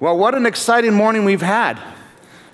Well, 0.00 0.16
what 0.16 0.34
an 0.34 0.46
exciting 0.46 0.94
morning 0.94 1.24
we've 1.24 1.42
had. 1.42 1.80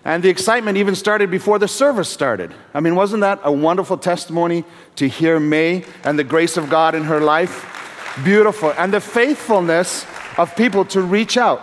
And 0.05 0.23
the 0.23 0.29
excitement 0.29 0.79
even 0.79 0.95
started 0.95 1.31
before 1.31 1.59
the 1.59 1.69
service 1.69 2.09
started. 2.09 2.55
I 2.73 2.81
mean, 2.81 2.95
wasn't 2.95 3.21
that 3.23 3.41
a 3.43 3.53
wonderful 3.53 3.99
testimony 3.99 4.65
to 4.97 5.09
hear 5.09 5.39
May 5.41 5.85
and 6.05 6.19
the 6.19 6.25
grace 6.25 6.57
of 6.57 6.71
God 6.71 6.95
in 6.95 7.05
her 7.05 7.21
life? 7.21 7.71
Beautiful. 8.25 8.73
And 8.79 8.93
the 8.93 9.01
faithfulness 9.01 10.07
of 10.39 10.55
people 10.57 10.85
to 10.87 11.01
reach 11.01 11.37
out. 11.37 11.63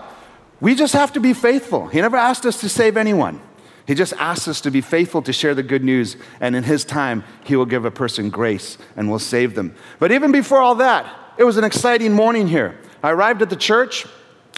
We 0.59 0.75
just 0.75 0.93
have 0.93 1.13
to 1.13 1.19
be 1.19 1.33
faithful. 1.33 1.87
He 1.87 2.01
never 2.01 2.17
asked 2.17 2.45
us 2.45 2.59
to 2.61 2.69
save 2.69 2.97
anyone. 2.97 3.41
He 3.87 3.95
just 3.95 4.13
asks 4.13 4.47
us 4.47 4.61
to 4.61 4.71
be 4.71 4.81
faithful 4.81 5.23
to 5.23 5.33
share 5.33 5.55
the 5.55 5.63
good 5.63 5.83
news, 5.83 6.15
and 6.39 6.55
in 6.55 6.63
His 6.63 6.85
time, 6.85 7.23
He 7.43 7.55
will 7.55 7.65
give 7.65 7.83
a 7.83 7.91
person 7.91 8.29
grace 8.29 8.77
and 8.95 9.09
will 9.09 9.19
save 9.19 9.55
them. 9.55 9.75
But 9.97 10.11
even 10.11 10.31
before 10.31 10.61
all 10.61 10.75
that, 10.75 11.11
it 11.37 11.43
was 11.43 11.57
an 11.57 11.63
exciting 11.63 12.13
morning 12.13 12.47
here. 12.47 12.77
I 13.01 13.09
arrived 13.09 13.41
at 13.41 13.49
the 13.49 13.55
church, 13.55 14.05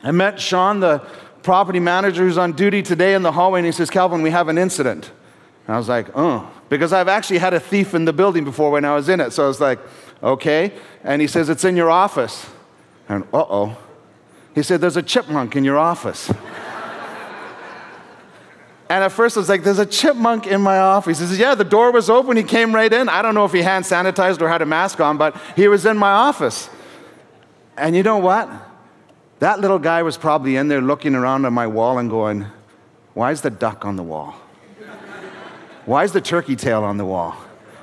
I 0.04 0.12
met 0.12 0.40
Sean, 0.40 0.82
the 0.82 1.00
property 1.44 1.80
manager 1.80 2.24
who's 2.24 2.38
on 2.38 2.52
duty 2.54 2.82
today 2.82 3.14
in 3.14 3.22
the 3.22 3.32
hallway, 3.32 3.60
and 3.60 3.66
he 3.66 3.72
says, 3.72 3.90
Calvin, 3.90 4.22
we 4.22 4.32
have 4.32 4.50
an 4.50 4.58
incident. 4.58 5.12
And 5.66 5.76
I 5.76 5.78
was 5.78 5.88
like, 5.88 6.08
oh, 6.14 6.52
because 6.70 6.92
I've 6.92 7.08
actually 7.08 7.38
had 7.38 7.54
a 7.54 7.60
thief 7.60 7.94
in 7.94 8.06
the 8.06 8.14
building 8.14 8.44
before 8.44 8.72
when 8.72 8.84
I 8.84 8.96
was 8.96 9.08
in 9.08 9.22
it. 9.22 9.32
So 9.32 9.46
I 9.46 9.48
was 9.48 9.62
like, 9.62 9.80
okay. 10.22 10.74
And 11.04 11.22
he 11.22 11.28
says, 11.28 11.50
it's 11.50 11.64
in 11.64 11.78
your 11.78 11.90
office. 11.90 12.46
And 13.08 13.24
uh 13.34 13.46
oh. 13.50 13.78
He 14.54 14.62
said, 14.62 14.82
there's 14.82 14.98
a 14.98 15.04
chipmunk 15.04 15.56
in 15.56 15.64
your 15.64 15.78
office. 15.78 16.32
And 18.90 19.04
at 19.04 19.12
first 19.12 19.38
I 19.38 19.40
was 19.40 19.50
like, 19.50 19.64
there's 19.64 19.80
a 19.80 19.88
chipmunk 19.88 20.46
in 20.46 20.62
my 20.62 20.78
office. 20.78 21.18
He 21.18 21.26
says, 21.26 21.40
yeah, 21.40 21.56
the 21.56 21.64
door 21.64 21.92
was 21.92 22.12
open. 22.12 22.38
He 22.38 22.44
came 22.44 22.76
right 22.76 22.92
in. 22.94 23.10
I 23.10 23.24
don't 23.24 23.34
know 23.34 23.46
if 23.46 23.52
he 23.52 23.64
hand 23.64 23.86
sanitized 23.86 24.40
or 24.40 24.48
had 24.48 24.62
a 24.62 24.68
mask 24.68 25.00
on, 25.00 25.18
but 25.18 25.36
he 25.56 25.68
was 25.68 25.88
in 25.88 25.98
my 25.98 26.12
office. 26.12 26.70
And 27.76 27.96
you 27.96 28.04
know 28.04 28.20
what? 28.20 28.52
That 29.44 29.60
little 29.60 29.78
guy 29.78 30.04
was 30.04 30.16
probably 30.16 30.56
in 30.56 30.70
there 30.70 30.80
looking 30.80 31.16
around 31.16 31.44
on 31.44 31.52
my 31.52 31.68
wall 31.68 31.98
and 31.98 32.10
going, 32.10 32.46
Why 33.14 33.32
is 33.32 33.42
the 33.42 33.50
duck 33.50 33.84
on 33.84 33.98
the 33.98 34.02
wall? 34.02 34.36
Why 35.84 36.06
is 36.06 36.14
the 36.14 36.22
turkey 36.22 36.56
tail 36.56 36.86
on 36.86 36.96
the 36.96 37.04
wall? 37.04 37.32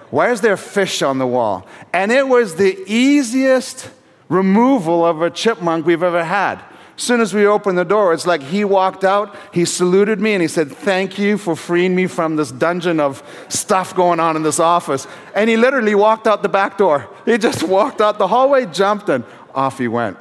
Why 0.09 0.31
is 0.31 0.41
there 0.41 0.57
fish 0.57 1.03
on 1.03 1.19
the 1.19 1.27
wall? 1.27 1.67
And 1.93 2.11
it 2.11 2.27
was 2.27 2.55
the 2.55 2.83
easiest 2.87 3.91
removal 4.31 5.05
of 5.05 5.21
a 5.21 5.29
chipmunk 5.29 5.84
we've 5.84 6.03
ever 6.03 6.25
had. 6.25 6.62
As 6.97 7.03
soon 7.03 7.21
as 7.21 7.34
we 7.34 7.45
opened 7.45 7.77
the 7.77 7.84
door, 7.84 8.15
it's 8.15 8.27
like 8.27 8.43
he 8.43 8.65
walked 8.65 9.05
out, 9.05 9.37
he 9.53 9.67
saluted 9.67 10.19
me, 10.19 10.33
and 10.33 10.41
he 10.41 10.49
said, 10.49 10.73
Thank 10.73 11.19
you 11.19 11.37
for 11.37 11.55
freeing 11.55 11.95
me 11.95 12.06
from 12.06 12.37
this 12.37 12.51
dungeon 12.51 13.01
of 13.01 13.23
stuff 13.51 13.95
going 13.95 14.19
on 14.19 14.34
in 14.34 14.43
this 14.43 14.61
office. 14.61 15.06
And 15.34 15.51
he 15.51 15.59
literally 15.59 15.95
walked 15.95 16.27
out 16.27 16.43
the 16.43 16.49
back 16.49 16.79
door. 16.79 17.06
He 17.27 17.37
just 17.37 17.62
walked 17.62 18.01
out 18.01 18.17
the 18.17 18.29
hallway, 18.29 18.65
jumped, 18.65 19.11
and 19.11 19.25
off 19.55 19.77
he 19.77 19.89
went. 19.89 20.17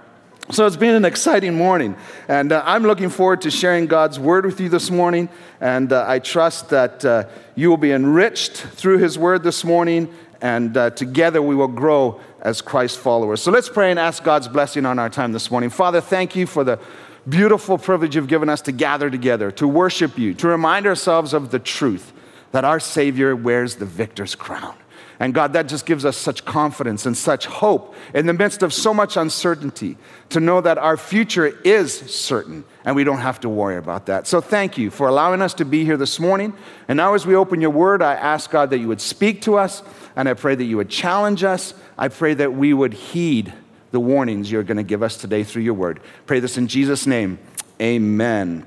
So 0.51 0.65
it's 0.65 0.75
been 0.75 0.95
an 0.95 1.05
exciting 1.05 1.53
morning, 1.53 1.95
and 2.27 2.51
uh, 2.51 2.63
I'm 2.65 2.81
looking 2.81 3.09
forward 3.09 3.41
to 3.41 3.51
sharing 3.51 3.85
God's 3.85 4.19
word 4.19 4.47
with 4.47 4.59
you 4.59 4.67
this 4.67 4.89
morning. 4.89 5.29
And 5.61 5.93
uh, 5.93 6.05
I 6.07 6.17
trust 6.17 6.69
that 6.69 7.05
uh, 7.05 7.25
you 7.53 7.69
will 7.69 7.77
be 7.77 7.91
enriched 7.91 8.53
through 8.53 8.97
his 8.97 9.15
word 9.15 9.43
this 9.43 9.63
morning, 9.63 10.11
and 10.41 10.75
uh, 10.75 10.89
together 10.89 11.39
we 11.39 11.53
will 11.53 11.67
grow 11.67 12.19
as 12.41 12.63
Christ 12.63 12.97
followers. 12.97 13.43
So 13.43 13.51
let's 13.51 13.69
pray 13.69 13.91
and 13.91 13.99
ask 13.99 14.23
God's 14.23 14.47
blessing 14.47 14.87
on 14.87 14.97
our 14.97 15.07
time 15.07 15.33
this 15.33 15.51
morning. 15.51 15.69
Father, 15.69 16.01
thank 16.01 16.35
you 16.35 16.47
for 16.47 16.63
the 16.63 16.79
beautiful 17.27 17.77
privilege 17.77 18.15
you've 18.15 18.27
given 18.27 18.49
us 18.49 18.61
to 18.61 18.71
gather 18.71 19.11
together, 19.11 19.51
to 19.51 19.67
worship 19.67 20.17
you, 20.17 20.33
to 20.33 20.47
remind 20.47 20.87
ourselves 20.87 21.31
of 21.31 21.51
the 21.51 21.59
truth 21.59 22.11
that 22.53 22.65
our 22.65 22.79
Savior 22.79 23.35
wears 23.35 23.75
the 23.75 23.85
victor's 23.85 24.33
crown. 24.33 24.75
And 25.21 25.33
God, 25.33 25.51
that 25.51 25.67
just 25.67 25.85
gives 25.85 26.05
us 26.05 26.15
such 26.15 26.45
confidence 26.45 27.05
and 27.05 27.15
such 27.15 27.45
hope 27.45 27.93
in 28.13 28.25
the 28.25 28.33
midst 28.33 28.63
of 28.63 28.73
so 28.73 28.93
much 28.93 29.17
uncertainty 29.17 29.97
to 30.29 30.39
know 30.39 30.61
that 30.61 30.77
our 30.77 30.95
future 30.95 31.47
is 31.65 31.93
certain 31.93 32.63
and 32.85 32.95
we 32.95 33.03
don't 33.03 33.17
have 33.17 33.41
to 33.41 33.49
worry 33.49 33.75
about 33.75 34.05
that. 34.05 34.27
So 34.27 34.39
thank 34.39 34.77
you 34.77 34.89
for 34.89 35.09
allowing 35.09 35.41
us 35.41 35.53
to 35.55 35.65
be 35.65 35.83
here 35.83 35.97
this 35.97 36.21
morning. 36.21 36.53
And 36.87 36.95
now, 36.95 37.15
as 37.15 37.25
we 37.25 37.35
open 37.35 37.59
your 37.59 37.69
word, 37.69 38.01
I 38.01 38.13
ask 38.13 38.49
God 38.49 38.69
that 38.69 38.79
you 38.79 38.87
would 38.87 39.01
speak 39.01 39.41
to 39.41 39.57
us 39.57 39.83
and 40.15 40.29
I 40.29 40.35
pray 40.35 40.55
that 40.55 40.63
you 40.63 40.77
would 40.77 40.89
challenge 40.89 41.43
us. 41.43 41.73
I 41.97 42.07
pray 42.07 42.33
that 42.35 42.53
we 42.53 42.73
would 42.73 42.93
heed 42.93 43.53
the 43.91 43.99
warnings 43.99 44.49
you're 44.49 44.63
going 44.63 44.77
to 44.77 44.83
give 44.83 45.03
us 45.03 45.17
today 45.17 45.43
through 45.43 45.63
your 45.63 45.73
word. 45.73 45.99
Pray 46.27 46.39
this 46.39 46.57
in 46.57 46.67
Jesus' 46.67 47.05
name. 47.05 47.39
Amen. 47.81 48.65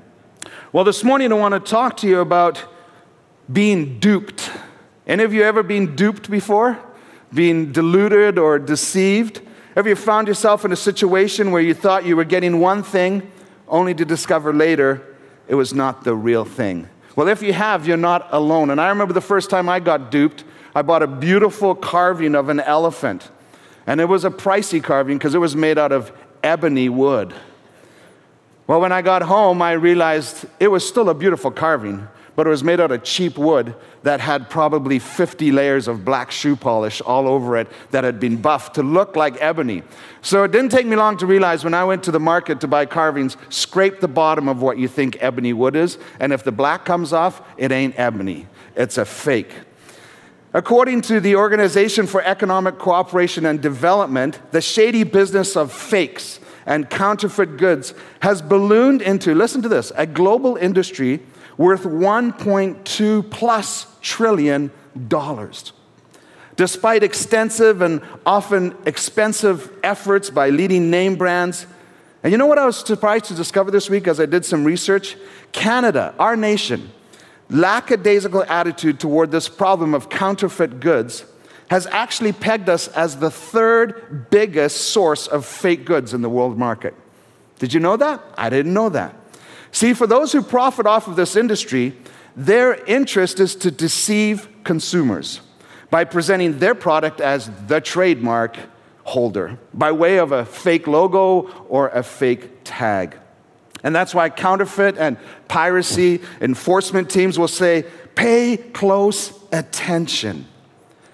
Well, 0.71 0.83
this 0.83 1.03
morning 1.03 1.31
I 1.31 1.35
want 1.35 1.53
to 1.53 1.59
talk 1.59 1.97
to 1.97 2.07
you 2.07 2.19
about 2.19 2.63
being 3.51 3.99
duped. 3.99 4.51
Any 5.05 5.23
of 5.23 5.33
you 5.33 5.43
ever 5.43 5.63
been 5.63 5.95
duped 5.95 6.29
before? 6.29 6.79
Being 7.33 7.71
deluded 7.71 8.37
or 8.37 8.59
deceived? 8.59 9.41
Have 9.75 9.87
you 9.87 9.95
found 9.95 10.27
yourself 10.27 10.65
in 10.65 10.71
a 10.71 10.75
situation 10.75 11.51
where 11.51 11.61
you 11.61 11.73
thought 11.73 12.05
you 12.05 12.15
were 12.15 12.23
getting 12.23 12.59
one 12.59 12.83
thing 12.83 13.31
only 13.67 13.93
to 13.95 14.05
discover 14.05 14.53
later 14.53 15.01
it 15.47 15.55
was 15.55 15.73
not 15.73 16.03
the 16.03 16.15
real 16.15 16.45
thing? 16.45 16.87
Well, 17.15 17.27
if 17.27 17.41
you 17.41 17.53
have, 17.53 17.87
you're 17.87 17.97
not 17.97 18.27
alone. 18.31 18.69
And 18.69 18.79
I 18.79 18.89
remember 18.89 19.13
the 19.13 19.21
first 19.21 19.49
time 19.49 19.69
I 19.69 19.79
got 19.79 20.11
duped, 20.11 20.43
I 20.75 20.81
bought 20.81 21.03
a 21.03 21.07
beautiful 21.07 21.75
carving 21.75 22.35
of 22.35 22.49
an 22.49 22.59
elephant. 22.59 23.29
And 23.85 23.99
it 23.99 24.05
was 24.05 24.25
a 24.25 24.29
pricey 24.29 24.81
carving 24.81 25.17
because 25.17 25.35
it 25.35 25.39
was 25.39 25.55
made 25.55 25.77
out 25.77 25.91
of 25.91 26.11
ebony 26.43 26.89
wood. 26.89 27.33
Well, 28.65 28.79
when 28.79 28.91
I 28.91 29.01
got 29.01 29.23
home, 29.23 29.61
I 29.61 29.73
realized 29.73 30.45
it 30.59 30.69
was 30.69 30.87
still 30.87 31.09
a 31.09 31.13
beautiful 31.13 31.51
carving, 31.51 32.07
but 32.35 32.47
it 32.47 32.49
was 32.49 32.63
made 32.63 32.79
out 32.79 32.91
of 32.91 33.03
cheap 33.03 33.37
wood 33.37 33.75
that 34.03 34.19
had 34.19 34.49
probably 34.49 34.99
50 34.99 35.51
layers 35.51 35.87
of 35.87 36.03
black 36.03 36.31
shoe 36.31 36.55
polish 36.55 37.01
all 37.01 37.27
over 37.27 37.57
it 37.57 37.67
that 37.91 38.03
had 38.03 38.19
been 38.19 38.37
buffed 38.37 38.75
to 38.75 38.83
look 38.83 39.15
like 39.15 39.39
ebony. 39.39 39.83
So 40.21 40.43
it 40.43 40.51
didn't 40.51 40.71
take 40.71 40.85
me 40.85 40.95
long 40.95 41.17
to 41.17 41.25
realize 41.25 41.63
when 41.63 41.73
I 41.73 41.83
went 41.83 42.03
to 42.03 42.11
the 42.11 42.19
market 42.19 42.61
to 42.61 42.67
buy 42.67 42.85
carvings, 42.85 43.37
scrape 43.49 43.99
the 43.99 44.07
bottom 44.07 44.47
of 44.47 44.61
what 44.61 44.77
you 44.77 44.87
think 44.87 45.17
ebony 45.21 45.53
wood 45.53 45.75
is, 45.75 45.97
and 46.19 46.33
if 46.33 46.43
the 46.43 46.51
black 46.51 46.85
comes 46.85 47.13
off, 47.13 47.41
it 47.57 47.71
ain't 47.71 47.97
ebony, 47.97 48.47
it's 48.75 48.97
a 48.97 49.05
fake. 49.05 49.53
According 50.55 51.01
to 51.03 51.19
the 51.19 51.35
Organization 51.35 52.05
for 52.05 52.21
Economic 52.21 52.77
Cooperation 52.77 53.45
and 53.47 53.59
Development, 53.59 54.39
the 54.51 54.61
shady 54.61 55.03
business 55.03 55.57
of 55.57 55.71
fakes 55.71 56.39
and 56.65 56.89
counterfeit 56.89 57.57
goods 57.57 57.93
has 58.19 58.41
ballooned 58.41 59.01
into, 59.01 59.33
listen 59.33 59.61
to 59.63 59.69
this, 59.69 59.91
a 59.95 60.05
global 60.05 60.55
industry 60.55 61.19
worth 61.57 61.83
1.2 61.83 63.29
plus 63.29 63.87
trillion 64.01 64.71
dollars. 65.07 65.73
Despite 66.55 67.03
extensive 67.03 67.81
and 67.81 68.01
often 68.25 68.75
expensive 68.85 69.71
efforts 69.83 70.29
by 70.29 70.49
leading 70.49 70.91
name 70.91 71.15
brands, 71.15 71.65
and 72.21 72.31
you 72.31 72.37
know 72.37 72.45
what 72.45 72.59
I 72.59 72.65
was 72.65 72.77
surprised 72.77 73.25
to 73.25 73.33
discover 73.33 73.71
this 73.71 73.89
week 73.89 74.07
as 74.07 74.19
I 74.19 74.25
did 74.25 74.45
some 74.45 74.63
research? 74.63 75.17
Canada, 75.51 76.13
our 76.19 76.35
nation, 76.35 76.91
lackadaisical 77.49 78.43
attitude 78.43 78.99
toward 78.99 79.31
this 79.31 79.49
problem 79.49 79.93
of 79.93 80.09
counterfeit 80.09 80.79
goods 80.79 81.25
has 81.69 81.87
actually 81.87 82.31
pegged 82.31 82.69
us 82.69 82.87
as 82.89 83.17
the 83.17 83.31
third 83.31 84.29
biggest 84.29 84.89
source 84.89 85.27
of 85.27 85.45
fake 85.45 85.85
goods 85.85 86.13
in 86.13 86.21
the 86.21 86.29
world 86.29 86.57
market. 86.57 86.93
Did 87.59 87.73
you 87.73 87.79
know 87.79 87.97
that? 87.97 88.21
I 88.37 88.49
didn't 88.49 88.73
know 88.73 88.89
that. 88.89 89.15
See, 89.73 89.93
for 89.95 90.05
those 90.05 90.31
who 90.31 90.43
profit 90.43 90.85
off 90.85 91.07
of 91.07 91.15
this 91.15 91.35
industry, 91.35 91.97
their 92.35 92.75
interest 92.85 93.39
is 93.39 93.55
to 93.55 93.71
deceive 93.71 94.47
consumers 94.63 95.41
by 95.89 96.03
presenting 96.03 96.59
their 96.59 96.75
product 96.75 97.19
as 97.19 97.49
the 97.67 97.81
trademark 97.81 98.55
holder 99.03 99.57
by 99.73 99.91
way 99.91 100.17
of 100.17 100.31
a 100.31 100.45
fake 100.45 100.87
logo 100.87 101.49
or 101.67 101.89
a 101.89 102.03
fake 102.03 102.51
tag. 102.63 103.17
And 103.83 103.95
that's 103.95 104.13
why 104.13 104.29
counterfeit 104.29 104.97
and 104.97 105.17
piracy 105.47 106.21
enforcement 106.39 107.09
teams 107.09 107.37
will 107.37 107.47
say, 107.47 107.83
pay 108.13 108.57
close 108.57 109.33
attention. 109.51 110.47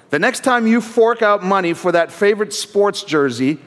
The 0.10 0.20
next 0.20 0.44
time 0.44 0.68
you 0.68 0.82
fork 0.82 1.22
out 1.22 1.44
money 1.44 1.74
for 1.74 1.94
that 1.94 2.12
favorite 2.12 2.54
sports 2.54 3.04
jersey 3.04 3.58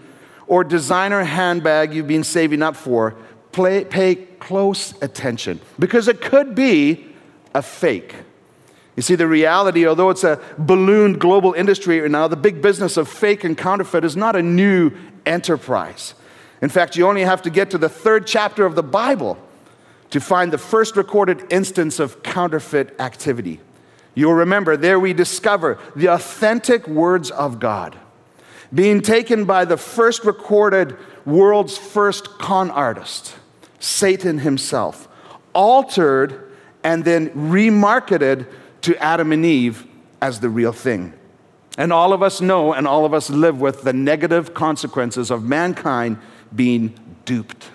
or 0.47 0.65
designer 0.65 1.25
handbag 1.25 1.95
you've 1.95 2.07
been 2.07 2.25
saving 2.25 2.63
up 2.63 2.77
for, 2.77 3.17
play, 3.53 3.85
pay 3.85 4.17
close 4.17 5.01
attention 5.03 5.61
because 5.79 6.09
it 6.09 6.21
could 6.21 6.55
be 6.55 7.07
a 7.55 7.63
fake. 7.63 8.15
You 8.97 9.03
see, 9.03 9.15
the 9.15 9.27
reality, 9.27 9.87
although 9.87 10.11
it's 10.11 10.25
a 10.25 10.41
ballooned 10.59 11.21
global 11.21 11.53
industry 11.55 12.01
right 12.01 12.11
now, 12.11 12.29
the 12.29 12.37
big 12.37 12.61
business 12.61 12.97
of 12.97 13.09
fake 13.09 13.45
and 13.45 13.57
counterfeit 13.57 14.05
is 14.05 14.17
not 14.17 14.37
a 14.37 14.43
new 14.43 14.91
enterprise. 15.25 16.15
In 16.61 16.69
fact, 16.69 16.97
you 16.97 17.07
only 17.07 17.23
have 17.23 17.43
to 17.43 17.51
get 17.51 17.71
to 17.71 17.79
the 17.79 17.89
third 17.89 18.27
chapter 18.27 18.67
of 18.67 18.75
the 18.75 18.83
Bible 18.83 19.39
to 20.11 20.21
find 20.21 20.53
the 20.53 20.59
first 20.59 20.97
recorded 20.97 21.51
instance 21.51 21.99
of 21.99 22.23
counterfeit 22.23 22.95
activity. 23.01 23.61
You'll 24.15 24.35
remember, 24.35 24.77
there 24.77 25.01
we 25.01 25.15
discover 25.15 25.79
the 25.97 26.09
authentic 26.09 26.87
words 26.87 27.31
of 27.31 27.59
God 27.59 27.97
being 28.73 29.01
taken 29.01 29.45
by 29.45 29.65
the 29.65 29.77
first 29.77 30.25
recorded 30.25 30.97
world's 31.27 31.77
first 31.77 32.39
con 32.39 32.71
artist. 32.71 33.35
Satan 33.83 34.39
himself, 34.39 35.09
altered 35.55 36.53
and 36.85 37.05
then 37.05 37.31
remarketed 37.31 38.47
to 38.83 38.97
Adam 39.03 39.33
and 39.33 39.45
Eve 39.45 39.87
as 40.21 40.39
the 40.39 40.49
real 40.49 40.73
thing. 40.73 41.13
And 41.77 41.93
all 41.93 42.13
of 42.13 42.23
us 42.23 42.41
know 42.41 42.73
and 42.73 42.87
all 42.87 43.05
of 43.05 43.13
us 43.13 43.29
live 43.29 43.61
with 43.61 43.83
the 43.83 43.93
negative 43.93 44.55
consequences 44.55 45.31
of 45.31 45.43
mankind 45.43 46.19
being 46.55 46.95
duped. 47.25 47.71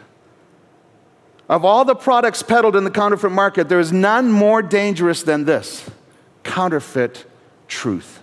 Of 1.50 1.66
all 1.66 1.84
the 1.84 1.96
products 1.96 2.42
peddled 2.42 2.76
in 2.76 2.86
the 2.86 2.92
counterfeit 2.92 3.32
market, 3.32 3.68
there 3.68 3.80
is 3.80 3.92
none 3.92 4.32
more 4.32 4.62
dangerous 4.62 5.24
than 5.24 5.44
this 5.44 5.90
counterfeit 6.44 7.26
truth. 7.68 8.22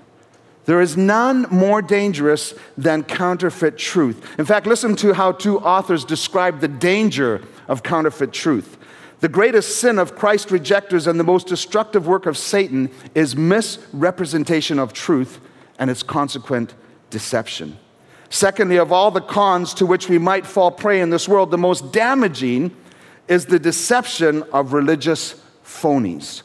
There 0.65 0.81
is 0.81 0.97
none 0.97 1.47
more 1.51 1.83
dangerous 1.83 2.55
than 2.79 3.05
counterfeit 3.05 3.77
truth. 3.77 4.39
In 4.39 4.47
fact, 4.47 4.67
listen 4.67 4.97
to 4.97 5.13
how 5.13 5.33
two 5.33 5.59
authors 5.61 6.07
describe 6.07 6.61
the 6.61 6.69
danger 6.69 7.43
of 7.69 7.83
counterfeit 7.83 8.33
truth. 8.33 8.77
The 9.21 9.29
greatest 9.29 9.79
sin 9.79 9.99
of 9.99 10.17
Christ 10.17 10.51
rejectors 10.51 11.07
and 11.07 11.19
the 11.19 11.25
most 11.25 11.47
destructive 11.47 12.07
work 12.07 12.27
of 12.27 12.37
Satan 12.37 12.91
is 13.15 13.37
misrepresentation 13.37 14.79
of 14.79 14.93
truth 14.93 15.41
and 15.79 15.91
its 15.91 16.03
consequent 16.03 16.75
deception. 17.11 17.79
Secondly, 18.29 18.77
of 18.77 18.93
all 18.93 19.11
the 19.11 19.21
cons 19.21 19.75
to 19.75 19.87
which 19.87 20.09
we 20.09 20.19
might 20.19 20.45
fall 20.45 20.71
prey 20.71 21.01
in 21.01 21.11
this 21.11 21.29
world, 21.29 21.51
the 21.51 21.59
most 21.59 21.93
damaging 21.93 22.75
is 23.29 23.47
the 23.47 23.59
deception 23.59 24.43
of 24.53 24.73
religious 24.73 25.41
phonies. 25.65 26.43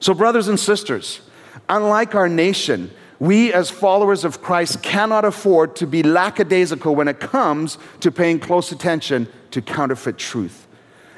So, 0.00 0.14
brothers 0.14 0.48
and 0.48 0.58
sisters, 0.58 1.20
unlike 1.68 2.14
our 2.14 2.28
nation, 2.28 2.90
we 3.18 3.52
as 3.52 3.70
followers 3.70 4.24
of 4.24 4.42
Christ 4.42 4.82
cannot 4.82 5.24
afford 5.24 5.76
to 5.76 5.86
be 5.86 6.02
lackadaisical 6.02 6.94
when 6.94 7.08
it 7.08 7.20
comes 7.20 7.78
to 8.00 8.10
paying 8.10 8.38
close 8.38 8.72
attention 8.72 9.28
to 9.52 9.62
counterfeit 9.62 10.18
truth. 10.18 10.66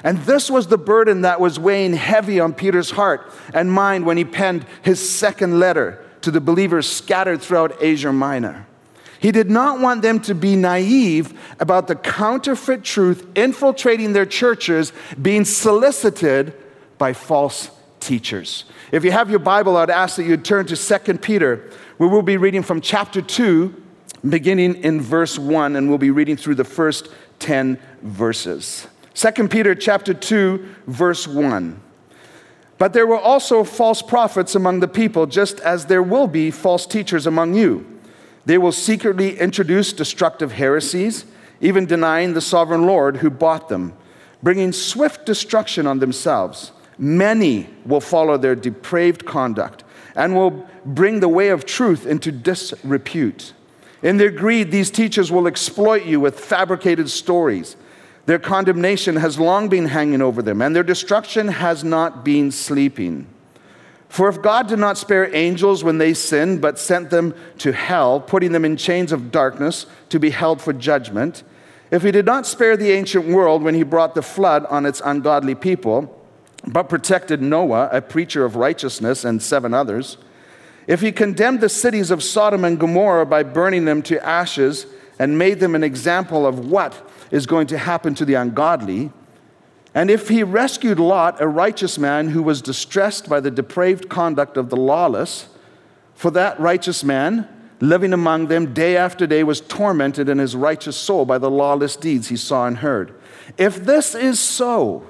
And 0.03 0.19
this 0.19 0.49
was 0.49 0.67
the 0.67 0.77
burden 0.77 1.21
that 1.21 1.41
was 1.41 1.59
weighing 1.59 1.93
heavy 1.93 2.39
on 2.39 2.53
Peter's 2.53 2.91
heart 2.91 3.31
and 3.53 3.71
mind 3.71 4.05
when 4.05 4.17
he 4.17 4.23
penned 4.23 4.65
his 4.81 5.09
second 5.09 5.59
letter 5.59 6.03
to 6.21 6.31
the 6.31 6.39
believers 6.41 6.89
scattered 6.89 7.41
throughout 7.41 7.81
Asia 7.81 8.13
Minor. 8.13 8.65
He 9.19 9.33
did 9.33 9.49
not 9.49 9.81
want 9.81 10.01
them 10.01 10.21
to 10.21 10.35
be 10.35 10.55
naive 10.55 11.37
about 11.59 11.87
the 11.87 11.95
counterfeit 11.95 12.83
truth 12.83 13.27
infiltrating 13.35 14.13
their 14.13 14.25
churches, 14.25 14.93
being 15.21 15.43
solicited 15.43 16.53
by 16.97 17.11
false 17.11 17.69
teachers. 17.99 18.63
If 18.93 19.03
you 19.03 19.11
have 19.11 19.29
your 19.29 19.39
Bible, 19.39 19.75
I'd 19.75 19.89
ask 19.89 20.15
that 20.15 20.23
you 20.23 20.37
turn 20.37 20.65
to 20.67 20.75
2 20.77 21.17
Peter, 21.17 21.69
where 21.99 22.07
we'll 22.07 22.21
be 22.21 22.37
reading 22.37 22.63
from 22.63 22.79
chapter 22.79 23.21
2, 23.21 23.75
beginning 24.29 24.75
in 24.85 25.01
verse 25.01 25.37
1, 25.37 25.75
and 25.75 25.89
we'll 25.89 25.97
be 25.97 26.11
reading 26.11 26.37
through 26.37 26.55
the 26.55 26.63
first 26.63 27.09
10 27.39 27.77
verses. 28.01 28.87
2 29.15 29.49
Peter 29.49 29.75
chapter 29.75 30.13
2, 30.13 30.65
verse 30.87 31.27
1. 31.27 31.81
But 32.77 32.93
there 32.93 33.05
were 33.05 33.19
also 33.19 33.65
false 33.65 34.01
prophets 34.01 34.55
among 34.55 34.79
the 34.79 34.87
people, 34.87 35.25
just 35.25 35.59
as 35.59 35.87
there 35.87 36.01
will 36.01 36.27
be 36.27 36.51
false 36.51 36.85
teachers 36.85 37.27
among 37.27 37.55
you. 37.55 37.85
They 38.45 38.57
will 38.57 38.71
secretly 38.71 39.37
introduce 39.37 39.91
destructive 39.91 40.53
heresies, 40.53 41.25
even 41.59 41.85
denying 41.85 42.33
the 42.33 42.39
sovereign 42.39 42.85
Lord 42.85 43.17
who 43.17 43.29
bought 43.29 43.67
them, 43.67 43.91
bringing 44.41 44.71
swift 44.71 45.25
destruction 45.25 45.85
on 45.85 45.99
themselves. 45.99 46.71
Many 46.97 47.67
will 47.85 47.99
follow 47.99 48.37
their 48.37 48.55
depraved 48.55 49.25
conduct 49.25 49.83
and 50.15 50.35
will 50.35 50.67
bring 50.85 51.19
the 51.19 51.29
way 51.29 51.49
of 51.49 51.65
truth 51.65 52.05
into 52.05 52.31
disrepute. 52.31 53.53
In 54.01 54.17
their 54.17 54.31
greed, 54.31 54.71
these 54.71 54.91
teachers 54.91 55.31
will 55.31 55.47
exploit 55.47 56.05
you 56.05 56.19
with 56.19 56.39
fabricated 56.39 57.09
stories 57.09 57.75
their 58.29 58.37
condemnation 58.37 59.15
has 59.15 59.39
long 59.39 59.69
been 59.69 59.87
hanging 59.87 60.21
over 60.21 60.43
them, 60.43 60.61
and 60.61 60.75
their 60.75 60.83
destruction 60.83 61.47
has 61.47 61.83
not 61.83 62.23
been 62.23 62.51
sleeping. 62.51 63.25
For 64.07 64.29
if 64.29 64.39
God 64.39 64.67
did 64.67 64.77
not 64.77 64.99
spare 64.99 65.35
angels 65.35 65.83
when 65.83 65.97
they 65.97 66.13
sinned, 66.13 66.61
but 66.61 66.77
sent 66.77 67.09
them 67.09 67.33
to 67.57 67.71
hell, 67.71 68.19
putting 68.19 68.51
them 68.51 68.65
in 68.65 68.77
chains 68.77 69.11
of 69.11 69.31
darkness 69.31 69.87
to 70.09 70.19
be 70.19 70.29
held 70.29 70.61
for 70.61 70.73
judgment, 70.73 71.41
if 71.89 72.03
he 72.03 72.11
did 72.11 72.27
not 72.27 72.45
spare 72.45 72.77
the 72.77 72.91
ancient 72.91 73.25
world 73.25 73.63
when 73.63 73.73
he 73.73 73.81
brought 73.81 74.13
the 74.13 74.21
flood 74.21 74.63
on 74.67 74.85
its 74.85 75.01
ungodly 75.03 75.55
people, 75.55 76.18
but 76.67 76.89
protected 76.89 77.41
Noah, 77.41 77.89
a 77.91 78.01
preacher 78.01 78.45
of 78.45 78.55
righteousness, 78.55 79.23
and 79.23 79.41
seven 79.41 79.73
others, 79.73 80.17
if 80.87 81.01
he 81.01 81.11
condemned 81.11 81.61
the 81.61 81.69
cities 81.69 82.09
of 82.09 82.23
Sodom 82.23 82.65
and 82.65 82.79
Gomorrah 82.79 83.25
by 83.25 83.43
burning 83.43 83.85
them 83.85 84.01
to 84.03 84.25
ashes 84.25 84.87
and 85.19 85.37
made 85.37 85.59
them 85.59 85.75
an 85.75 85.83
example 85.83 86.47
of 86.47 86.67
what 86.67 87.07
is 87.29 87.45
going 87.45 87.67
to 87.67 87.77
happen 87.77 88.15
to 88.15 88.25
the 88.25 88.33
ungodly. 88.33 89.11
And 89.93 90.09
if 90.09 90.29
he 90.29 90.43
rescued 90.43 90.99
Lot, 90.99 91.41
a 91.41 91.47
righteous 91.47 91.99
man 91.99 92.29
who 92.29 92.41
was 92.41 92.61
distressed 92.61 93.29
by 93.29 93.39
the 93.39 93.51
depraved 93.51 94.09
conduct 94.09 94.57
of 94.57 94.69
the 94.69 94.77
lawless, 94.77 95.49
for 96.15 96.31
that 96.31 96.59
righteous 96.59 97.03
man, 97.03 97.47
living 97.79 98.13
among 98.13 98.47
them 98.47 98.73
day 98.73 98.97
after 98.97 99.27
day, 99.27 99.43
was 99.43 99.61
tormented 99.61 100.27
in 100.27 100.37
his 100.37 100.55
righteous 100.55 100.97
soul 100.97 101.25
by 101.25 101.37
the 101.37 101.51
lawless 101.51 101.95
deeds 101.95 102.29
he 102.29 102.37
saw 102.37 102.65
and 102.65 102.77
heard. 102.77 103.13
If 103.57 103.85
this 103.85 104.15
is 104.15 104.39
so, 104.39 105.05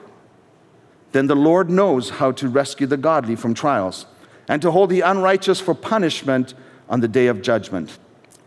then 1.12 1.28
the 1.28 1.36
Lord 1.36 1.70
knows 1.70 2.10
how 2.12 2.32
to 2.34 2.48
rescue 2.48 2.88
the 2.88 2.98
godly 2.98 3.36
from 3.36 3.54
trials 3.54 4.06
and 4.48 4.62
to 4.62 4.72
hold 4.72 4.90
the 4.90 5.02
unrighteous 5.02 5.60
for 5.60 5.74
punishment 5.74 6.54
on 6.88 7.02
the 7.02 7.08
day 7.08 7.28
of 7.28 7.42
judgment. 7.42 7.98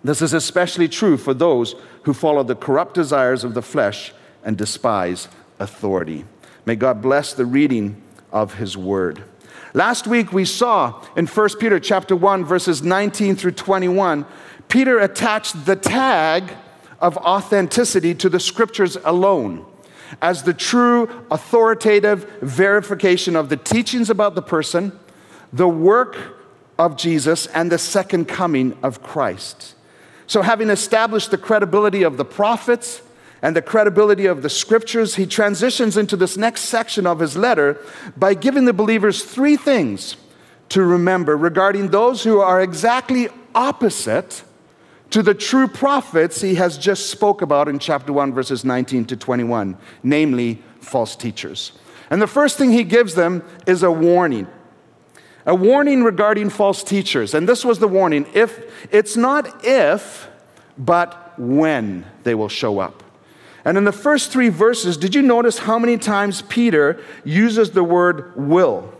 This 0.04 0.20
is 0.20 0.32
especially 0.32 0.88
true 0.88 1.16
for 1.16 1.32
those 1.32 1.74
who 2.02 2.12
follow 2.12 2.42
the 2.42 2.56
corrupt 2.56 2.94
desires 2.94 3.44
of 3.44 3.54
the 3.54 3.62
flesh 3.62 4.12
and 4.44 4.56
despise 4.56 5.28
authority. 5.58 6.24
May 6.66 6.76
God 6.76 7.00
bless 7.00 7.32
the 7.32 7.46
reading 7.46 8.02
of 8.32 8.54
his 8.54 8.76
word. 8.76 9.24
Last 9.74 10.06
week 10.06 10.32
we 10.32 10.44
saw 10.44 11.04
in 11.16 11.26
1 11.26 11.48
Peter 11.58 11.78
chapter 11.78 12.16
1 12.16 12.44
verses 12.44 12.82
19 12.82 13.36
through 13.36 13.52
21 13.52 14.26
Peter 14.68 14.98
attached 14.98 15.66
the 15.66 15.76
tag 15.76 16.52
of 17.00 17.16
authenticity 17.18 18.14
to 18.14 18.28
the 18.28 18.40
scriptures 18.40 18.96
alone 19.04 19.66
as 20.20 20.42
the 20.42 20.54
true 20.54 21.08
authoritative 21.30 22.28
verification 22.40 23.36
of 23.36 23.48
the 23.48 23.56
teachings 23.56 24.10
about 24.10 24.34
the 24.34 24.42
person, 24.42 24.98
the 25.52 25.68
work 25.68 26.16
of 26.78 26.96
Jesus 26.96 27.46
and 27.46 27.70
the 27.70 27.78
second 27.78 28.26
coming 28.26 28.76
of 28.82 29.02
Christ. 29.02 29.74
So, 30.26 30.42
having 30.42 30.70
established 30.70 31.30
the 31.30 31.38
credibility 31.38 32.02
of 32.02 32.16
the 32.16 32.24
prophets 32.24 33.02
and 33.42 33.56
the 33.56 33.62
credibility 33.62 34.26
of 34.26 34.42
the 34.42 34.48
scriptures, 34.48 35.16
he 35.16 35.26
transitions 35.26 35.96
into 35.96 36.16
this 36.16 36.36
next 36.36 36.62
section 36.62 37.06
of 37.06 37.18
his 37.18 37.36
letter 37.36 37.78
by 38.16 38.34
giving 38.34 38.64
the 38.64 38.72
believers 38.72 39.24
three 39.24 39.56
things 39.56 40.16
to 40.70 40.82
remember 40.82 41.36
regarding 41.36 41.88
those 41.88 42.22
who 42.22 42.40
are 42.40 42.62
exactly 42.62 43.28
opposite 43.54 44.42
to 45.12 45.22
the 45.22 45.34
true 45.34 45.68
prophets 45.68 46.40
he 46.40 46.56
has 46.56 46.76
just 46.76 47.10
spoke 47.10 47.40
about 47.40 47.68
in 47.68 47.78
chapter 47.78 48.12
1 48.12 48.32
verses 48.34 48.64
19 48.64 49.04
to 49.06 49.16
21 49.16 49.76
namely 50.02 50.62
false 50.80 51.14
teachers 51.14 51.72
and 52.10 52.20
the 52.20 52.26
first 52.26 52.58
thing 52.58 52.72
he 52.72 52.84
gives 52.84 53.14
them 53.14 53.42
is 53.66 53.82
a 53.82 53.90
warning 53.90 54.46
a 55.46 55.54
warning 55.54 56.04
regarding 56.04 56.50
false 56.50 56.82
teachers. 56.82 57.34
And 57.34 57.48
this 57.48 57.64
was 57.64 57.78
the 57.78 57.88
warning 57.88 58.26
if 58.34 58.88
it's 58.90 59.16
not 59.16 59.64
if, 59.64 60.28
but 60.78 61.38
when 61.38 62.06
they 62.22 62.34
will 62.34 62.48
show 62.48 62.78
up. 62.78 63.02
And 63.64 63.78
in 63.78 63.84
the 63.84 63.92
first 63.92 64.32
three 64.32 64.48
verses, 64.48 64.96
did 64.96 65.14
you 65.14 65.22
notice 65.22 65.58
how 65.58 65.78
many 65.78 65.96
times 65.96 66.42
Peter 66.42 67.00
uses 67.24 67.70
the 67.70 67.84
word 67.84 68.32
will? 68.36 68.92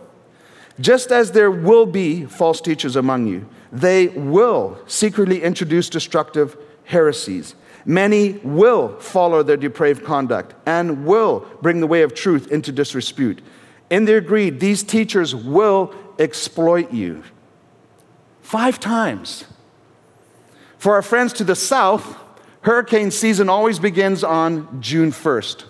Just 0.79 1.11
as 1.11 1.31
there 1.31 1.51
will 1.51 1.85
be 1.85 2.25
false 2.25 2.59
teachers 2.61 2.95
among 2.95 3.27
you, 3.27 3.47
they 3.73 4.07
will 4.09 4.77
secretly 4.85 5.41
introduce 5.41 5.89
destructive 5.89 6.55
heresies. 6.85 7.55
Many 7.85 8.33
will 8.43 8.99
follow 8.99 9.41
their 9.43 9.57
depraved 9.57 10.05
conduct 10.05 10.53
and 10.65 11.05
will 11.05 11.45
bring 11.61 11.81
the 11.81 11.87
way 11.87 12.03
of 12.03 12.13
truth 12.13 12.51
into 12.51 12.71
disrepute. 12.71 13.41
In 13.89 14.05
their 14.05 14.21
greed, 14.21 14.59
these 14.59 14.83
teachers 14.83 15.35
will 15.35 15.93
exploit 16.19 16.93
you. 16.93 17.23
Five 18.41 18.79
times. 18.79 19.45
For 20.77 20.93
our 20.93 21.01
friends 21.01 21.33
to 21.33 21.43
the 21.43 21.55
south, 21.55 22.17
hurricane 22.61 23.09
season 23.09 23.49
always 23.49 23.79
begins 23.79 24.23
on 24.23 24.81
June 24.81 25.11
1st. 25.11 25.65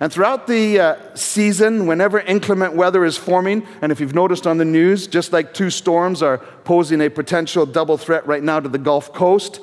And 0.00 0.12
throughout 0.12 0.46
the 0.46 0.78
uh, 0.78 1.14
season, 1.14 1.86
whenever 1.86 2.20
inclement 2.20 2.74
weather 2.74 3.04
is 3.04 3.16
forming, 3.16 3.66
and 3.82 3.90
if 3.90 4.00
you've 4.00 4.14
noticed 4.14 4.46
on 4.46 4.58
the 4.58 4.64
news, 4.64 5.08
just 5.08 5.32
like 5.32 5.52
two 5.52 5.70
storms 5.70 6.22
are 6.22 6.38
posing 6.38 7.00
a 7.00 7.10
potential 7.10 7.66
double 7.66 7.98
threat 7.98 8.26
right 8.26 8.42
now 8.42 8.60
to 8.60 8.68
the 8.68 8.78
Gulf 8.78 9.12
Coast, 9.12 9.60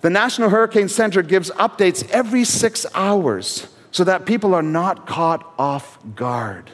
the 0.00 0.08
National 0.08 0.48
Hurricane 0.48 0.88
Center 0.88 1.22
gives 1.22 1.50
updates 1.52 2.08
every 2.10 2.44
six 2.44 2.86
hours 2.94 3.66
so 3.90 4.04
that 4.04 4.24
people 4.24 4.54
are 4.54 4.62
not 4.62 5.06
caught 5.06 5.52
off 5.58 5.98
guard. 6.14 6.70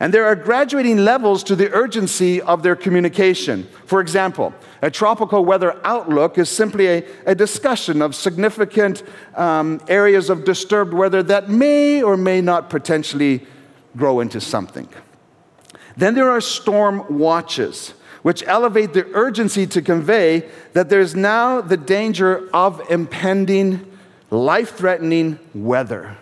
And 0.00 0.14
there 0.14 0.24
are 0.24 0.34
graduating 0.34 1.04
levels 1.04 1.44
to 1.44 1.54
the 1.54 1.70
urgency 1.72 2.40
of 2.40 2.62
their 2.62 2.74
communication. 2.74 3.68
For 3.84 4.00
example, 4.00 4.54
a 4.80 4.90
tropical 4.90 5.44
weather 5.44 5.78
outlook 5.84 6.38
is 6.38 6.48
simply 6.48 6.86
a, 6.86 7.04
a 7.26 7.34
discussion 7.34 8.00
of 8.00 8.14
significant 8.14 9.02
um, 9.34 9.78
areas 9.88 10.30
of 10.30 10.46
disturbed 10.46 10.94
weather 10.94 11.22
that 11.24 11.50
may 11.50 12.02
or 12.02 12.16
may 12.16 12.40
not 12.40 12.70
potentially 12.70 13.46
grow 13.94 14.20
into 14.20 14.40
something. 14.40 14.88
Then 15.98 16.14
there 16.14 16.30
are 16.30 16.40
storm 16.40 17.18
watches, 17.18 17.92
which 18.22 18.42
elevate 18.46 18.94
the 18.94 19.06
urgency 19.12 19.66
to 19.66 19.82
convey 19.82 20.48
that 20.72 20.88
there's 20.88 21.14
now 21.14 21.60
the 21.60 21.76
danger 21.76 22.48
of 22.54 22.80
impending, 22.90 23.86
life 24.30 24.76
threatening 24.76 25.38
weather. 25.52 26.16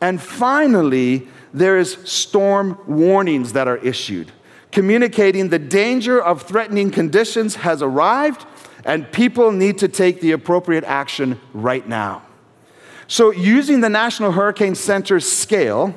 And 0.00 0.20
finally, 0.20 1.28
there 1.52 1.78
is 1.78 1.98
storm 2.04 2.78
warnings 2.86 3.52
that 3.52 3.68
are 3.68 3.78
issued, 3.78 4.32
communicating 4.70 5.48
the 5.48 5.58
danger 5.58 6.22
of 6.22 6.42
threatening 6.42 6.90
conditions 6.90 7.56
has 7.56 7.82
arrived 7.82 8.46
and 8.84 9.10
people 9.12 9.52
need 9.52 9.78
to 9.78 9.88
take 9.88 10.20
the 10.20 10.32
appropriate 10.32 10.84
action 10.84 11.40
right 11.52 11.86
now. 11.86 12.22
So, 13.06 13.30
using 13.30 13.80
the 13.80 13.88
National 13.88 14.32
Hurricane 14.32 14.74
Center 14.74 15.20
scale, 15.20 15.94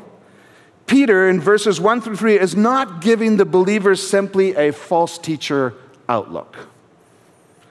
Peter 0.85 1.29
in 1.29 1.39
verses 1.39 1.79
1 1.79 2.01
through 2.01 2.17
3 2.17 2.37
is 2.39 2.55
not 2.55 3.01
giving 3.01 3.37
the 3.37 3.45
believers 3.45 4.05
simply 4.05 4.55
a 4.55 4.71
false 4.71 5.17
teacher 5.17 5.73
outlook. 6.09 6.67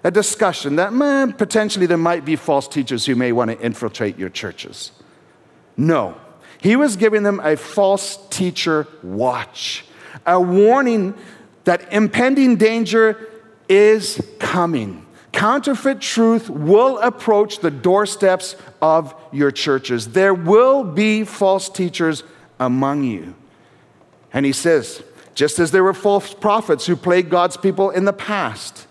A 0.02 0.10
discussion 0.10 0.76
that 0.76 0.92
man, 0.92 1.32
potentially 1.32 1.86
there 1.86 1.96
might 1.96 2.24
be 2.24 2.36
false 2.36 2.66
teachers 2.66 3.06
who 3.06 3.14
may 3.14 3.32
want 3.32 3.50
to 3.50 3.60
infiltrate 3.60 4.18
your 4.18 4.28
churches. 4.28 4.92
No, 5.76 6.16
he 6.61 6.76
was 6.76 6.96
giving 6.96 7.23
them 7.23 7.40
a 7.42 7.56
false 7.56 8.18
teacher 8.28 8.87
watch, 9.02 9.84
a 10.26 10.40
warning 10.40 11.14
that 11.64 11.92
impending 11.92 12.56
danger 12.56 13.28
is 13.68 14.20
coming. 14.38 15.04
Counterfeit 15.32 16.00
truth 16.00 16.49
will 16.49 16.99
approach 16.99 17.58
the 17.58 17.70
doorsteps 17.70 18.54
of 18.80 19.14
your 19.32 19.50
churches. 19.50 20.08
There 20.08 20.34
will 20.34 20.84
be 20.84 21.25
false 21.25 21.68
teachers 21.68 22.23
among 22.61 23.04
you. 23.04 23.34
And 24.32 24.46
he 24.46 24.52
says, 24.52 25.02
just 25.34 25.58
as 25.58 25.73
there 25.73 25.82
were 25.82 25.94
false 25.94 26.32
prophets 26.32 26.87
who 26.87 26.94
plagued 26.94 27.30
God's 27.30 27.56
people 27.56 27.90
in 27.90 28.04
the 28.04 28.12
past, 28.12 28.87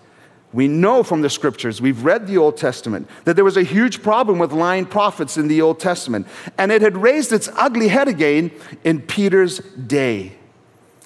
we 0.54 0.68
know 0.68 1.02
from 1.02 1.22
the 1.22 1.30
scriptures, 1.30 1.82
we've 1.82 2.06
read 2.06 2.28
the 2.28 2.38
Old 2.38 2.58
Testament, 2.58 3.10
that 3.26 3.36
there 3.36 3.44
was 3.44 3.58
a 3.58 3.64
huge 3.64 4.04
problem 4.04 4.38
with 4.38 4.52
lying 4.52 4.86
prophets 4.86 5.36
in 5.36 5.48
the 5.48 5.62
Old 5.62 5.80
Testament. 5.80 6.28
And 6.58 6.72
it 6.72 6.82
had 6.82 6.96
raised 6.96 7.34
its 7.34 7.50
ugly 7.56 7.88
head 7.88 8.08
again 8.08 8.52
in 8.84 9.02
Peter's 9.02 9.60
day. 9.60 10.34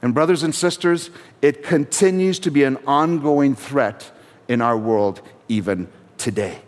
And, 0.01 0.13
brothers 0.13 0.43
and 0.43 0.53
sisters, 0.53 1.09
it 1.41 1.63
continues 1.63 2.39
to 2.39 2.51
be 2.51 2.63
an 2.63 2.77
ongoing 2.85 3.55
threat 3.55 4.11
in 4.47 4.61
our 4.61 4.77
world 4.77 5.21
even 5.47 5.87
today. 6.17 6.59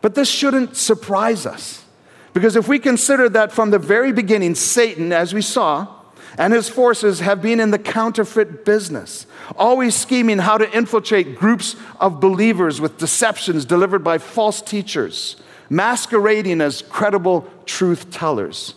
But 0.00 0.14
this 0.14 0.28
shouldn't 0.28 0.76
surprise 0.76 1.46
us. 1.46 1.84
Because 2.32 2.56
if 2.56 2.68
we 2.68 2.78
consider 2.78 3.28
that 3.30 3.52
from 3.52 3.70
the 3.70 3.78
very 3.78 4.12
beginning, 4.12 4.54
Satan, 4.54 5.12
as 5.12 5.32
we 5.32 5.42
saw, 5.42 5.95
and 6.38 6.52
his 6.52 6.68
forces 6.68 7.20
have 7.20 7.40
been 7.40 7.60
in 7.60 7.70
the 7.70 7.78
counterfeit 7.78 8.64
business, 8.64 9.26
always 9.56 9.94
scheming 9.94 10.38
how 10.38 10.58
to 10.58 10.70
infiltrate 10.76 11.36
groups 11.36 11.76
of 12.00 12.20
believers 12.20 12.80
with 12.80 12.98
deceptions 12.98 13.64
delivered 13.64 14.04
by 14.04 14.18
false 14.18 14.60
teachers, 14.60 15.36
masquerading 15.70 16.60
as 16.60 16.82
credible 16.82 17.48
truth 17.64 18.10
tellers. 18.10 18.74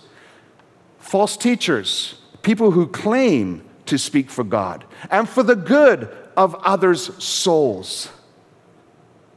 False 0.99 1.35
teachers, 1.35 2.15
people 2.41 2.71
who 2.71 2.87
claim 2.87 3.67
to 3.85 3.97
speak 3.97 4.29
for 4.29 4.43
God 4.43 4.85
and 5.09 5.27
for 5.27 5.43
the 5.43 5.55
good 5.55 6.15
of 6.37 6.55
others' 6.55 7.21
souls, 7.21 8.09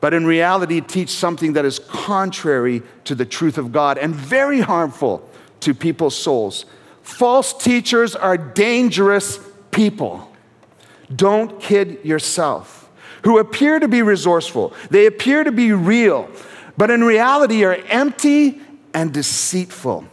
but 0.01 0.15
in 0.15 0.27
reality 0.27 0.81
teach 0.81 1.11
something 1.11 1.55
that 1.55 1.65
is 1.65 1.79
contrary 1.79 2.83
to 3.05 3.15
the 3.15 3.25
truth 3.25 3.59
of 3.59 3.73
God 3.73 3.99
and 3.99 4.15
very 4.15 4.61
harmful 4.61 5.29
to 5.61 5.75
people's 5.75 6.17
souls. 6.17 6.67
False 7.03 7.53
teachers 7.53 8.15
are 8.15 8.37
dangerous 8.37 9.39
people. 9.71 10.31
Don't 11.15 11.61
kid 11.61 12.05
yourself. 12.05 12.91
Who 13.25 13.39
appear 13.39 13.79
to 13.79 13.89
be 13.89 14.03
resourceful, 14.03 14.75
they 14.91 15.07
appear 15.07 15.45
to 15.45 15.53
be 15.53 15.73
real, 15.73 16.29
but 16.77 16.91
in 16.91 17.05
reality 17.05 17.65
are 17.65 17.75
empty 17.89 18.61
and 18.95 19.13
deceitful. 19.13 20.05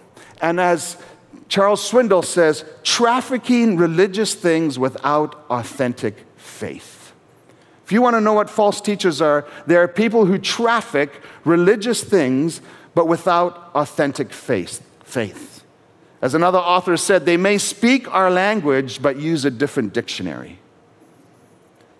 And 0.41 0.59
as 0.59 0.97
Charles 1.47 1.89
Swindoll 1.89 2.23
says, 2.23 2.63
trafficking 2.83 3.77
religious 3.77 4.35
things 4.35 4.77
without 4.77 5.45
authentic 5.49 6.25
faith. 6.37 7.11
If 7.83 7.91
you 7.91 8.03
want 8.03 8.15
to 8.15 8.21
know 8.21 8.33
what 8.33 8.51
false 8.51 8.79
teachers 8.79 9.19
are, 9.19 9.47
they 9.65 9.75
are 9.75 9.87
people 9.87 10.27
who 10.27 10.37
traffic 10.37 11.23
religious 11.43 12.03
things 12.03 12.61
but 12.93 13.07
without 13.07 13.71
authentic 13.73 14.31
faith. 14.31 14.85
faith. 15.03 15.58
As 16.21 16.33
another 16.33 16.57
author 16.57 16.97
said, 16.97 17.25
they 17.25 17.37
may 17.37 17.57
speak 17.57 18.13
our 18.13 18.29
language 18.29 19.01
but 19.01 19.17
use 19.17 19.45
a 19.45 19.51
different 19.51 19.93
dictionary. 19.93 20.59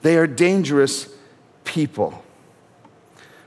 They 0.02 0.18
are 0.18 0.28
dangerous 0.28 1.10
people. 1.64 2.24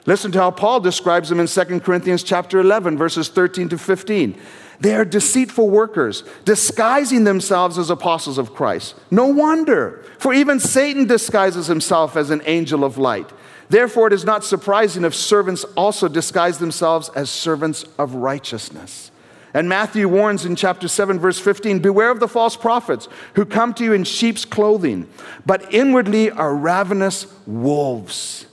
Listen 0.05 0.33
to 0.33 0.39
how 0.39 0.51
Paul 0.51 0.81
describes 0.81 1.29
them 1.29 1.39
in 1.39 1.47
2 1.47 1.81
Corinthians 1.81 2.23
chapter 2.23 2.59
11 2.59 2.99
verses 2.99 3.29
13 3.29 3.69
to 3.69 3.79
15. 3.79 4.37
They 4.81 4.97
are 4.97 5.05
deceitful 5.05 5.71
workers, 5.71 6.25
disguising 6.45 7.23
themselves 7.23 7.79
as 7.79 7.89
apostles 7.89 8.37
of 8.37 8.53
Christ. 8.53 8.97
No 9.13 9.27
wonder, 9.27 10.05
for 10.19 10.35
even 10.35 10.59
Satan 10.59 11.07
disguises 11.07 11.69
himself 11.69 12.17
as 12.17 12.31
an 12.31 12.43
angel 12.47 12.83
of 12.83 12.99
light. 12.99 13.31
Therefore, 13.69 14.09
it 14.09 14.13
is 14.13 14.25
not 14.25 14.43
surprising 14.43 15.05
if 15.05 15.15
servants 15.15 15.63
also 15.77 16.09
disguise 16.09 16.59
themselves 16.59 17.11
as 17.11 17.31
servants 17.31 17.85
of 17.97 18.17
righteousness. 18.17 19.12
And 19.55 19.69
Matthew 19.69 20.09
warns 20.09 20.47
in 20.47 20.57
chapter 20.57 20.89
7, 20.89 21.19
verse 21.19 21.39
15 21.39 21.81
Beware 21.81 22.11
of 22.11 22.21
the 22.21 22.29
false 22.29 22.57
prophets 22.57 23.09
who 23.35 23.45
come 23.45 23.75
to 23.75 23.85
you 23.85 23.93
in 23.93 24.05
sheep's 24.05 24.45
clothing, 24.45 25.09
but 25.45 25.73
inwardly 25.73 26.31
are 26.31 26.55
ravenous 26.55 27.27
wolves. 27.47 28.47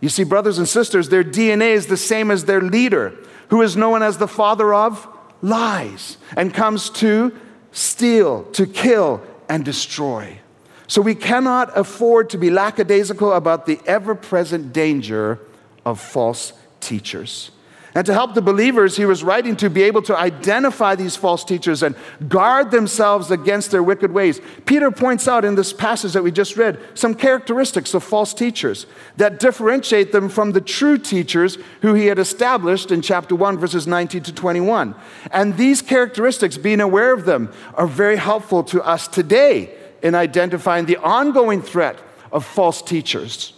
You 0.00 0.08
see, 0.08 0.24
brothers 0.24 0.58
and 0.58 0.68
sisters, 0.68 1.08
their 1.08 1.24
DNA 1.24 1.68
is 1.68 1.86
the 1.86 1.96
same 1.96 2.30
as 2.30 2.44
their 2.44 2.60
leader, 2.60 3.14
who 3.48 3.62
is 3.62 3.76
known 3.76 4.02
as 4.02 4.18
the 4.18 4.28
father 4.28 4.74
of 4.74 5.08
lies 5.40 6.16
and 6.36 6.52
comes 6.52 6.90
to 6.90 7.32
steal, 7.72 8.44
to 8.52 8.66
kill, 8.66 9.22
and 9.48 9.64
destroy. 9.64 10.38
So 10.86 11.00
we 11.00 11.14
cannot 11.14 11.76
afford 11.76 12.30
to 12.30 12.38
be 12.38 12.50
lackadaisical 12.50 13.32
about 13.32 13.66
the 13.66 13.80
ever 13.86 14.14
present 14.14 14.72
danger 14.72 15.38
of 15.84 16.00
false 16.00 16.52
teachers. 16.80 17.50
And 17.96 18.04
to 18.06 18.12
help 18.12 18.34
the 18.34 18.42
believers 18.42 18.96
he 18.96 19.06
was 19.06 19.22
writing 19.22 19.54
to 19.56 19.70
be 19.70 19.84
able 19.84 20.02
to 20.02 20.18
identify 20.18 20.96
these 20.96 21.14
false 21.14 21.44
teachers 21.44 21.80
and 21.80 21.94
guard 22.28 22.72
themselves 22.72 23.30
against 23.30 23.70
their 23.70 23.84
wicked 23.84 24.10
ways, 24.10 24.40
Peter 24.66 24.90
points 24.90 25.28
out 25.28 25.44
in 25.44 25.54
this 25.54 25.72
passage 25.72 26.12
that 26.14 26.24
we 26.24 26.32
just 26.32 26.56
read 26.56 26.80
some 26.94 27.14
characteristics 27.14 27.94
of 27.94 28.02
false 28.02 28.34
teachers 28.34 28.86
that 29.16 29.38
differentiate 29.38 30.10
them 30.10 30.28
from 30.28 30.50
the 30.50 30.60
true 30.60 30.98
teachers 30.98 31.56
who 31.82 31.94
he 31.94 32.06
had 32.06 32.18
established 32.18 32.90
in 32.90 33.00
chapter 33.00 33.36
1, 33.36 33.58
verses 33.58 33.86
19 33.86 34.24
to 34.24 34.34
21. 34.34 34.96
And 35.30 35.56
these 35.56 35.80
characteristics, 35.80 36.58
being 36.58 36.80
aware 36.80 37.12
of 37.12 37.26
them, 37.26 37.52
are 37.74 37.86
very 37.86 38.16
helpful 38.16 38.64
to 38.64 38.82
us 38.82 39.06
today 39.06 39.72
in 40.02 40.16
identifying 40.16 40.86
the 40.86 40.96
ongoing 40.96 41.62
threat 41.62 42.00
of 42.32 42.44
false 42.44 42.82
teachers. 42.82 43.52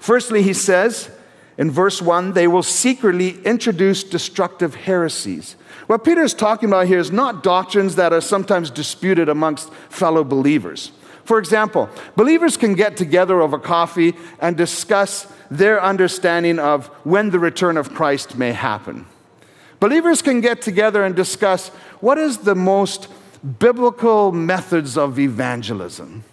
Firstly, 0.00 0.42
he 0.42 0.52
says, 0.52 1.08
in 1.58 1.70
verse 1.70 2.02
1, 2.02 2.32
they 2.32 2.46
will 2.46 2.62
secretly 2.62 3.40
introduce 3.44 4.04
destructive 4.04 4.74
heresies. 4.74 5.56
What 5.86 6.04
Peter 6.04 6.22
is 6.22 6.34
talking 6.34 6.68
about 6.68 6.86
here 6.86 6.98
is 6.98 7.10
not 7.10 7.42
doctrines 7.42 7.96
that 7.96 8.12
are 8.12 8.20
sometimes 8.20 8.70
disputed 8.70 9.28
amongst 9.28 9.72
fellow 9.88 10.22
believers. 10.22 10.92
For 11.24 11.38
example, 11.38 11.88
believers 12.14 12.56
can 12.56 12.74
get 12.74 12.96
together 12.96 13.40
over 13.40 13.58
coffee 13.58 14.14
and 14.38 14.56
discuss 14.56 15.32
their 15.50 15.82
understanding 15.82 16.58
of 16.58 16.86
when 17.04 17.30
the 17.30 17.38
return 17.38 17.76
of 17.76 17.94
Christ 17.94 18.36
may 18.36 18.52
happen. 18.52 19.06
Believers 19.80 20.22
can 20.22 20.40
get 20.40 20.62
together 20.62 21.04
and 21.04 21.16
discuss 21.16 21.68
what 22.00 22.18
is 22.18 22.38
the 22.38 22.54
most 22.54 23.08
biblical 23.58 24.32
methods 24.32 24.96
of 24.96 25.18
evangelism. 25.18 26.24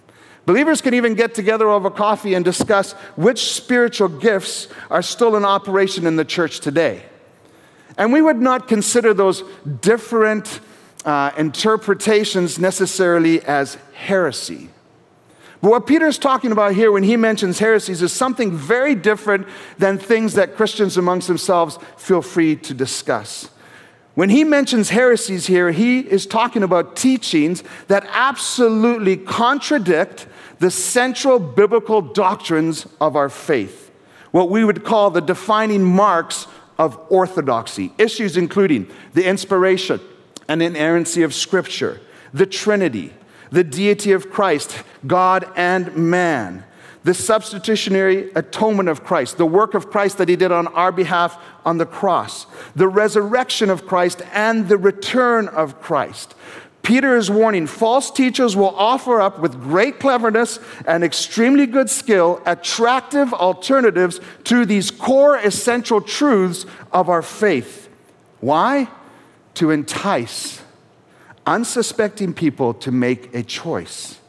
Believers 0.46 0.82
can 0.82 0.94
even 0.94 1.16
get 1.16 1.34
together 1.34 1.70
over 1.70 1.90
coffee 1.90 2.34
and 2.34 2.44
discuss 2.44 2.92
which 3.16 3.54
spiritual 3.54 4.10
gifts 4.10 4.68
are 4.90 5.02
still 5.02 5.36
in 5.36 5.46
operation 5.46 6.06
in 6.06 6.18
the 6.18 6.26
church 6.26 6.60
today. 6.60 7.04
And 7.98 8.12
we 8.12 8.22
would 8.22 8.42
not 8.42 8.68
consider 8.68 9.14
those 9.14 9.44
different 9.82 10.60
uh, 11.06 11.32
interpretations 11.38 12.60
necessarily 12.60 13.42
as 13.44 13.78
heresy. 13.94 14.70
But 15.62 15.70
what 15.72 15.88
Peter's 15.88 16.18
talking 16.18 16.52
about 16.52 16.74
here 16.74 16.92
when 16.92 17.04
he 17.04 17.16
mentions 17.16 17.60
heresies 17.60 18.02
is 18.02 18.12
something 18.12 18.52
very 18.52 18.96
different 18.96 19.48
than 19.78 19.98
things 19.98 20.34
that 20.34 20.58
Christians 20.58 20.98
amongst 20.98 21.30
themselves 21.30 21.80
feel 21.96 22.22
free 22.22 22.58
to 22.58 22.74
discuss. 22.74 23.50
When 24.16 24.30
he 24.30 24.44
mentions 24.44 24.90
heresies 24.90 25.48
here, 25.48 25.72
he 25.72 26.00
is 26.00 26.26
talking 26.26 26.64
about 26.64 26.98
teachings 26.98 27.64
that 27.88 28.06
absolutely 28.12 29.18
contradict 29.18 30.28
the 30.64 30.72
central 30.72 31.40
biblical 31.40 32.02
doctrines 32.02 32.88
of 33.02 33.18
our 33.18 33.28
faith, 33.28 33.92
what 34.32 34.50
we 34.50 34.64
would 34.64 34.86
call 34.86 35.12
the 35.12 35.20
defining 35.20 35.84
marks 35.84 36.48
of 36.80 36.98
orthodoxy, 37.10 37.92
issues 37.98 38.38
including 38.38 38.90
the 39.14 39.26
inspiration 39.26 40.00
and 40.48 40.62
inerrancy 40.62 41.22
of 41.22 41.34
Scripture, 41.34 42.00
the 42.34 42.46
Trinity, 42.46 43.12
the 43.52 43.66
deity 43.66 44.14
of 44.14 44.30
Christ, 44.32 44.82
God 45.06 45.46
and 45.58 45.94
man, 45.98 46.64
the 47.04 47.14
substitutionary 47.14 48.32
atonement 48.32 48.88
of 48.88 49.04
Christ, 49.04 49.36
the 49.36 49.46
work 49.46 49.74
of 49.74 49.92
Christ 49.92 50.18
that 50.20 50.30
he 50.30 50.38
did 50.38 50.54
on 50.54 50.68
our 50.68 50.94
behalf 50.94 51.38
on 51.66 51.78
the 51.78 51.86
cross, 51.86 52.46
the 52.74 52.88
resurrection 52.88 53.70
of 53.70 53.86
Christ, 53.86 54.22
and 54.32 54.70
the 54.70 54.78
return 54.78 55.50
of 55.50 55.82
Christ 55.82 56.36
Peter 56.84 57.16
is 57.16 57.32
warning 57.32 57.66
false 57.66 58.12
teachers 58.12 58.56
will 58.56 58.76
offer 58.76 59.22
up 59.22 59.40
with 59.40 59.60
great 59.62 60.00
cleverness 60.00 60.60
and 60.86 61.04
extremely 61.04 61.66
good 61.66 61.90
skill 61.90 62.42
attractive 62.46 63.34
alternatives 63.34 64.20
to 64.44 64.66
these 64.66 64.92
core 64.92 65.38
essential 65.38 66.02
truths 66.02 66.66
of 66.92 67.10
our 67.10 67.22
faith. 67.22 67.90
Why? 68.42 68.90
To 69.56 69.72
entice 69.72 70.62
unsuspecting 71.46 72.34
people 72.34 72.74
to 72.74 72.92
make 72.92 73.34
a 73.34 73.44
choice. 73.44 74.20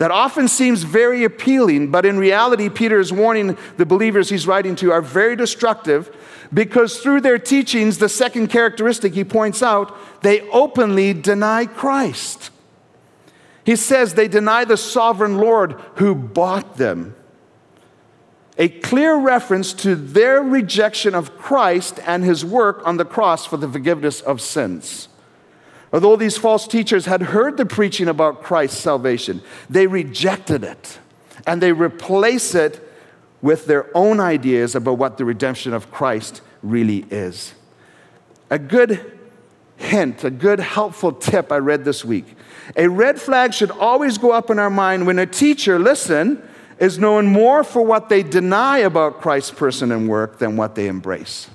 That 0.00 0.10
often 0.10 0.48
seems 0.48 0.82
very 0.82 1.24
appealing, 1.24 1.90
but 1.90 2.06
in 2.06 2.16
reality, 2.16 2.70
Peter 2.70 2.98
is 2.98 3.12
warning 3.12 3.58
the 3.76 3.84
believers 3.84 4.30
he's 4.30 4.46
writing 4.46 4.74
to 4.76 4.92
are 4.92 5.02
very 5.02 5.36
destructive 5.36 6.16
because 6.54 7.00
through 7.00 7.20
their 7.20 7.38
teachings, 7.38 7.98
the 7.98 8.08
second 8.08 8.48
characteristic 8.48 9.12
he 9.12 9.24
points 9.24 9.62
out, 9.62 9.94
they 10.22 10.40
openly 10.48 11.12
deny 11.12 11.66
Christ. 11.66 12.48
He 13.62 13.76
says 13.76 14.14
they 14.14 14.26
deny 14.26 14.64
the 14.64 14.78
sovereign 14.78 15.36
Lord 15.36 15.72
who 15.96 16.14
bought 16.14 16.78
them. 16.78 17.14
A 18.56 18.70
clear 18.70 19.18
reference 19.18 19.74
to 19.74 19.94
their 19.94 20.40
rejection 20.40 21.14
of 21.14 21.36
Christ 21.36 22.00
and 22.06 22.24
his 22.24 22.42
work 22.42 22.80
on 22.86 22.96
the 22.96 23.04
cross 23.04 23.44
for 23.44 23.58
the 23.58 23.68
forgiveness 23.68 24.22
of 24.22 24.40
sins. 24.40 25.09
Although 25.92 26.16
these 26.16 26.36
false 26.36 26.68
teachers 26.68 27.06
had 27.06 27.22
heard 27.22 27.56
the 27.56 27.66
preaching 27.66 28.08
about 28.08 28.42
Christ's 28.42 28.80
salvation, 28.80 29.42
they 29.68 29.86
rejected 29.86 30.62
it 30.62 30.98
and 31.46 31.60
they 31.60 31.72
replace 31.72 32.54
it 32.54 32.86
with 33.42 33.66
their 33.66 33.86
own 33.96 34.20
ideas 34.20 34.74
about 34.74 34.98
what 34.98 35.18
the 35.18 35.24
redemption 35.24 35.72
of 35.72 35.90
Christ 35.90 36.42
really 36.62 37.06
is. 37.10 37.54
A 38.50 38.58
good 38.58 39.18
hint, 39.76 40.24
a 40.24 40.30
good 40.30 40.60
helpful 40.60 41.12
tip 41.12 41.50
I 41.50 41.56
read 41.56 41.84
this 41.84 42.04
week. 42.04 42.36
A 42.76 42.88
red 42.88 43.20
flag 43.20 43.54
should 43.54 43.70
always 43.70 44.18
go 44.18 44.30
up 44.30 44.50
in 44.50 44.58
our 44.58 44.70
mind 44.70 45.06
when 45.06 45.18
a 45.18 45.26
teacher, 45.26 45.78
listen, 45.78 46.46
is 46.78 46.98
known 46.98 47.26
more 47.26 47.64
for 47.64 47.82
what 47.82 48.08
they 48.08 48.22
deny 48.22 48.78
about 48.78 49.20
Christ's 49.20 49.52
person 49.52 49.90
and 49.90 50.08
work 50.08 50.38
than 50.38 50.56
what 50.56 50.74
they 50.74 50.86
embrace. 50.86 51.48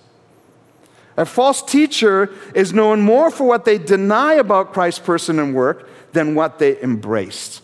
A 1.17 1.25
false 1.25 1.61
teacher 1.61 2.29
is 2.53 2.73
known 2.73 3.01
more 3.01 3.31
for 3.31 3.45
what 3.45 3.65
they 3.65 3.77
deny 3.77 4.33
about 4.33 4.73
Christ's 4.73 4.99
person 4.99 5.39
and 5.39 5.55
work 5.55 5.89
than 6.11 6.35
what 6.35 6.59
they 6.59 6.81
embrace. 6.81 7.61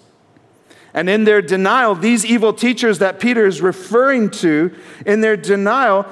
And 0.94 1.10
in 1.10 1.24
their 1.24 1.42
denial, 1.42 1.96
these 1.96 2.26
evil 2.26 2.54
teachers 2.54 3.00
that 3.00 3.20
Peter 3.20 3.46
is 3.46 3.62
referring 3.62 4.30
to, 4.32 4.74
in 5.06 5.22
their 5.22 5.38
denial, 5.38 6.04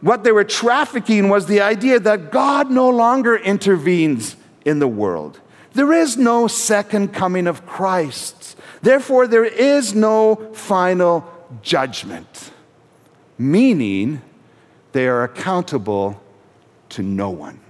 what 0.00 0.24
they 0.24 0.32
were 0.32 0.44
trafficking 0.44 1.28
was 1.28 1.46
the 1.46 1.60
idea 1.60 1.98
that 2.00 2.30
God 2.30 2.70
no 2.70 2.88
longer 2.88 3.36
intervenes 3.36 4.36
in 4.64 4.78
the 4.78 4.88
world. 4.88 5.40
There 5.72 5.92
is 5.92 6.16
no 6.16 6.48
second 6.48 7.12
coming 7.12 7.46
of 7.46 7.66
Christ. 7.66 8.56
Therefore, 8.82 9.26
there 9.26 9.44
is 9.44 9.94
no 9.94 10.36
final 10.54 11.30
judgment, 11.62 12.50
meaning 13.38 14.22
they 14.92 15.06
are 15.08 15.24
accountable 15.24 16.22
to 16.96 17.02
no 17.02 17.28
one. 17.28 17.60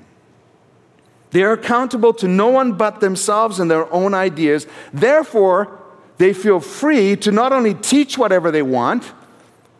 They 1.32 1.42
are 1.42 1.52
accountable 1.52 2.14
to 2.14 2.28
no 2.28 2.46
one 2.46 2.74
but 2.74 3.00
themselves 3.00 3.58
and 3.58 3.68
their 3.68 3.92
own 3.92 4.14
ideas. 4.14 4.68
Therefore, 4.92 5.80
they 6.18 6.32
feel 6.32 6.60
free 6.60 7.16
to 7.16 7.32
not 7.32 7.52
only 7.52 7.74
teach 7.74 8.16
whatever 8.16 8.52
they 8.52 8.62
want, 8.62 9.12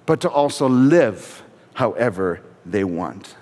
but 0.04 0.20
to 0.22 0.28
also 0.28 0.68
live 0.68 1.44
however 1.74 2.40
they 2.64 2.82
want. 2.82 3.36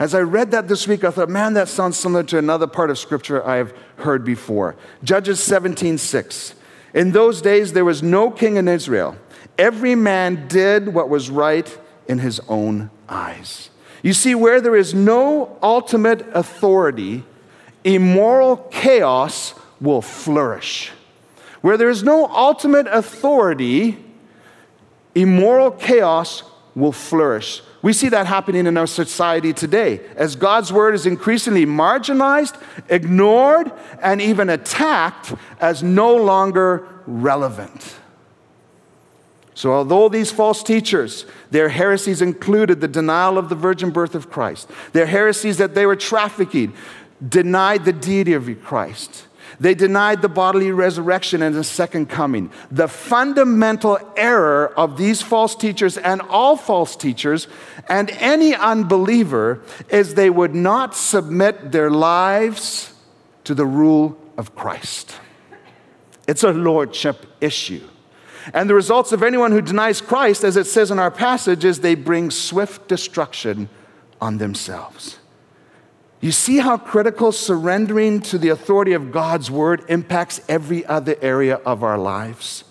As 0.00 0.16
I 0.16 0.20
read 0.20 0.50
that 0.50 0.66
this 0.66 0.88
week, 0.88 1.04
I 1.04 1.12
thought, 1.12 1.28
man, 1.28 1.54
that 1.54 1.68
sounds 1.68 1.96
similar 1.96 2.24
to 2.24 2.38
another 2.38 2.66
part 2.66 2.90
of 2.90 2.98
scripture 2.98 3.46
I 3.46 3.56
have 3.56 3.72
heard 3.98 4.24
before. 4.24 4.74
Judges 5.04 5.40
17 5.40 5.96
6. 5.96 6.54
In 6.92 7.12
those 7.12 7.40
days, 7.40 7.72
there 7.72 7.84
was 7.84 8.02
no 8.02 8.32
king 8.32 8.56
in 8.56 8.66
Israel. 8.66 9.16
Every 9.56 9.94
man 9.94 10.48
did 10.48 10.92
what 10.92 11.08
was 11.08 11.30
right 11.30 11.78
in 12.08 12.18
his 12.18 12.40
own 12.48 12.90
eyes. 13.08 13.70
You 14.02 14.12
see, 14.12 14.34
where 14.34 14.60
there 14.60 14.76
is 14.76 14.94
no 14.94 15.58
ultimate 15.62 16.26
authority, 16.32 17.24
immoral 17.84 18.56
chaos 18.56 19.54
will 19.80 20.02
flourish. 20.02 20.90
Where 21.60 21.76
there 21.76 21.90
is 21.90 22.02
no 22.02 22.26
ultimate 22.26 22.86
authority, 22.86 24.02
immoral 25.14 25.70
chaos 25.70 26.42
will 26.74 26.92
flourish. 26.92 27.62
We 27.82 27.92
see 27.92 28.08
that 28.10 28.26
happening 28.26 28.66
in 28.66 28.76
our 28.76 28.86
society 28.86 29.52
today 29.52 30.00
as 30.16 30.36
God's 30.36 30.72
word 30.72 30.94
is 30.94 31.06
increasingly 31.06 31.66
marginalized, 31.66 32.60
ignored, 32.88 33.72
and 34.02 34.20
even 34.20 34.50
attacked 34.50 35.34
as 35.60 35.82
no 35.82 36.14
longer 36.14 36.86
relevant. 37.06 37.99
So, 39.60 39.74
although 39.74 40.08
these 40.08 40.30
false 40.30 40.62
teachers, 40.62 41.26
their 41.50 41.68
heresies 41.68 42.22
included 42.22 42.80
the 42.80 42.88
denial 42.88 43.36
of 43.36 43.50
the 43.50 43.54
virgin 43.54 43.90
birth 43.90 44.14
of 44.14 44.30
Christ, 44.30 44.70
their 44.94 45.04
heresies 45.04 45.58
that 45.58 45.74
they 45.74 45.84
were 45.84 45.96
trafficking 45.96 46.72
denied 47.28 47.84
the 47.84 47.92
deity 47.92 48.32
of 48.32 48.48
Christ. 48.64 49.26
They 49.60 49.74
denied 49.74 50.22
the 50.22 50.30
bodily 50.30 50.72
resurrection 50.72 51.42
and 51.42 51.54
the 51.54 51.62
second 51.62 52.08
coming. 52.08 52.50
The 52.70 52.88
fundamental 52.88 53.98
error 54.16 54.72
of 54.78 54.96
these 54.96 55.20
false 55.20 55.54
teachers 55.54 55.98
and 55.98 56.22
all 56.22 56.56
false 56.56 56.96
teachers 56.96 57.46
and 57.86 58.08
any 58.12 58.54
unbeliever 58.54 59.60
is 59.90 60.14
they 60.14 60.30
would 60.30 60.54
not 60.54 60.96
submit 60.96 61.70
their 61.70 61.90
lives 61.90 62.94
to 63.44 63.54
the 63.54 63.66
rule 63.66 64.18
of 64.38 64.54
Christ. 64.54 65.16
It's 66.26 66.44
a 66.44 66.50
lordship 66.50 67.26
issue. 67.42 67.86
And 68.52 68.68
the 68.68 68.74
results 68.74 69.12
of 69.12 69.22
anyone 69.22 69.52
who 69.52 69.60
denies 69.60 70.00
Christ, 70.00 70.44
as 70.44 70.56
it 70.56 70.66
says 70.66 70.90
in 70.90 70.98
our 70.98 71.10
passage, 71.10 71.64
is 71.64 71.80
they 71.80 71.94
bring 71.94 72.30
swift 72.30 72.88
destruction 72.88 73.68
on 74.20 74.38
themselves. 74.38 75.18
You 76.20 76.32
see 76.32 76.58
how 76.58 76.76
critical 76.76 77.32
surrendering 77.32 78.20
to 78.22 78.38
the 78.38 78.50
authority 78.50 78.92
of 78.92 79.10
God's 79.10 79.50
word 79.50 79.84
impacts 79.88 80.40
every 80.48 80.84
other 80.84 81.16
area 81.22 81.56
of 81.56 81.82
our 81.82 81.96
lives. 81.96 82.64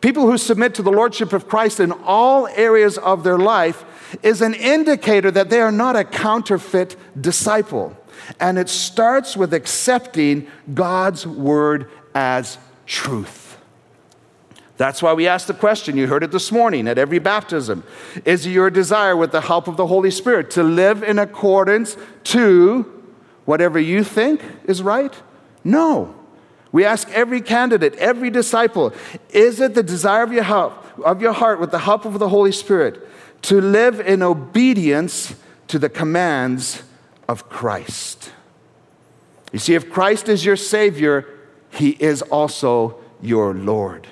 People 0.00 0.30
who 0.30 0.38
submit 0.38 0.74
to 0.76 0.82
the 0.82 0.92
lordship 0.92 1.32
of 1.32 1.48
Christ 1.48 1.80
in 1.80 1.90
all 1.90 2.46
areas 2.46 2.98
of 2.98 3.24
their 3.24 3.38
life 3.38 3.84
is 4.22 4.42
an 4.42 4.54
indicator 4.54 5.30
that 5.32 5.50
they 5.50 5.60
are 5.60 5.72
not 5.72 5.96
a 5.96 6.04
counterfeit 6.04 6.94
disciple. 7.20 7.96
And 8.38 8.58
it 8.58 8.68
starts 8.68 9.36
with 9.36 9.52
accepting 9.52 10.46
God's 10.72 11.26
word 11.26 11.90
as 12.14 12.58
truth. 12.86 13.47
That's 14.78 15.02
why 15.02 15.12
we 15.12 15.26
asked 15.26 15.48
the 15.48 15.54
question, 15.54 15.96
you 15.96 16.06
heard 16.06 16.22
it 16.22 16.30
this 16.30 16.52
morning 16.52 16.86
at 16.86 16.98
every 16.98 17.18
baptism. 17.18 17.82
Is 18.24 18.46
it 18.46 18.50
your 18.50 18.70
desire, 18.70 19.16
with 19.16 19.32
the 19.32 19.40
help 19.40 19.66
of 19.66 19.76
the 19.76 19.88
Holy 19.88 20.12
Spirit, 20.12 20.52
to 20.52 20.62
live 20.62 21.02
in 21.02 21.18
accordance 21.18 21.96
to 22.24 22.82
whatever 23.44 23.80
you 23.80 24.04
think 24.04 24.40
is 24.66 24.80
right? 24.80 25.12
No. 25.64 26.14
We 26.70 26.84
ask 26.84 27.10
every 27.10 27.40
candidate, 27.40 27.96
every 27.96 28.30
disciple, 28.30 28.92
is 29.30 29.60
it 29.60 29.74
the 29.74 29.82
desire 29.82 30.22
of 30.22 30.32
your, 30.32 30.44
help, 30.44 30.84
of 31.00 31.20
your 31.20 31.32
heart, 31.32 31.58
with 31.58 31.72
the 31.72 31.80
help 31.80 32.04
of 32.04 32.20
the 32.20 32.28
Holy 32.28 32.52
Spirit, 32.52 33.04
to 33.42 33.60
live 33.60 33.98
in 33.98 34.22
obedience 34.22 35.34
to 35.66 35.80
the 35.80 35.88
commands 35.88 36.84
of 37.28 37.48
Christ? 37.48 38.30
You 39.50 39.58
see, 39.58 39.74
if 39.74 39.90
Christ 39.90 40.28
is 40.28 40.44
your 40.44 40.56
Savior, 40.56 41.26
He 41.70 41.90
is 41.98 42.22
also 42.22 43.00
your 43.20 43.54
Lord 43.54 44.06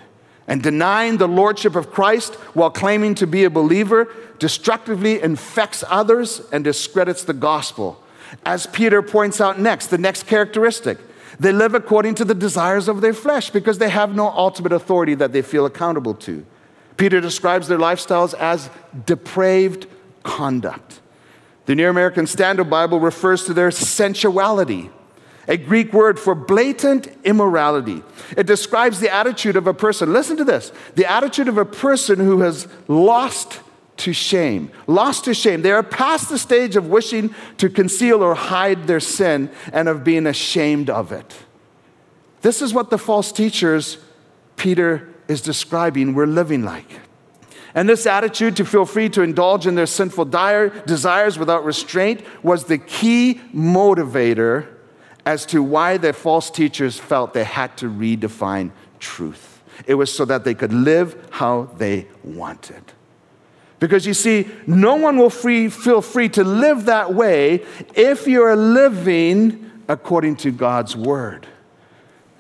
and 0.49 0.63
denying 0.63 1.17
the 1.17 1.29
lordship 1.29 1.75
of 1.75 1.91
Christ 1.91 2.35
while 2.55 2.71
claiming 2.71 3.15
to 3.17 3.27
be 3.27 3.45
a 3.45 3.51
believer 3.51 4.09
destructively 4.39 5.21
infects 5.21 5.83
others 5.89 6.43
and 6.53 6.63
discredits 6.63 7.25
the 7.25 7.33
gospel. 7.33 8.03
As 8.45 8.67
Peter 8.67 9.03
points 9.03 9.41
out 9.41 9.59
next, 9.59 9.89
the 9.89 9.99
next 9.99 10.25
characteristic, 10.27 10.99
they 11.39 11.53
live 11.53 11.75
according 11.75 12.15
to 12.17 12.25
the 12.25 12.35
desires 12.35 12.89
of 12.89 13.01
their 13.01 13.13
flesh 13.13 13.51
because 13.51 13.79
they 13.79 13.91
have 13.91 14.15
no 14.15 14.29
ultimate 14.29 14.73
authority 14.73 15.15
that 15.15 15.33
they 15.33 15.43
feel 15.43 15.67
accountable 15.67 16.15
to. 16.15 16.45
Peter 16.97 17.21
describes 17.21 17.69
their 17.69 17.79
lifestyles 17.79 18.33
as 18.35 18.71
depraved 19.05 19.87
conduct. 20.23 21.01
The 21.67 21.75
New 21.75 21.89
American 21.89 22.27
Standard 22.27 22.71
Bible 22.71 23.01
refers 23.01 23.45
to 23.45 23.55
their 23.55 23.71
sensuality 23.71 24.91
a 25.49 25.57
Greek 25.57 25.93
word 25.93 26.19
for 26.19 26.35
blatant 26.35 27.09
immorality. 27.25 28.03
It 28.37 28.47
describes 28.47 29.01
the 29.01 29.13
attitude 29.13 29.57
of 29.57 29.67
a 29.67 29.75
person. 29.75 30.13
Listen 30.13 30.37
to 30.37 30.45
this 30.45 30.73
the 30.95 31.11
attitude 31.11 31.49
of 31.49 31.59
a 31.59 31.65
person 31.65 32.19
who 32.19 32.41
has 32.41 32.69
lost 32.89 33.61
to 33.99 34.13
shame. 34.13 34.71
Lost 34.87 35.25
to 35.25 35.35
shame. 35.35 35.63
They 35.63 35.73
are 35.73 35.83
past 35.83 36.29
the 36.29 36.39
stage 36.39 36.77
of 36.77 36.89
wishing 36.89 37.35
to 37.59 37.69
conceal 37.69 38.23
or 38.23 38.35
hide 38.35 38.87
their 38.87 39.01
sin 39.01 39.51
and 39.73 39.89
of 39.89 40.05
being 40.05 40.27
ashamed 40.27 40.91
of 40.91 41.13
it. 41.13 41.37
This 42.43 42.61
is 42.61 42.75
what 42.75 42.91
the 42.91 42.99
false 42.99 43.33
teachers 43.33 43.99
Peter 44.57 45.09
is 45.29 45.41
describing 45.41 46.15
we're 46.15 46.27
living 46.27 46.63
like. 46.63 47.01
And 47.75 47.89
this 47.89 48.07
attitude 48.07 48.57
to 48.57 48.65
feel 48.65 48.87
free 48.87 49.11
to 49.11 49.23
indulge 49.23 49.67
in 49.67 49.75
their 49.75 49.87
sinful 49.87 50.27
desires 50.27 51.39
without 51.39 51.65
restraint 51.65 52.23
was 52.43 52.65
the 52.65 52.79
key 52.79 53.41
motivator 53.55 54.76
as 55.27 55.45
to 55.45 55.61
why 55.61 55.97
the 55.97 56.13
false 56.13 56.51
teachers 56.51 56.99
felt 56.99 57.35
they 57.35 57.45
had 57.45 57.77
to 57.77 57.91
redefine 57.91 58.71
truth. 59.01 59.61
It 59.87 59.95
was 59.95 60.15
so 60.15 60.25
that 60.25 60.45
they 60.45 60.55
could 60.55 60.73
live 60.73 61.29
how 61.33 61.65
they 61.77 62.07
wanted. 62.25 62.93
Because 63.81 64.07
you 64.07 64.15
see, 64.15 64.49
no 64.67 64.95
one 64.95 65.19
will 65.19 65.29
free, 65.29 65.69
feel 65.69 66.01
free 66.01 66.31
to 66.31 66.45
live 66.45 66.87
that 66.87 67.13
way 67.13 67.65
if 67.95 68.27
you're 68.27 68.57
living 68.57 69.71
according 69.89 70.37
to 70.37 70.51
God's 70.51 70.97
word. 70.97 71.47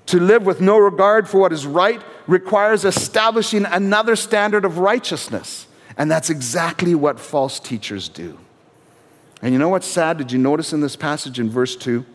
To 0.06 0.20
live 0.20 0.46
with 0.46 0.60
no 0.60 0.78
regard 0.78 1.28
for 1.28 1.40
what 1.40 1.52
is 1.52 1.66
right 1.66 2.00
requires 2.28 2.84
establishing 2.84 3.66
another 3.66 4.16
standard 4.16 4.64
of 4.64 4.78
righteousness. 4.78 5.66
And 5.98 6.10
that's 6.10 6.30
exactly 6.30 6.94
what 6.94 7.18
false 7.18 7.58
teachers 7.58 8.08
do. 8.08 8.38
And 9.42 9.52
you 9.52 9.58
know 9.58 9.68
what's 9.68 9.86
sad? 9.86 10.16
Did 10.18 10.32
you 10.32 10.38
notice 10.38 10.72
in 10.72 10.80
this 10.80 10.96
passage 10.96 11.40
in 11.40 11.50
verse 11.50 11.76
2? 11.76 12.06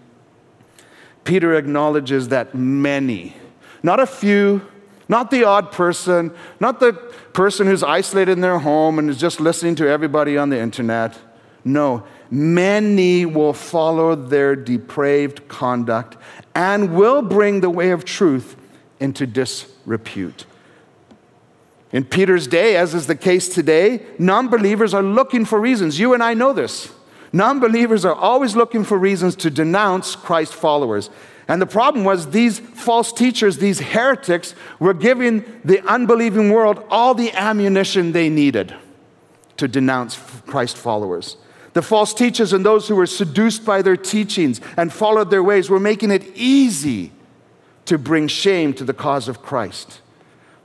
Peter 1.24 1.54
acknowledges 1.56 2.30
that 2.30 2.56
many, 2.56 3.36
not 3.84 4.00
a 4.00 4.06
few, 4.06 4.62
not 5.08 5.30
the 5.30 5.44
odd 5.44 5.72
person, 5.72 6.34
not 6.60 6.80
the 6.80 6.94
person 7.34 7.68
who's 7.68 7.84
isolated 7.84 8.32
in 8.32 8.42
their 8.42 8.60
home 8.60 8.98
and 8.98 9.10
is 9.10 9.18
just 9.18 9.40
listening 9.40 9.76
to 9.76 9.88
everybody 9.88 10.38
on 10.38 10.50
the 10.50 10.60
internet. 10.60 11.18
No, 11.64 12.04
many 12.30 13.26
will 13.26 13.54
follow 13.54 14.16
their 14.16 14.56
depraved 14.56 15.48
conduct 15.48 16.18
and 16.56 16.96
will 16.96 17.22
bring 17.22 17.62
the 17.62 17.70
way 17.70 17.92
of 17.92 18.06
truth 18.06 18.56
into 19.00 19.28
disrepute. 19.28 20.46
In 21.92 22.06
Peter's 22.06 22.48
day, 22.48 22.78
as 22.78 22.94
is 22.94 23.08
the 23.08 23.16
case 23.16 23.50
today, 23.50 24.06
non 24.18 24.48
believers 24.48 24.94
are 24.94 25.04
looking 25.04 25.44
for 25.44 25.60
reasons. 25.60 26.00
You 26.00 26.14
and 26.14 26.24
I 26.24 26.34
know 26.34 26.54
this. 26.54 26.92
Non 27.34 27.60
believers 27.60 28.04
are 28.04 28.16
always 28.16 28.56
looking 28.56 28.84
for 28.84 28.98
reasons 28.98 29.36
to 29.38 29.50
denounce 29.50 30.16
Christ 30.16 30.54
followers. 30.54 31.10
And 31.48 31.62
the 31.62 31.66
problem 31.66 32.06
was 32.06 32.30
these 32.30 32.60
false 32.60 33.12
teachers, 33.12 33.58
these 33.58 33.80
heretics, 33.80 34.56
were 34.80 34.94
giving 34.94 35.44
the 35.64 35.82
unbelieving 35.88 36.52
world 36.52 36.84
all 36.90 37.14
the 37.14 37.32
ammunition 37.34 38.12
they 38.12 38.30
needed 38.30 38.76
to 39.58 39.68
denounce 39.68 40.18
Christ 40.46 40.78
followers. 40.78 41.38
The 41.74 41.82
false 41.82 42.14
teachers 42.14 42.52
and 42.52 42.66
those 42.66 42.88
who 42.88 42.96
were 42.96 43.06
seduced 43.06 43.66
by 43.66 43.82
their 43.82 43.98
teachings 43.98 44.60
and 44.76 44.92
followed 44.92 45.30
their 45.30 45.44
ways 45.44 45.70
were 45.70 45.80
making 45.80 46.12
it 46.12 46.26
easy 46.36 47.12
to 47.86 47.98
bring 47.98 48.28
shame 48.28 48.74
to 48.74 48.84
the 48.84 48.94
cause 48.94 49.28
of 49.28 49.42
Christ. 49.42 50.02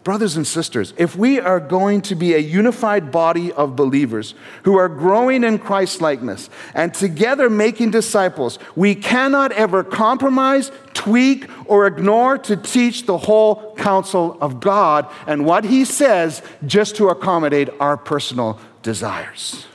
Brothers 0.07 0.37
and 0.37 0.47
sisters, 0.47 0.95
if 0.97 1.17
we 1.17 1.41
are 1.41 1.59
going 1.59 2.01
to 2.03 2.15
be 2.15 2.35
a 2.35 2.39
unified 2.39 3.11
body 3.11 3.51
of 3.51 3.75
believers 3.75 4.37
who 4.63 4.77
are 4.77 4.89
growing 4.89 5.43
in 5.43 5.59
Christ 5.59 6.01
likeness 6.01 6.49
and 6.75 6.95
together 6.95 7.51
making 7.51 7.91
disciples, 7.91 8.61
we 8.77 8.95
cannot 8.95 9.51
ever 9.51 9.83
compromise, 9.83 10.71
tweak, 10.95 11.51
or 11.65 11.89
ignore 11.89 12.39
to 12.39 12.57
teach 12.57 13.07
the 13.07 13.19
whole 13.19 13.75
counsel 13.75 14.39
of 14.41 14.61
God 14.61 15.13
and 15.27 15.45
what 15.45 15.65
He 15.65 15.85
says 15.85 16.41
just 16.65 16.95
to 16.99 17.09
accommodate 17.09 17.69
our 17.81 17.97
personal 17.97 18.61
desires. 18.85 19.67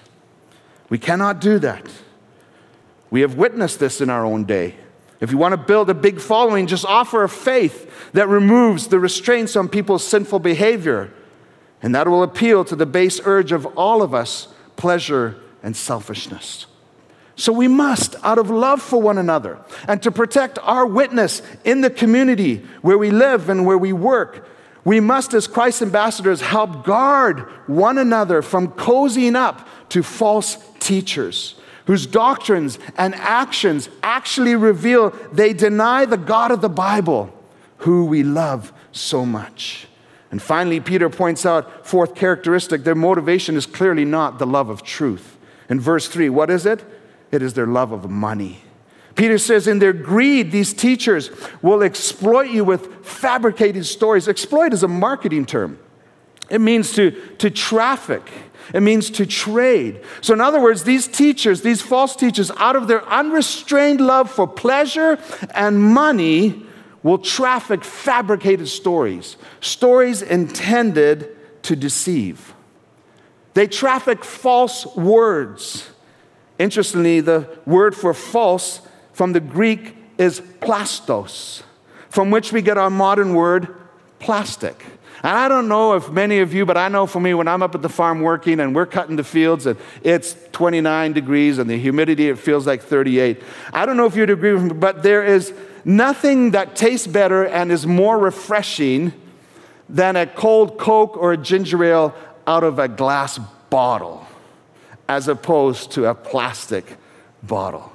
We 0.87 0.97
cannot 0.97 1.41
do 1.41 1.59
that. 1.59 1.85
We 3.09 3.19
have 3.19 3.35
witnessed 3.35 3.81
this 3.81 3.99
in 3.99 4.09
our 4.09 4.23
own 4.23 4.45
day. 4.45 4.77
If 5.21 5.31
you 5.31 5.37
want 5.37 5.53
to 5.53 5.57
build 5.57 5.89
a 5.91 5.93
big 5.93 6.19
following, 6.19 6.65
just 6.65 6.83
offer 6.83 7.23
a 7.23 7.29
faith 7.29 8.11
that 8.13 8.27
removes 8.27 8.87
the 8.87 8.99
restraints 8.99 9.55
on 9.55 9.69
people's 9.69 10.03
sinful 10.03 10.39
behavior. 10.39 11.13
And 11.83 11.93
that 11.93 12.07
will 12.07 12.23
appeal 12.23 12.65
to 12.65 12.75
the 12.75 12.87
base 12.87 13.21
urge 13.23 13.51
of 13.51 13.65
all 13.77 14.01
of 14.01 14.13
us 14.15 14.47
pleasure 14.75 15.39
and 15.61 15.77
selfishness. 15.77 16.65
So 17.35 17.53
we 17.53 17.67
must, 17.67 18.15
out 18.23 18.39
of 18.39 18.49
love 18.49 18.81
for 18.81 18.99
one 18.99 19.19
another 19.19 19.59
and 19.87 20.01
to 20.03 20.11
protect 20.11 20.57
our 20.59 20.87
witness 20.87 21.43
in 21.63 21.81
the 21.81 21.89
community 21.91 22.65
where 22.81 22.97
we 22.97 23.11
live 23.11 23.47
and 23.47 23.65
where 23.65 23.77
we 23.77 23.93
work, 23.93 24.47
we 24.83 24.99
must, 24.99 25.35
as 25.35 25.45
Christ's 25.45 25.83
ambassadors, 25.83 26.41
help 26.41 26.83
guard 26.83 27.41
one 27.67 27.99
another 27.99 28.41
from 28.41 28.69
cozying 28.69 29.35
up 29.35 29.67
to 29.89 30.01
false 30.01 30.57
teachers 30.79 31.60
whose 31.85 32.05
doctrines 32.05 32.79
and 32.97 33.15
actions 33.15 33.89
actually 34.03 34.55
reveal 34.55 35.09
they 35.31 35.53
deny 35.53 36.05
the 36.05 36.17
God 36.17 36.51
of 36.51 36.61
the 36.61 36.69
Bible, 36.69 37.33
who 37.77 38.05
we 38.05 38.23
love 38.23 38.71
so 38.91 39.25
much. 39.25 39.87
And 40.31 40.41
finally, 40.41 40.79
Peter 40.79 41.09
points 41.09 41.45
out, 41.45 41.85
fourth 41.85 42.15
characteristic, 42.15 42.83
their 42.83 42.95
motivation 42.95 43.57
is 43.57 43.65
clearly 43.65 44.05
not 44.05 44.39
the 44.39 44.47
love 44.47 44.69
of 44.69 44.83
truth. 44.83 45.37
In 45.69 45.79
verse 45.79 46.07
3, 46.07 46.29
what 46.29 46.49
is 46.49 46.65
it? 46.65 46.83
It 47.31 47.41
is 47.41 47.53
their 47.53 47.67
love 47.67 47.91
of 47.91 48.09
money. 48.09 48.61
Peter 49.15 49.37
says, 49.37 49.67
in 49.67 49.79
their 49.79 49.93
greed, 49.93 50.51
these 50.51 50.73
teachers 50.73 51.31
will 51.61 51.83
exploit 51.83 52.49
you 52.49 52.63
with 52.63 53.05
fabricated 53.05 53.85
stories. 53.85 54.27
Exploit 54.27 54.73
is 54.73 54.83
a 54.83 54.87
marketing 54.87 55.45
term, 55.45 55.79
it 56.49 56.61
means 56.61 56.93
to, 56.93 57.11
to 57.37 57.49
traffic. 57.49 58.29
It 58.73 58.81
means 58.81 59.09
to 59.11 59.25
trade. 59.25 60.01
So, 60.21 60.33
in 60.33 60.41
other 60.41 60.61
words, 60.61 60.83
these 60.83 61.07
teachers, 61.07 61.61
these 61.61 61.81
false 61.81 62.15
teachers, 62.15 62.51
out 62.57 62.75
of 62.75 62.87
their 62.87 63.05
unrestrained 63.07 63.99
love 63.99 64.31
for 64.31 64.47
pleasure 64.47 65.19
and 65.53 65.81
money, 65.81 66.65
will 67.03 67.17
traffic 67.17 67.83
fabricated 67.83 68.67
stories, 68.67 69.35
stories 69.59 70.21
intended 70.21 71.35
to 71.63 71.75
deceive. 71.75 72.53
They 73.53 73.67
traffic 73.67 74.23
false 74.23 74.85
words. 74.95 75.89
Interestingly, 76.59 77.21
the 77.21 77.49
word 77.65 77.95
for 77.95 78.13
false 78.13 78.81
from 79.13 79.33
the 79.33 79.39
Greek 79.39 79.95
is 80.17 80.39
plastos, 80.61 81.63
from 82.09 82.31
which 82.31 82.53
we 82.53 82.61
get 82.61 82.77
our 82.77 82.89
modern 82.89 83.33
word 83.33 83.75
plastic. 84.19 84.85
And 85.23 85.37
I 85.37 85.47
don't 85.47 85.67
know 85.67 85.93
if 85.93 86.09
many 86.09 86.39
of 86.39 86.53
you, 86.53 86.65
but 86.65 86.77
I 86.77 86.87
know 86.87 87.05
for 87.05 87.19
me, 87.19 87.33
when 87.33 87.47
I'm 87.47 87.61
up 87.61 87.75
at 87.75 87.81
the 87.81 87.89
farm 87.89 88.21
working 88.21 88.59
and 88.59 88.73
we're 88.73 88.87
cutting 88.87 89.17
the 89.17 89.23
fields 89.23 89.67
and 89.67 89.77
it's 90.01 90.35
29 90.51 91.13
degrees 91.13 91.59
and 91.59 91.69
the 91.69 91.77
humidity, 91.77 92.29
it 92.29 92.39
feels 92.39 92.65
like 92.65 92.81
38. 92.81 93.41
I 93.71 93.85
don't 93.85 93.97
know 93.97 94.05
if 94.05 94.15
you'd 94.15 94.31
agree 94.31 94.53
with 94.53 94.63
me, 94.63 94.73
but 94.73 95.03
there 95.03 95.23
is 95.23 95.53
nothing 95.85 96.51
that 96.51 96.75
tastes 96.75 97.05
better 97.05 97.45
and 97.45 97.71
is 97.71 97.85
more 97.85 98.17
refreshing 98.17 99.13
than 99.87 100.15
a 100.15 100.25
cold 100.25 100.77
Coke 100.79 101.17
or 101.17 101.33
a 101.33 101.37
ginger 101.37 101.83
ale 101.83 102.15
out 102.47 102.63
of 102.63 102.79
a 102.79 102.87
glass 102.87 103.39
bottle 103.69 104.25
as 105.07 105.27
opposed 105.27 105.91
to 105.91 106.05
a 106.05 106.15
plastic 106.15 106.97
bottle. 107.43 107.91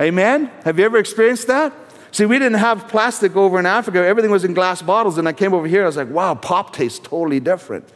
Amen? 0.00 0.50
Have 0.64 0.78
you 0.78 0.84
ever 0.84 0.98
experienced 0.98 1.46
that? 1.46 1.72
See, 2.16 2.24
we 2.24 2.38
didn't 2.38 2.60
have 2.60 2.88
plastic 2.88 3.36
over 3.36 3.58
in 3.58 3.66
Africa. 3.66 3.98
Everything 3.98 4.30
was 4.30 4.42
in 4.42 4.54
glass 4.54 4.80
bottles. 4.80 5.18
And 5.18 5.28
I 5.28 5.34
came 5.34 5.52
over 5.52 5.66
here, 5.66 5.82
I 5.82 5.86
was 5.86 5.98
like, 5.98 6.08
wow, 6.08 6.34
pop 6.34 6.72
tastes 6.72 6.98
totally 6.98 7.40
different. 7.40 7.86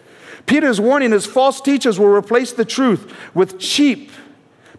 Peter's 0.45 0.79
warning 0.79 1.15
is 1.15 1.25
false 1.25 1.59
teachers 1.59 1.99
will 1.99 2.09
replace 2.09 2.53
the 2.53 2.67
truth 2.67 3.17
with 3.33 3.59
cheap 3.59 4.13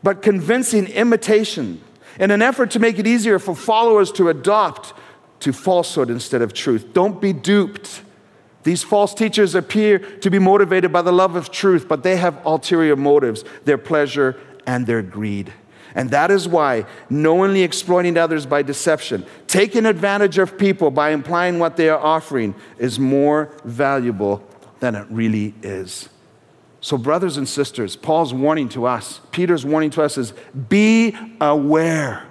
but 0.03 0.21
convincing 0.21 0.85
imitation 0.85 1.81
in 2.19 2.29
an 2.29 2.43
effort 2.43 2.69
to 2.69 2.79
make 2.79 2.99
it 2.99 3.07
easier 3.07 3.39
for 3.39 3.55
followers 3.55 4.11
to 4.11 4.29
adopt 4.29 4.93
to 5.39 5.51
falsehood 5.51 6.11
instead 6.11 6.43
of 6.43 6.53
truth. 6.53 6.93
Don't 6.93 7.19
be 7.19 7.33
duped. 7.33 8.03
These 8.61 8.83
false 8.83 9.15
teachers 9.15 9.55
appear 9.55 9.97
to 9.97 10.29
be 10.29 10.37
motivated 10.37 10.93
by 10.93 11.01
the 11.01 11.11
love 11.11 11.35
of 11.35 11.49
truth, 11.49 11.87
but 11.87 12.03
they 12.03 12.17
have 12.17 12.45
ulterior 12.45 12.95
motives 12.95 13.43
their 13.65 13.79
pleasure 13.79 14.39
and 14.67 14.85
their 14.85 15.01
greed. 15.01 15.51
And 15.95 16.09
that 16.11 16.31
is 16.31 16.47
why 16.47 16.85
knowingly 17.09 17.63
exploiting 17.63 18.17
others 18.17 18.45
by 18.45 18.61
deception, 18.61 19.25
taking 19.47 19.85
advantage 19.85 20.37
of 20.37 20.57
people 20.57 20.91
by 20.91 21.11
implying 21.11 21.59
what 21.59 21.77
they 21.77 21.89
are 21.89 21.99
offering, 21.99 22.55
is 22.77 22.99
more 22.99 23.51
valuable 23.65 24.43
than 24.79 24.95
it 24.95 25.05
really 25.09 25.53
is. 25.61 26.09
So, 26.79 26.97
brothers 26.97 27.37
and 27.37 27.47
sisters, 27.47 27.95
Paul's 27.95 28.33
warning 28.33 28.67
to 28.69 28.85
us, 28.85 29.21
Peter's 29.31 29.65
warning 29.65 29.91
to 29.91 30.01
us 30.01 30.17
is 30.17 30.33
be 30.69 31.15
aware. 31.39 32.23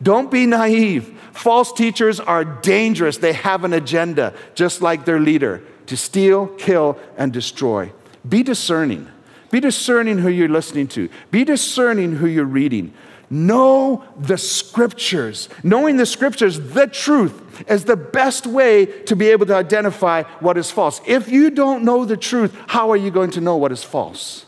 Don't 0.00 0.30
be 0.30 0.46
naive. 0.46 1.18
False 1.32 1.72
teachers 1.72 2.20
are 2.20 2.44
dangerous. 2.44 3.18
They 3.18 3.32
have 3.32 3.64
an 3.64 3.72
agenda, 3.72 4.34
just 4.54 4.80
like 4.82 5.04
their 5.04 5.18
leader 5.18 5.62
to 5.86 5.96
steal, 5.96 6.46
kill, 6.46 6.98
and 7.16 7.32
destroy. 7.32 7.92
Be 8.28 8.42
discerning. 8.42 9.08
Be 9.50 9.60
discerning 9.60 10.18
who 10.18 10.28
you're 10.28 10.48
listening 10.48 10.88
to. 10.88 11.08
Be 11.30 11.44
discerning 11.44 12.16
who 12.16 12.26
you're 12.26 12.44
reading. 12.44 12.92
Know 13.30 14.04
the 14.18 14.38
scriptures. 14.38 15.48
Knowing 15.62 15.96
the 15.96 16.06
scriptures, 16.06 16.58
the 16.58 16.86
truth, 16.86 17.64
is 17.68 17.84
the 17.84 17.96
best 17.96 18.46
way 18.46 18.86
to 18.86 19.16
be 19.16 19.28
able 19.28 19.46
to 19.46 19.54
identify 19.54 20.22
what 20.40 20.56
is 20.56 20.70
false. 20.70 21.00
If 21.06 21.28
you 21.28 21.50
don't 21.50 21.84
know 21.84 22.04
the 22.04 22.16
truth, 22.16 22.56
how 22.68 22.90
are 22.90 22.96
you 22.96 23.10
going 23.10 23.30
to 23.32 23.40
know 23.40 23.56
what 23.56 23.72
is 23.72 23.84
false? 23.84 24.46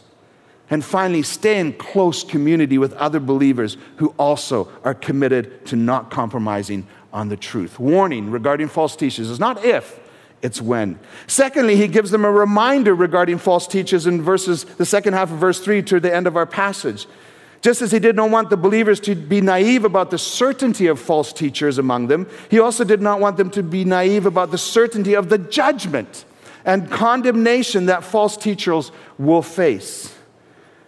And 0.71 0.85
finally, 0.85 1.23
stay 1.23 1.59
in 1.59 1.73
close 1.73 2.23
community 2.23 2.79
with 2.79 2.93
other 2.95 3.19
believers 3.19 3.77
who 3.97 4.15
also 4.19 4.71
are 4.85 4.95
committed 4.95 5.67
to 5.67 5.77
not 5.77 6.11
compromising 6.11 6.87
on 7.13 7.29
the 7.29 7.37
truth. 7.37 7.81
Warning 7.81 8.31
regarding 8.31 8.69
false 8.69 8.95
teachers 8.95 9.29
is 9.29 9.41
not 9.41 9.65
if, 9.65 9.99
it's 10.43 10.61
when. 10.61 10.99
Secondly, 11.27 11.77
he 11.77 11.89
gives 11.89 12.11
them 12.11 12.25
a 12.25 12.31
reminder 12.31 12.95
regarding 12.95 13.39
false 13.39 13.67
teachers 13.67 14.07
in 14.07 14.23
verses, 14.23 14.65
the 14.65 14.87
second 14.87 15.13
half 15.13 15.31
of 15.31 15.39
verse 15.39 15.61
3 15.61 15.83
to 15.83 16.01
the 16.01 16.15
end 16.15 16.27
of 16.27 16.37
our 16.37 16.47
passage. 16.47 17.07
Just 17.63 17.83
as 17.83 17.93
he 17.93 17.99
did 17.99 18.17
not 18.17 18.31
want 18.31 18.49
the 18.49 18.57
believers 18.57 19.01
to 19.01 19.15
be 19.15 19.43
naive 19.43 19.85
about 19.85 20.11
the 20.11 20.17
certainty 20.17 20.87
of 20.87 20.99
false 20.99 21.33
teachers 21.33 21.77
among 21.77 22.07
them, 22.07 22.27
he 22.51 22.59
also 22.59 22.85
did 22.85 23.03
not 23.03 23.21
want 23.21 23.37
them 23.37 23.51
to 23.51 23.63
be 23.63 23.85
naive 23.85 24.25
about 24.25 24.51
the 24.51 24.59
certainty 24.59 25.15
of 25.15 25.29
the 25.29 25.37
judgment 25.37 26.25
and 26.65 26.91
condemnation 26.91 27.87
that 27.87 28.03
false 28.03 28.37
teachers 28.37 28.93
will 29.19 29.43
face. 29.43 30.15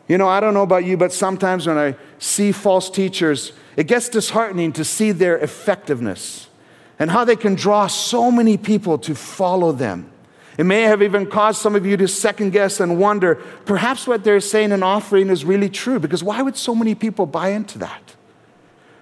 You 0.09 0.17
know, 0.19 0.29
I 0.29 0.41
don't 0.41 0.55
know 0.55 0.63
about 0.63 0.85
you, 0.85 0.97
but 0.97 1.13
sometimes 1.13 1.67
when 1.67 1.79
I 1.79 1.95
see 2.19 2.53
false 2.53 2.89
teachers, 2.89 3.53
it 3.77 3.87
gets 3.87 4.09
disheartening 4.09 4.73
to 4.73 4.85
see 4.85 5.13
their 5.13 5.39
effectiveness 5.39 6.49
and 6.99 7.11
how 7.11 7.25
they 7.25 7.37
can 7.37 7.55
draw 7.55 7.87
so 7.87 8.31
many 8.31 8.57
people 8.57 8.99
to 8.99 9.15
follow 9.15 9.73
them. 9.73 10.11
It 10.59 10.65
may 10.65 10.83
have 10.83 11.03
even 11.03 11.27
caused 11.27 11.61
some 11.61 11.75
of 11.75 11.87
you 11.87 11.97
to 11.97 12.07
second 12.07 12.51
guess 12.51 12.79
and 12.79 12.99
wonder 12.99 13.37
perhaps 13.65 14.07
what 14.07 14.23
they're 14.23 14.41
saying 14.41 14.73
and 14.73 14.85
offering 14.85 15.31
is 15.31 15.45
really 15.45 15.71
true, 15.71 15.99
because 15.99 16.23
why 16.23 16.43
would 16.43 16.57
so 16.57 16.75
many 16.75 16.95
people 16.95 17.27
buy 17.27 17.49
into 17.49 17.79
that? 17.79 18.15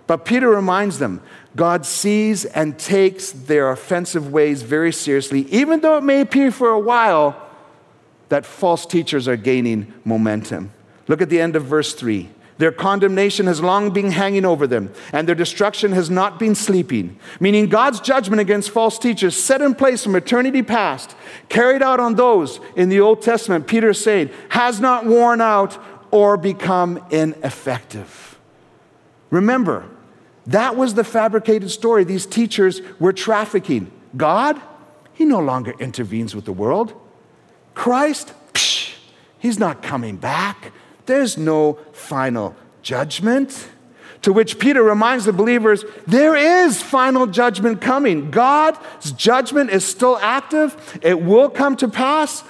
But 0.07 0.25
Peter 0.25 0.49
reminds 0.49 0.99
them 0.99 1.23
God 1.57 1.85
sees 1.85 2.45
and 2.45 2.79
takes 2.79 3.33
their 3.33 3.71
offensive 3.71 4.33
ways 4.33 4.63
very 4.63 4.93
seriously, 4.93 5.43
even 5.51 5.81
though 5.81 5.99
it 5.99 6.05
may 6.05 6.21
appear 6.21 6.51
for 6.51 6.71
a 6.71 6.79
while 6.79 7.49
that 8.29 8.47
false 8.47 8.87
teachers 8.87 9.27
are 9.27 9.37
gaining 9.37 9.93
momentum. 10.05 10.71
Look 11.09 11.21
at 11.21 11.29
the 11.29 11.41
end 11.41 11.57
of 11.57 11.65
verse 11.65 11.95
3. 11.95 12.29
Their 12.61 12.73
condemnation 12.73 13.47
has 13.47 13.63
long 13.63 13.91
been 13.91 14.11
hanging 14.11 14.45
over 14.45 14.67
them, 14.67 14.93
and 15.15 15.27
their 15.27 15.35
destruction 15.35 15.93
has 15.93 16.11
not 16.11 16.39
been 16.39 16.55
sleeping. 16.55 17.19
Meaning, 17.41 17.71
God's 17.71 18.01
judgment 18.01 18.39
against 18.39 18.69
false 18.69 18.99
teachers, 18.99 19.35
set 19.35 19.63
in 19.63 19.75
place 19.75 20.05
from 20.05 20.15
eternity 20.15 20.63
past, 20.63 21.17
carried 21.49 21.83
out 21.83 22.01
on 22.01 22.17
those 22.17 22.61
in 22.77 22.91
the 22.91 23.01
Old 23.01 23.23
Testament, 23.23 23.67
Peter 23.67 23.89
is 23.89 24.05
saying, 24.05 24.29
has 24.51 24.79
not 24.79 25.07
worn 25.07 25.41
out 25.41 25.83
or 26.11 26.37
become 26.37 27.03
ineffective. 27.09 28.39
Remember, 29.31 29.89
that 30.47 30.77
was 30.77 30.93
the 30.93 31.05
fabricated 31.05 31.71
story 31.71 32.05
these 32.05 32.27
teachers 32.27 32.83
were 32.99 33.15
trafficking. 33.15 33.91
God, 34.19 34.61
He 35.15 35.25
no 35.25 35.41
longer 35.41 35.73
intervenes 35.81 36.35
with 36.35 36.45
the 36.45 36.53
world. 36.53 36.93
Christ, 37.75 38.35
psh, 38.53 38.97
He's 39.39 39.59
not 39.59 39.83
coming 39.83 40.19
back. 40.19 40.73
There's 41.11 41.37
no 41.37 41.73
final 41.91 42.55
judgment. 42.83 43.69
To 44.23 44.33
which 44.33 44.61
Peter 44.61 44.81
reminds 44.81 45.25
the 45.25 45.33
believers 45.33 45.85
there 46.07 46.37
is 46.37 46.81
final 46.81 47.27
judgment 47.27 47.81
coming. 47.81 48.31
God's 48.31 49.11
judgment 49.11 49.71
is 49.71 49.85
still 49.85 50.19
active, 50.19 51.01
it 51.03 51.21
will 51.21 51.51
come 51.51 51.75
to 51.79 51.89
pass, 51.89 52.45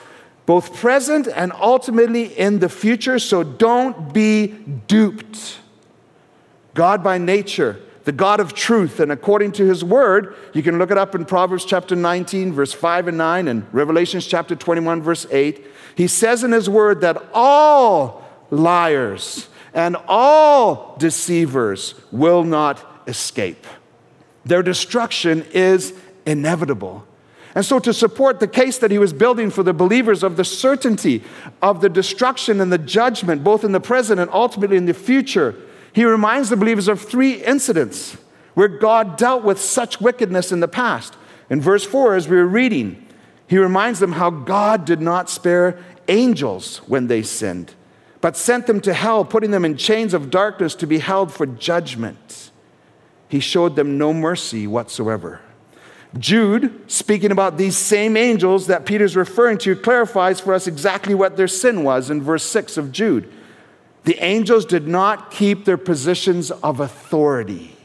both 0.44 0.76
present 0.76 1.26
and 1.26 1.52
ultimately 1.52 2.38
in 2.38 2.58
the 2.58 2.68
future. 2.68 3.18
So 3.18 3.42
don't 3.42 4.12
be 4.12 4.48
duped. 4.86 5.58
God, 6.74 7.02
by 7.02 7.16
nature, 7.16 7.80
the 8.04 8.12
God 8.12 8.40
of 8.40 8.52
truth, 8.52 9.00
and 9.00 9.10
according 9.10 9.52
to 9.52 9.64
his 9.64 9.82
word, 9.82 10.36
you 10.52 10.62
can 10.62 10.76
look 10.76 10.90
it 10.90 10.98
up 10.98 11.14
in 11.14 11.24
Proverbs 11.24 11.64
chapter 11.64 11.96
19, 11.96 12.52
verse 12.52 12.74
5 12.74 13.08
and 13.08 13.16
9, 13.16 13.48
and 13.48 13.66
Revelations 13.72 14.26
chapter 14.26 14.54
21, 14.54 15.00
verse 15.00 15.26
8. 15.30 15.64
He 15.94 16.06
says 16.06 16.44
in 16.44 16.52
his 16.52 16.68
word 16.68 17.00
that 17.00 17.24
all 17.32 18.20
liars, 18.50 19.48
and 19.72 19.96
all 20.08 20.96
deceivers 20.98 21.94
will 22.10 22.44
not 22.44 22.84
escape. 23.06 23.66
Their 24.44 24.62
destruction 24.62 25.44
is 25.52 25.94
inevitable. 26.26 27.06
And 27.54 27.64
so, 27.64 27.78
to 27.80 27.92
support 27.92 28.38
the 28.38 28.48
case 28.48 28.78
that 28.78 28.90
he 28.90 28.98
was 28.98 29.12
building 29.12 29.50
for 29.50 29.62
the 29.62 29.72
believers 29.72 30.22
of 30.22 30.36
the 30.36 30.44
certainty 30.44 31.22
of 31.60 31.80
the 31.80 31.88
destruction 31.88 32.60
and 32.60 32.72
the 32.72 32.78
judgment, 32.78 33.42
both 33.42 33.64
in 33.64 33.72
the 33.72 33.80
present 33.80 34.20
and 34.20 34.30
ultimately 34.32 34.76
in 34.76 34.86
the 34.86 34.94
future, 34.94 35.56
he 35.92 36.04
reminds 36.04 36.48
the 36.48 36.56
believers 36.56 36.86
of 36.86 37.00
three 37.00 37.42
incidents 37.42 38.16
where 38.54 38.68
God 38.68 39.16
dealt 39.16 39.42
with 39.42 39.60
such 39.60 40.00
wickedness 40.00 40.52
in 40.52 40.60
the 40.60 40.68
past. 40.68 41.16
In 41.48 41.60
verse 41.60 41.84
4, 41.84 42.14
as 42.14 42.28
we 42.28 42.36
were 42.36 42.46
reading, 42.46 43.04
he 43.48 43.58
reminds 43.58 43.98
them 43.98 44.12
how 44.12 44.30
God 44.30 44.84
did 44.84 45.00
not 45.00 45.28
spare 45.28 45.82
angels 46.06 46.78
when 46.86 47.08
they 47.08 47.22
sinned 47.22 47.74
but 48.20 48.36
sent 48.36 48.66
them 48.66 48.80
to 48.80 48.92
hell, 48.92 49.24
putting 49.24 49.50
them 49.50 49.64
in 49.64 49.76
chains 49.76 50.12
of 50.14 50.30
darkness 50.30 50.74
to 50.76 50.86
be 50.86 50.98
held 50.98 51.32
for 51.32 51.46
judgment. 51.46 52.50
He 53.28 53.40
showed 53.40 53.76
them 53.76 53.96
no 53.96 54.12
mercy 54.12 54.66
whatsoever. 54.66 55.40
Jude, 56.18 56.90
speaking 56.90 57.30
about 57.30 57.56
these 57.56 57.76
same 57.76 58.16
angels 58.16 58.66
that 58.66 58.84
Peter's 58.84 59.14
referring 59.14 59.58
to, 59.58 59.76
clarifies 59.76 60.40
for 60.40 60.52
us 60.52 60.66
exactly 60.66 61.14
what 61.14 61.36
their 61.36 61.48
sin 61.48 61.84
was 61.84 62.10
in 62.10 62.20
verse 62.20 62.42
6 62.44 62.76
of 62.76 62.90
Jude. 62.90 63.32
The 64.04 64.18
angels 64.18 64.64
did 64.64 64.88
not 64.88 65.30
keep 65.30 65.64
their 65.64 65.76
positions 65.76 66.50
of 66.50 66.80
authority, 66.80 67.76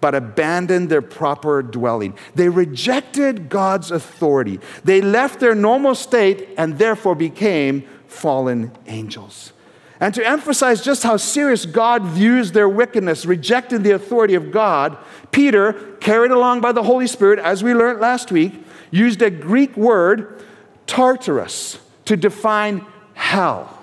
but 0.00 0.14
abandoned 0.14 0.88
their 0.88 1.02
proper 1.02 1.62
dwelling. 1.62 2.16
They 2.34 2.48
rejected 2.48 3.50
God's 3.50 3.90
authority. 3.90 4.60
They 4.84 5.02
left 5.02 5.38
their 5.40 5.54
normal 5.54 5.94
state 5.94 6.48
and 6.56 6.78
therefore 6.78 7.14
became 7.14 7.82
fallen 8.06 8.72
angels. 8.86 9.52
And 10.00 10.14
to 10.14 10.26
emphasize 10.26 10.82
just 10.82 11.02
how 11.02 11.18
serious 11.18 11.66
God 11.66 12.02
views 12.02 12.52
their 12.52 12.68
wickedness, 12.68 13.26
rejecting 13.26 13.82
the 13.82 13.90
authority 13.90 14.34
of 14.34 14.50
God, 14.50 14.96
Peter, 15.30 15.74
carried 16.00 16.30
along 16.30 16.62
by 16.62 16.72
the 16.72 16.82
Holy 16.82 17.06
Spirit, 17.06 17.38
as 17.38 17.62
we 17.62 17.74
learned 17.74 18.00
last 18.00 18.32
week, 18.32 18.64
used 18.90 19.20
a 19.20 19.30
Greek 19.30 19.76
word, 19.76 20.42
Tartarus, 20.86 21.78
to 22.06 22.16
define 22.16 22.86
hell. 23.12 23.78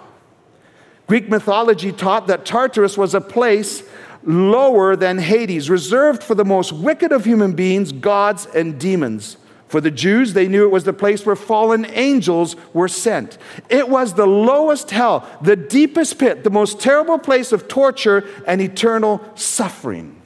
Greek 1.06 1.30
mythology 1.30 1.92
taught 1.92 2.28
that 2.28 2.46
Tartarus 2.46 2.98
was 2.98 3.14
a 3.14 3.22
place 3.22 3.84
lower 4.24 4.96
than 4.96 5.20
Hades, 5.20 5.70
reserved 5.70 6.24
for 6.24 6.36
the 6.36 6.44
most 6.44 6.74
wicked 6.74 7.12
of 7.12 7.24
human 7.24 7.54
beings, 7.54 7.92
gods, 7.92 8.48
and 8.48 8.80
demons. 8.80 9.38
For 9.68 9.82
the 9.82 9.92
Jews, 9.92 10.34
they 10.34 10.48
knew 10.48 10.64
it 10.64 10.72
was 10.72 10.86
the 10.86 10.94
place 10.94 11.26
where 11.26 11.36
fallen 11.36 11.86
angels 11.90 12.56
were 12.74 12.88
sent. 12.88 13.38
It 13.70 13.90
was 13.90 14.14
the 14.14 14.26
lowest 14.26 14.92
hell, 14.92 15.28
the 15.42 15.58
deepest 15.58 16.18
pit, 16.20 16.44
the 16.44 16.50
most 16.50 16.80
terrible 16.80 17.20
place 17.20 17.52
of 17.52 17.68
torture 17.68 18.26
and 18.48 18.62
eternal 18.62 19.22
suffering. 19.36 20.22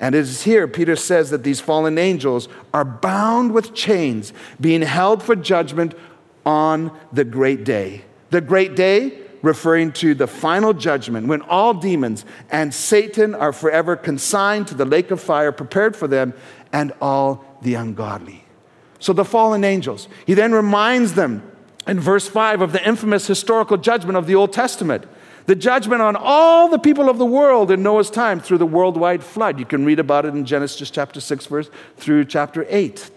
And 0.00 0.14
it 0.14 0.20
is 0.20 0.42
here 0.42 0.66
Peter 0.66 0.96
says 0.96 1.30
that 1.30 1.44
these 1.44 1.60
fallen 1.60 1.98
angels 1.98 2.48
are 2.74 2.84
bound 2.84 3.52
with 3.52 3.74
chains, 3.74 4.32
being 4.60 4.82
held 4.82 5.22
for 5.22 5.36
judgment 5.36 5.94
on 6.44 6.90
the 7.12 7.24
great 7.24 7.64
day. 7.64 8.04
The 8.30 8.40
great 8.40 8.74
day, 8.74 9.18
referring 9.42 9.92
to 9.92 10.14
the 10.14 10.26
final 10.26 10.72
judgment 10.72 11.26
when 11.26 11.42
all 11.42 11.74
demons 11.74 12.24
and 12.50 12.74
Satan 12.74 13.34
are 13.34 13.52
forever 13.52 13.96
consigned 13.96 14.66
to 14.68 14.74
the 14.74 14.84
lake 14.84 15.10
of 15.10 15.20
fire 15.20 15.52
prepared 15.52 15.96
for 15.96 16.08
them 16.08 16.34
and 16.72 16.92
all 17.00 17.44
the 17.62 17.74
ungodly. 17.74 18.44
So 18.98 19.12
the 19.12 19.24
fallen 19.24 19.64
angels. 19.64 20.08
He 20.26 20.34
then 20.34 20.52
reminds 20.52 21.14
them 21.14 21.42
in 21.86 21.98
verse 21.98 22.28
5 22.28 22.60
of 22.60 22.72
the 22.72 22.86
infamous 22.86 23.26
historical 23.26 23.76
judgment 23.76 24.16
of 24.16 24.26
the 24.26 24.34
Old 24.34 24.52
Testament. 24.52 25.06
The 25.46 25.54
judgment 25.54 26.02
on 26.02 26.16
all 26.16 26.68
the 26.68 26.78
people 26.78 27.08
of 27.08 27.18
the 27.18 27.24
world 27.24 27.70
in 27.70 27.82
Noah's 27.82 28.10
time 28.10 28.40
through 28.40 28.58
the 28.58 28.66
worldwide 28.66 29.24
flood. 29.24 29.58
You 29.58 29.64
can 29.64 29.84
read 29.84 29.98
about 29.98 30.26
it 30.26 30.34
in 30.34 30.44
Genesis 30.44 30.90
chapter 30.90 31.20
6, 31.20 31.46
verse 31.46 31.70
through 31.96 32.26
chapter 32.26 32.66
8. 32.68 33.10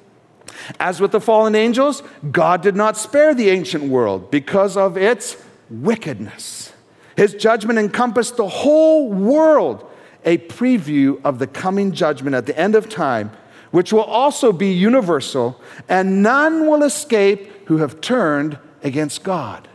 As 0.79 1.01
with 1.01 1.12
the 1.12 1.21
fallen 1.21 1.56
angels, 1.56 2.01
God 2.32 2.62
did 2.62 2.75
not 2.75 2.97
spare 2.97 3.34
the 3.34 3.49
ancient 3.49 3.84
world 3.84 4.32
because 4.32 4.77
of 4.77 4.97
its 4.97 5.38
wickedness. 5.69 6.73
His 7.15 7.34
judgment 7.34 7.77
encompassed 7.77 8.38
the 8.38 8.47
whole 8.47 9.12
world, 9.12 9.89
a 10.25 10.38
preview 10.38 11.21
of 11.23 11.39
the 11.39 11.47
coming 11.47 11.91
judgment 11.91 12.36
at 12.36 12.45
the 12.45 12.58
end 12.58 12.75
of 12.75 12.89
time 12.89 13.32
which 13.73 13.91
will 13.91 14.03
also 14.03 14.53
be 14.53 14.71
universal, 14.71 15.59
and 15.89 16.21
none 16.21 16.67
will 16.67 16.83
escape 16.83 17.67
who 17.67 17.77
have 17.77 17.99
turned 18.01 18.55
against 18.83 19.23
God. 19.23 19.67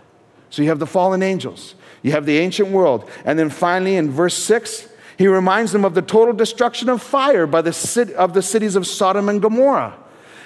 So 0.50 0.62
you 0.62 0.68
have 0.68 0.78
the 0.78 0.86
fallen 0.86 1.20
angels, 1.20 1.74
you 2.00 2.12
have 2.12 2.24
the 2.24 2.38
ancient 2.38 2.68
world, 2.68 3.10
and 3.24 3.36
then 3.36 3.50
finally 3.50 3.96
in 3.96 4.08
verse 4.08 4.36
6, 4.36 4.88
he 5.16 5.26
reminds 5.26 5.72
them 5.72 5.84
of 5.84 5.94
the 5.94 6.02
total 6.02 6.32
destruction 6.32 6.88
of 6.88 7.02
fire 7.02 7.44
by 7.44 7.60
the 7.60 7.72
city, 7.72 8.14
of 8.14 8.34
the 8.34 8.40
cities 8.40 8.76
of 8.76 8.86
Sodom 8.86 9.28
and 9.28 9.42
Gomorrah, 9.42 9.98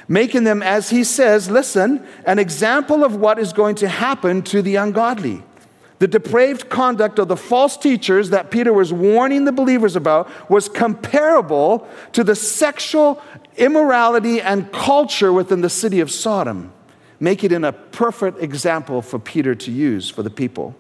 making 0.09 0.45
them, 0.45 0.63
as 0.63 0.89
he 0.89 1.05
says, 1.05 1.51
listen, 1.51 2.03
an 2.25 2.39
example 2.39 3.05
of 3.05 3.17
what 3.17 3.39
is 3.39 3.53
going 3.53 3.75
to 3.77 3.89
happen 3.89 4.41
to 4.45 4.63
the 4.63 4.77
ungodly. 4.77 5.43
The 6.03 6.09
depraved 6.09 6.69
conduct 6.69 7.21
of 7.21 7.29
the 7.29 7.37
false 7.37 7.77
teachers 7.77 8.31
that 8.31 8.51
Peter 8.51 8.73
was 8.73 8.93
warning 8.93 9.45
the 9.45 9.53
believers 9.53 9.95
about 9.95 10.29
was 10.51 10.69
comparable 10.69 11.87
to 12.11 12.25
the 12.25 12.35
sexual 12.35 13.23
immorality 13.57 14.41
and 14.41 14.71
culture 14.73 15.33
within 15.33 15.61
the 15.61 15.71
city 15.71 16.01
of 16.01 16.11
Sodom, 16.11 16.73
make 17.21 17.45
it 17.45 17.53
in 17.53 17.65
a 17.65 17.73
perfect 17.73 18.43
example 18.43 19.03
for 19.03 19.19
Peter 19.19 19.55
to 19.55 19.71
use 19.71 20.11
for 20.11 20.23
the 20.23 20.31
people. 20.31 20.75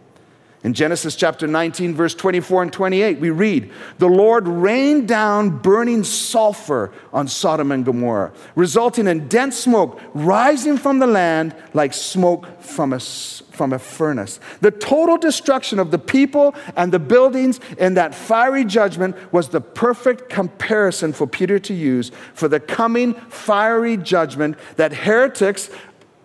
In 0.64 0.74
Genesis 0.74 1.16
chapter 1.16 1.48
19, 1.48 1.96
verse 1.96 2.14
24 2.14 2.62
and 2.62 2.72
28, 2.72 3.18
we 3.18 3.30
read, 3.30 3.72
The 3.98 4.08
Lord 4.08 4.46
rained 4.46 5.08
down 5.08 5.58
burning 5.58 6.04
sulfur 6.04 6.92
on 7.12 7.26
Sodom 7.26 7.72
and 7.72 7.84
Gomorrah, 7.84 8.32
resulting 8.54 9.08
in 9.08 9.26
dense 9.26 9.58
smoke 9.58 10.00
rising 10.14 10.78
from 10.78 11.00
the 11.00 11.06
land 11.08 11.56
like 11.74 11.92
smoke 11.92 12.62
from 12.62 12.92
a, 12.92 13.00
from 13.00 13.72
a 13.72 13.78
furnace. 13.80 14.38
The 14.60 14.70
total 14.70 15.18
destruction 15.18 15.80
of 15.80 15.90
the 15.90 15.98
people 15.98 16.54
and 16.76 16.92
the 16.92 17.00
buildings 17.00 17.58
in 17.76 17.94
that 17.94 18.14
fiery 18.14 18.64
judgment 18.64 19.16
was 19.32 19.48
the 19.48 19.60
perfect 19.60 20.28
comparison 20.28 21.12
for 21.12 21.26
Peter 21.26 21.58
to 21.58 21.74
use 21.74 22.12
for 22.34 22.46
the 22.46 22.60
coming 22.60 23.14
fiery 23.14 23.96
judgment 23.96 24.56
that 24.76 24.92
heretics 24.92 25.70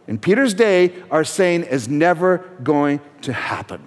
in 0.07 0.19
Peter's 0.19 0.53
day 0.53 0.93
are 1.09 1.23
saying 1.23 1.63
is 1.63 1.89
never 1.89 2.37
going 2.61 3.01
to 3.23 3.33
happen 3.33 3.81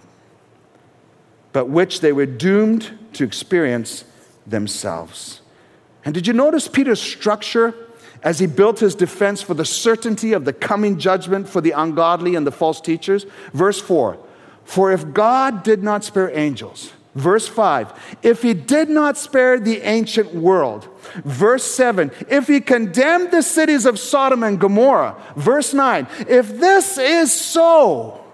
but 1.52 1.68
which 1.68 2.00
they 2.00 2.12
were 2.12 2.26
doomed 2.26 2.98
to 3.14 3.24
experience 3.24 4.04
themselves. 4.46 5.40
And 6.04 6.14
did 6.14 6.26
you 6.26 6.32
notice 6.32 6.68
Peter's 6.68 7.00
structure 7.00 7.74
as 8.22 8.38
he 8.38 8.46
built 8.46 8.80
his 8.80 8.94
defense 8.94 9.42
for 9.42 9.54
the 9.54 9.64
certainty 9.64 10.32
of 10.32 10.44
the 10.44 10.52
coming 10.52 10.98
judgment 10.98 11.48
for 11.48 11.60
the 11.60 11.72
ungodly 11.72 12.34
and 12.34 12.46
the 12.46 12.52
false 12.52 12.80
teachers? 12.80 13.26
Verse 13.52 13.80
4 13.80 14.18
For 14.64 14.92
if 14.92 15.12
God 15.12 15.62
did 15.62 15.82
not 15.82 16.04
spare 16.04 16.30
angels, 16.36 16.92
Verse 17.14 17.48
5, 17.48 18.18
if 18.22 18.42
he 18.42 18.54
did 18.54 18.88
not 18.88 19.18
spare 19.18 19.58
the 19.58 19.80
ancient 19.80 20.32
world. 20.32 20.88
Verse 21.24 21.64
7, 21.64 22.12
if 22.28 22.46
he 22.46 22.60
condemned 22.60 23.32
the 23.32 23.42
cities 23.42 23.84
of 23.84 23.98
Sodom 23.98 24.44
and 24.44 24.60
Gomorrah. 24.60 25.20
Verse 25.34 25.74
9, 25.74 26.06
if 26.28 26.60
this 26.60 26.98
is 26.98 27.32
so, 27.32 28.24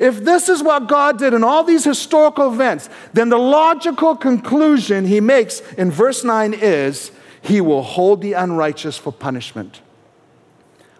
if 0.00 0.24
this 0.24 0.48
is 0.48 0.62
what 0.62 0.88
God 0.88 1.18
did 1.18 1.34
in 1.34 1.44
all 1.44 1.64
these 1.64 1.84
historical 1.84 2.52
events, 2.52 2.88
then 3.12 3.28
the 3.28 3.38
logical 3.38 4.16
conclusion 4.16 5.06
he 5.06 5.20
makes 5.20 5.60
in 5.72 5.90
verse 5.90 6.24
9 6.24 6.54
is 6.54 7.10
he 7.42 7.60
will 7.60 7.82
hold 7.82 8.22
the 8.22 8.32
unrighteous 8.32 8.96
for 8.96 9.12
punishment 9.12 9.80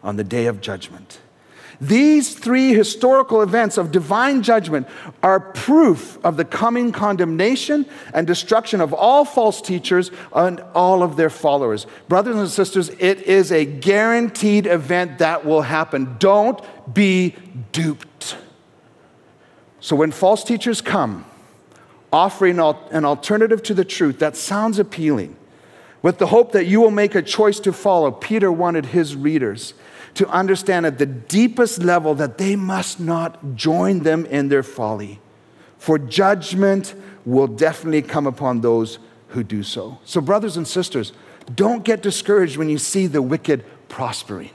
on 0.02 0.16
the 0.16 0.24
day 0.24 0.46
of 0.46 0.60
judgment. 0.60 1.20
These 1.80 2.34
three 2.34 2.72
historical 2.72 3.42
events 3.42 3.78
of 3.78 3.90
divine 3.90 4.42
judgment 4.42 4.86
are 5.22 5.40
proof 5.40 6.18
of 6.24 6.36
the 6.36 6.44
coming 6.44 6.92
condemnation 6.92 7.86
and 8.12 8.26
destruction 8.26 8.80
of 8.80 8.92
all 8.94 9.24
false 9.24 9.60
teachers 9.60 10.10
and 10.34 10.60
all 10.74 11.02
of 11.02 11.16
their 11.16 11.30
followers. 11.30 11.86
Brothers 12.08 12.36
and 12.36 12.48
sisters, 12.48 12.90
it 12.98 13.22
is 13.22 13.50
a 13.50 13.64
guaranteed 13.64 14.66
event 14.66 15.18
that 15.18 15.44
will 15.44 15.62
happen. 15.62 16.16
Don't 16.18 16.60
be 16.94 17.34
duped. 17.72 18.36
So 19.84 19.94
when 19.96 20.12
false 20.12 20.42
teachers 20.42 20.80
come, 20.80 21.26
offering 22.10 22.58
an 22.58 23.04
alternative 23.04 23.62
to 23.64 23.74
the 23.74 23.84
truth 23.84 24.18
that 24.20 24.34
sounds 24.34 24.78
appealing, 24.78 25.36
with 26.00 26.16
the 26.16 26.28
hope 26.28 26.52
that 26.52 26.64
you 26.64 26.80
will 26.80 26.90
make 26.90 27.14
a 27.14 27.20
choice 27.20 27.60
to 27.60 27.70
follow, 27.70 28.10
Peter 28.10 28.50
wanted 28.50 28.86
his 28.86 29.14
readers 29.14 29.74
to 30.14 30.26
understand 30.30 30.86
at 30.86 30.96
the 30.96 31.04
deepest 31.04 31.82
level 31.82 32.14
that 32.14 32.38
they 32.38 32.56
must 32.56 32.98
not 32.98 33.56
join 33.56 33.98
them 34.04 34.24
in 34.24 34.48
their 34.48 34.62
folly, 34.62 35.20
for 35.76 35.98
judgment 35.98 36.94
will 37.26 37.46
definitely 37.46 38.00
come 38.00 38.26
upon 38.26 38.62
those 38.62 38.98
who 39.28 39.44
do 39.44 39.62
so. 39.62 39.98
So, 40.06 40.22
brothers 40.22 40.56
and 40.56 40.66
sisters, 40.66 41.12
don't 41.54 41.84
get 41.84 42.00
discouraged 42.00 42.56
when 42.56 42.70
you 42.70 42.78
see 42.78 43.06
the 43.06 43.20
wicked 43.20 43.62
prospering. 43.90 44.48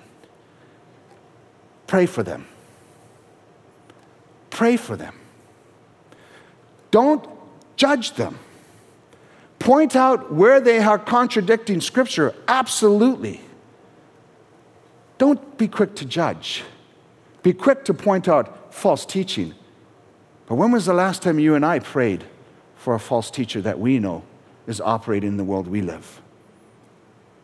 Pray 1.85 2.07
for 2.07 2.23
them. 2.23 2.47
Pray 4.49 4.75
for 4.75 4.95
them. 4.95 5.13
Don't 6.91 7.27
judge 7.75 8.13
them. 8.13 8.37
Point 9.59 9.95
out 9.95 10.31
where 10.31 10.61
they 10.61 10.79
are 10.79 10.97
contradicting 10.97 11.81
Scripture, 11.81 12.33
absolutely. 12.47 13.41
Don't 15.17 15.57
be 15.57 15.67
quick 15.67 15.95
to 15.95 16.05
judge. 16.05 16.63
Be 17.43 17.53
quick 17.53 17.85
to 17.85 17.93
point 17.93 18.27
out 18.27 18.73
false 18.73 19.05
teaching. 19.05 19.53
But 20.47 20.55
when 20.55 20.71
was 20.71 20.85
the 20.85 20.93
last 20.93 21.21
time 21.21 21.39
you 21.39 21.55
and 21.55 21.65
I 21.65 21.79
prayed 21.79 22.23
for 22.75 22.95
a 22.95 22.99
false 22.99 23.29
teacher 23.29 23.61
that 23.61 23.79
we 23.79 23.99
know 23.99 24.23
is 24.65 24.79
operating 24.79 25.29
in 25.29 25.37
the 25.37 25.43
world 25.43 25.67
we 25.67 25.81
live? 25.81 26.21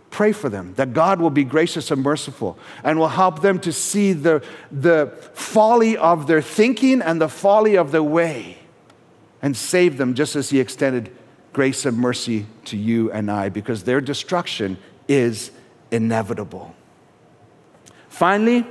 Pray 0.10 0.31
for 0.31 0.47
them 0.47 0.73
that 0.75 0.93
God 0.93 1.19
will 1.19 1.29
be 1.29 1.43
gracious 1.43 1.91
and 1.91 2.01
merciful 2.01 2.58
and 2.86 2.97
will 2.97 3.10
help 3.10 3.41
them 3.41 3.60
to 3.60 3.73
see 3.73 4.13
the, 4.13 4.41
the 4.71 5.08
folly 5.34 5.97
of 5.97 6.27
their 6.27 6.41
thinking 6.41 7.01
and 7.01 7.19
the 7.19 7.27
folly 7.27 7.75
of 7.75 7.91
their 7.91 8.01
way 8.01 8.58
and 9.45 9.55
save 9.55 9.97
them 9.97 10.15
just 10.15 10.36
as 10.36 10.49
He 10.49 10.60
extended 10.60 11.15
grace 11.53 11.86
and 11.86 11.95
mercy 11.95 12.47
to 12.65 12.75
you 12.75 13.12
and 13.12 13.29
I, 13.29 13.49
because 13.49 13.84
their 13.84 14.01
destruction 14.01 14.75
is 15.08 15.51
inevitable. 15.91 16.73
Finally, 18.10 18.65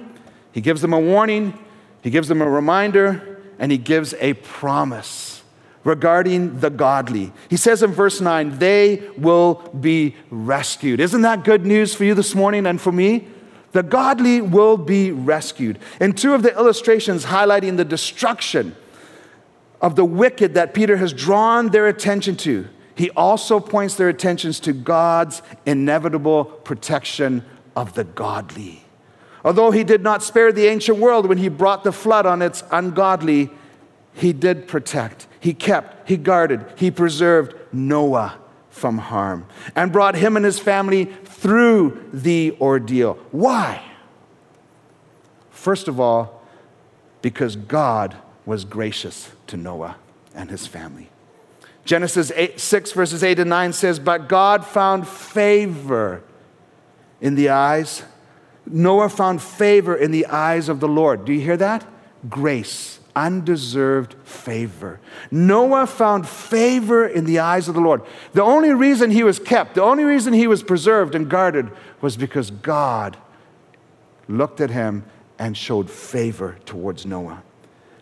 He 0.51 0.61
gives 0.61 0.83
them 0.83 0.93
a 0.93 0.99
warning, 0.99 1.57
He 2.03 2.11
gives 2.11 2.27
them 2.27 2.43
a 2.43 2.51
reminder, 2.51 3.41
and 3.61 3.71
He 3.71 3.79
gives 3.79 4.15
a 4.15 4.35
promise 4.35 5.45
regarding 5.85 6.59
the 6.59 6.71
godly. 6.71 7.33
He 7.49 7.57
says 7.57 7.85
in 7.85 7.93
verse 7.93 8.21
9, 8.21 8.59
they 8.59 9.09
will 9.17 9.55
be 9.79 10.17
rescued. 10.29 10.99
Isn't 10.99 11.23
that 11.23 11.45
good 11.45 11.65
news 11.65 11.95
for 11.95 12.03
you 12.03 12.15
this 12.15 12.35
morning 12.35 12.67
and 12.67 12.81
for 12.81 12.91
me? 12.91 13.29
The 13.71 13.85
godly 13.85 14.41
will 14.41 14.77
be 14.77 15.13
rescued. 15.13 15.79
In 16.01 16.15
two 16.15 16.35
of 16.35 16.43
the 16.43 16.53
illustrations 16.53 17.27
highlighting 17.27 17.77
the 17.77 17.85
destruction 17.85 18.75
of 19.81 19.97
the 19.97 20.05
wicked 20.05 20.55
that 20.55 20.75
Peter 20.75 20.97
has 20.97 21.13
drawn 21.13 21.69
their 21.69 21.87
attention 21.89 22.37
to, 22.37 22.67
he 22.95 23.11
also 23.11 23.59
points 23.61 23.97
their 23.97 24.09
attentions 24.09 24.61
to 24.61 24.73
God's 24.73 25.43
inevitable 25.67 26.45
protection 26.45 27.45
of 27.75 27.95
the 27.95 28.05
godly. 28.05 28.85
Although 29.45 29.73
he 29.73 29.85
did 29.85 30.03
not 30.03 30.23
spare 30.23 30.53
the 30.53 30.67
ancient 30.67 30.99
world 30.99 31.29
when 31.29 31.39
he 31.39 31.49
brought 31.49 31.85
the 31.85 31.93
flood 31.93 32.25
on 32.25 32.41
its 32.41 32.63
ungodly, 32.71 33.51
he 34.15 34.33
did 34.33 34.69
protect, 34.69 35.27
he 35.41 35.53
kept, 35.53 36.09
he 36.09 36.17
guarded, 36.17 36.65
he 36.77 36.91
preserved 36.91 37.55
Noah 37.73 38.39
from 38.71 38.99
harm 38.99 39.47
and 39.75 39.93
brought 39.93 40.15
him 40.15 40.37
and 40.37 40.45
his 40.45 40.59
family 40.59 41.07
through 41.25 42.09
the 42.13 42.57
ordeal. 42.61 43.15
Why? 43.33 43.83
First 45.51 45.89
of 45.89 46.01
all, 46.01 46.43
because 47.23 47.57
God 47.57 48.17
was 48.47 48.65
gracious 48.65 49.34
to 49.49 49.57
Noah 49.57 49.97
and 50.35 50.51
his 50.51 50.67
family. 50.67 51.11
Genesis 51.85 52.33
8, 52.35 52.59
6, 52.59 52.93
verses 52.93 53.23
8 53.23 53.41
and 53.41 53.51
9 53.51 53.73
says, 53.73 53.99
But 53.99 54.29
God 54.29 54.65
found 54.65 55.07
favor 55.07 56.23
in 57.21 57.35
the 57.35 57.51
eyes. 57.51 58.03
Noah 58.67 59.11
found 59.11 59.43
favor 59.43 59.95
in 59.95 60.11
the 60.11 60.27
eyes 60.27 60.69
of 60.69 60.81
the 60.81 60.89
Lord. 60.89 61.25
Do 61.25 61.33
you 61.33 61.41
hear 61.41 61.59
that? 61.59 61.87
Grace, 62.31 63.01
undeserved 63.15 64.15
favor. 64.25 64.99
Noah 65.31 65.87
found 65.87 66.27
favor 66.27 67.07
in 67.07 67.27
the 67.27 67.41
eyes 67.41 67.69
of 67.69 67.75
the 67.75 67.83
Lord. 67.83 68.01
The 68.33 68.43
only 68.43 68.73
reason 68.73 69.11
he 69.11 69.23
was 69.23 69.39
kept, 69.39 69.75
the 69.75 69.83
only 69.83 70.05
reason 70.05 70.33
he 70.33 70.47
was 70.47 70.63
preserved 70.63 71.15
and 71.15 71.29
guarded 71.29 71.71
was 72.01 72.17
because 72.17 72.51
God 72.51 73.19
looked 74.27 74.63
at 74.63 74.71
him 74.71 75.05
and 75.39 75.55
showed 75.55 75.91
favor 75.91 76.57
towards 76.65 77.05
Noah. 77.05 77.43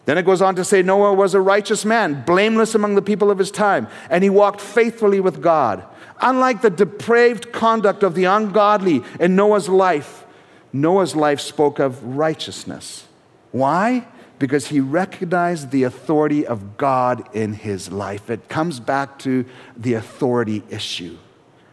Then 0.04 0.18
it 0.18 0.24
goes 0.26 0.42
on 0.42 0.56
to 0.56 0.64
say 0.64 0.82
Noah 0.82 1.14
was 1.14 1.34
a 1.34 1.40
righteous 1.40 1.84
man, 1.84 2.24
blameless 2.26 2.74
among 2.74 2.96
the 2.96 3.02
people 3.02 3.30
of 3.30 3.38
his 3.38 3.50
time, 3.50 3.86
and 4.10 4.24
he 4.24 4.30
walked 4.30 4.60
faithfully 4.60 5.20
with 5.20 5.40
God. 5.40 5.84
Unlike 6.20 6.62
the 6.62 6.70
depraved 6.70 7.52
conduct 7.52 8.02
of 8.02 8.14
the 8.14 8.24
ungodly 8.24 9.02
in 9.20 9.36
Noah's 9.36 9.68
life, 9.68 10.24
Noah's 10.72 11.14
life 11.14 11.40
spoke 11.40 11.78
of 11.78 12.02
righteousness. 12.16 13.06
Why? 13.52 14.06
Because 14.38 14.68
he 14.68 14.80
recognized 14.80 15.70
the 15.70 15.84
authority 15.84 16.46
of 16.46 16.76
God 16.76 17.28
in 17.34 17.52
his 17.52 17.92
life. 17.92 18.30
It 18.30 18.48
comes 18.48 18.80
back 18.80 19.18
to 19.20 19.44
the 19.76 19.94
authority 19.94 20.64
issue. 20.68 21.16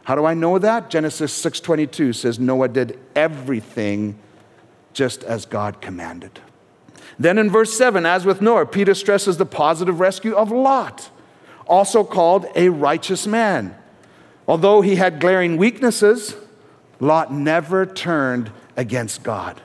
How 0.04 0.15
do 0.15 0.26
I 0.26 0.34
know 0.34 0.60
that? 0.60 0.89
Genesis 0.89 1.32
6:22 1.34 2.13
says 2.13 2.39
Noah 2.39 2.68
did 2.68 3.00
everything 3.15 4.20
just 4.94 5.24
as 5.24 5.46
God 5.46 5.82
commanded. 5.82 6.39
Then 7.20 7.38
in 7.38 7.50
verse 7.50 7.78
7, 7.78 8.06
as 8.06 8.26
with 8.26 8.42
Noah, 8.42 8.66
Peter 8.66 8.96
stresses 8.96 9.38
the 9.38 9.46
positive 9.46 10.00
rescue 10.00 10.34
of 10.34 10.52
Lot, 10.52 11.10
also 11.67 12.04
called 12.06 12.46
a 12.56 12.70
righteous 12.70 13.28
man. 13.28 13.76
Although 14.48 14.82
he 14.82 14.96
had 14.96 15.20
glaring 15.20 15.58
weaknesses, 15.58 16.36
Lot 17.00 17.32
never 17.32 17.86
turned 17.86 18.52
against 18.78 19.22
God. 19.22 19.62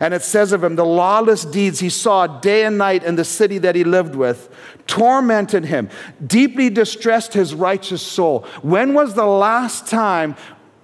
And 0.00 0.14
it 0.14 0.22
says 0.22 0.52
of 0.52 0.62
him, 0.62 0.76
the 0.76 0.84
lawless 0.84 1.44
deeds 1.44 1.80
he 1.80 1.88
saw 1.88 2.26
day 2.26 2.64
and 2.64 2.78
night 2.78 3.02
in 3.02 3.16
the 3.16 3.24
city 3.24 3.58
that 3.58 3.74
he 3.74 3.84
lived 3.84 4.14
with 4.14 4.48
tormented 4.86 5.64
him, 5.64 5.88
deeply 6.24 6.70
distressed 6.70 7.34
his 7.34 7.54
righteous 7.54 8.02
soul. 8.02 8.46
When 8.62 8.94
was 8.94 9.14
the 9.14 9.26
last 9.26 9.86
time 9.86 10.36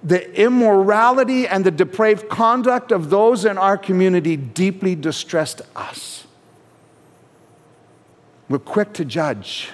the 0.05 0.39
immorality 0.39 1.47
and 1.47 1.65
the 1.65 1.71
depraved 1.71 2.29
conduct 2.29 2.91
of 2.91 3.09
those 3.09 3.43
in 3.43 3.57
our 3.57 3.75
community 3.75 4.37
deeply 4.37 4.93
distressed 4.93 5.63
us. 5.75 6.27
We're 8.47 8.59
quick 8.59 8.93
to 8.93 9.05
judge. 9.05 9.71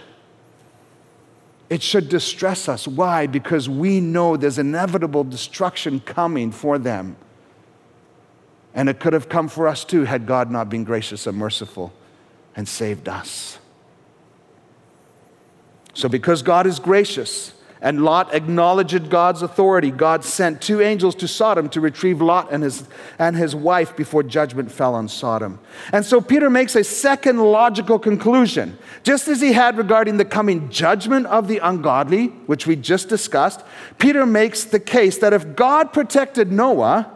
It 1.70 1.84
should 1.84 2.08
distress 2.08 2.70
us. 2.70 2.88
Why? 2.88 3.28
Because 3.28 3.68
we 3.68 4.00
know 4.00 4.38
there's 4.38 4.58
inevitable 4.58 5.26
destruction 5.26 6.00
coming 6.00 6.52
for 6.52 6.80
them. 6.80 7.18
And 8.74 8.88
it 8.88 9.02
could 9.02 9.12
have 9.12 9.28
come 9.28 9.50
for 9.50 9.68
us 9.68 9.84
too 9.84 10.06
had 10.06 10.26
God 10.26 10.50
not 10.50 10.70
been 10.70 10.86
gracious 10.86 11.28
and 11.28 11.38
merciful 11.38 11.92
and 12.56 12.66
saved 12.70 13.10
us. 13.10 13.60
So, 15.94 16.08
because 16.08 16.42
God 16.42 16.68
is 16.68 16.80
gracious, 16.80 17.54
and 17.82 18.04
Lot 18.04 18.34
acknowledged 18.34 19.10
God's 19.10 19.42
authority. 19.42 19.90
God 19.90 20.24
sent 20.24 20.62
two 20.62 20.82
angels 20.82 21.16
to 21.16 21.28
Sodom 21.28 21.68
to 21.70 21.82
retrieve 21.82 22.22
Lot 22.22 22.52
and 22.52 22.62
his, 22.62 22.88
and 23.18 23.36
his 23.36 23.56
wife 23.56 23.96
before 23.96 24.22
judgment 24.22 24.72
fell 24.72 24.94
on 24.94 25.08
Sodom. 25.08 25.60
And 25.92 26.06
so 26.06 26.22
Peter 26.22 26.50
makes 26.50 26.76
a 26.76 26.84
second 26.84 27.40
logical 27.40 27.98
conclusion. 27.98 28.78
Just 29.02 29.28
as 29.28 29.42
he 29.42 29.54
had 29.54 29.78
regarding 29.78 30.18
the 30.18 30.26
coming 30.26 30.70
judgment 30.70 31.26
of 31.26 31.48
the 31.48 31.58
ungodly, 31.58 32.28
which 32.46 32.68
we 32.68 32.76
just 32.76 33.10
discussed, 33.10 33.62
Peter 33.98 34.28
makes 34.28 34.64
the 34.64 34.80
case 34.80 35.18
that 35.18 35.34
if 35.34 35.56
God 35.56 35.92
protected 35.92 36.52
Noah 36.52 37.12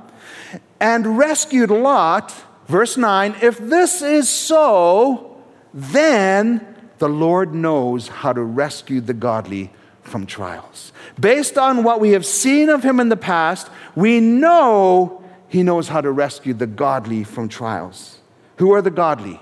and 0.80 1.18
rescued 1.18 1.70
Lot, 1.70 2.34
verse 2.68 2.98
9, 2.98 3.36
if 3.44 3.60
this 3.60 4.02
is 4.02 4.28
so, 4.28 5.38
then 5.76 6.66
the 6.98 7.10
Lord 7.10 7.54
knows 7.54 8.08
how 8.08 8.34
to 8.34 8.42
rescue 8.42 9.00
the 9.00 9.14
godly 9.14 9.72
from 10.06 10.26
trials. 10.26 10.92
Based 11.20 11.58
on 11.58 11.84
what 11.84 12.00
we 12.00 12.12
have 12.12 12.26
seen 12.26 12.70
of 12.70 12.84
him 12.84 13.00
in 13.00 13.10
the 13.10 13.18
past, 13.18 13.70
we 13.96 14.20
know 14.20 15.24
he 15.48 15.64
knows 15.64 15.88
how 15.88 16.02
to 16.02 16.12
rescue 16.12 16.54
the 16.54 16.68
godly 16.68 17.24
from 17.24 17.50
trials. 17.50 18.20
Who 18.58 18.74
are 18.74 18.82
the 18.82 18.92
godly? 18.92 19.40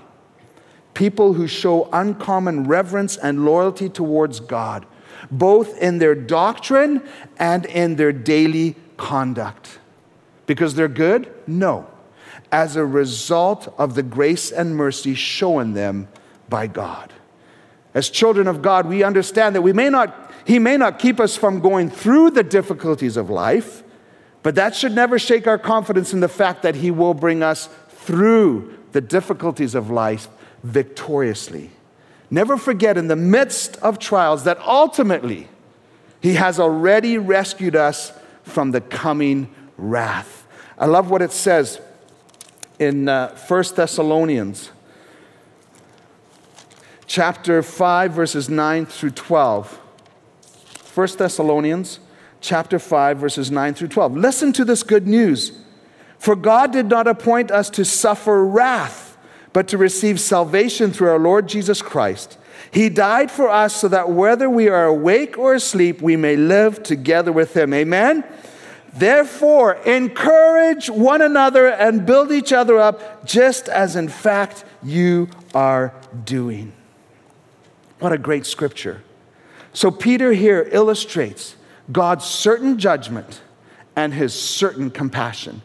People 0.94 1.34
who 1.34 1.46
show 1.46 1.88
uncommon 1.92 2.64
reverence 2.64 3.16
and 3.16 3.44
loyalty 3.44 3.88
towards 3.88 4.40
God, 4.40 4.86
both 5.30 5.76
in 5.78 5.98
their 5.98 6.14
doctrine 6.14 7.02
and 7.38 7.66
in 7.66 7.96
their 7.96 8.12
daily 8.12 8.76
conduct. 8.96 9.78
Because 10.46 10.74
they're 10.74 10.88
good? 10.88 11.32
No. 11.46 11.88
As 12.52 12.76
a 12.76 12.84
result 12.84 13.72
of 13.78 13.94
the 13.94 14.02
grace 14.02 14.52
and 14.52 14.76
mercy 14.76 15.14
shown 15.14 15.72
them 15.72 16.08
by 16.48 16.66
God. 16.66 17.12
As 17.94 18.10
children 18.10 18.46
of 18.46 18.60
God, 18.62 18.86
we 18.86 19.02
understand 19.02 19.54
that 19.54 19.62
we 19.62 19.72
may 19.72 19.88
not 19.88 20.23
he 20.44 20.58
may 20.58 20.76
not 20.76 20.98
keep 20.98 21.20
us 21.20 21.36
from 21.36 21.60
going 21.60 21.88
through 21.88 22.30
the 22.30 22.42
difficulties 22.42 23.16
of 23.16 23.30
life, 23.30 23.82
but 24.42 24.54
that 24.56 24.74
should 24.74 24.92
never 24.92 25.18
shake 25.18 25.46
our 25.46 25.58
confidence 25.58 26.12
in 26.12 26.20
the 26.20 26.28
fact 26.28 26.62
that 26.62 26.74
He 26.76 26.90
will 26.90 27.14
bring 27.14 27.42
us 27.42 27.68
through 27.88 28.78
the 28.92 29.00
difficulties 29.00 29.74
of 29.74 29.90
life 29.90 30.28
victoriously. 30.62 31.70
Never 32.30 32.58
forget, 32.58 32.98
in 32.98 33.08
the 33.08 33.16
midst 33.16 33.76
of 33.76 33.98
trials, 33.98 34.44
that 34.44 34.58
ultimately 34.58 35.48
He 36.20 36.34
has 36.34 36.60
already 36.60 37.16
rescued 37.16 37.74
us 37.74 38.12
from 38.42 38.72
the 38.72 38.82
coming 38.82 39.52
wrath. 39.78 40.46
I 40.76 40.86
love 40.86 41.10
what 41.10 41.22
it 41.22 41.32
says 41.32 41.80
in 42.78 43.08
uh, 43.08 43.34
1 43.34 43.64
Thessalonians 43.76 44.70
chapter 47.06 47.62
5 47.62 48.12
verses 48.12 48.48
9 48.48 48.86
through 48.86 49.10
12 49.10 49.80
1 50.94 51.08
Thessalonians 51.18 51.98
chapter 52.40 52.78
5 52.78 53.18
verses 53.18 53.50
9 53.50 53.74
through 53.74 53.88
12. 53.88 54.16
Listen 54.16 54.52
to 54.52 54.64
this 54.64 54.82
good 54.82 55.06
news. 55.06 55.58
For 56.18 56.36
God 56.36 56.72
did 56.72 56.86
not 56.86 57.08
appoint 57.08 57.50
us 57.50 57.68
to 57.70 57.84
suffer 57.84 58.44
wrath, 58.44 59.18
but 59.52 59.66
to 59.68 59.78
receive 59.78 60.20
salvation 60.20 60.92
through 60.92 61.08
our 61.08 61.18
Lord 61.18 61.48
Jesus 61.48 61.82
Christ. 61.82 62.38
He 62.70 62.88
died 62.88 63.30
for 63.30 63.48
us 63.48 63.76
so 63.76 63.88
that 63.88 64.10
whether 64.10 64.48
we 64.48 64.68
are 64.68 64.86
awake 64.86 65.36
or 65.36 65.54
asleep, 65.54 66.00
we 66.00 66.16
may 66.16 66.36
live 66.36 66.82
together 66.82 67.32
with 67.32 67.56
him. 67.56 67.74
Amen. 67.74 68.24
Therefore, 68.92 69.74
encourage 69.84 70.88
one 70.88 71.20
another 71.20 71.68
and 71.68 72.06
build 72.06 72.30
each 72.30 72.52
other 72.52 72.78
up, 72.78 73.26
just 73.26 73.68
as 73.68 73.96
in 73.96 74.08
fact 74.08 74.64
you 74.82 75.28
are 75.54 75.92
doing. 76.24 76.72
What 77.98 78.12
a 78.12 78.18
great 78.18 78.46
scripture. 78.46 79.02
So, 79.74 79.90
Peter 79.90 80.32
here 80.32 80.68
illustrates 80.72 81.56
God's 81.92 82.24
certain 82.24 82.78
judgment 82.78 83.42
and 83.96 84.14
his 84.14 84.32
certain 84.32 84.90
compassion. 84.90 85.62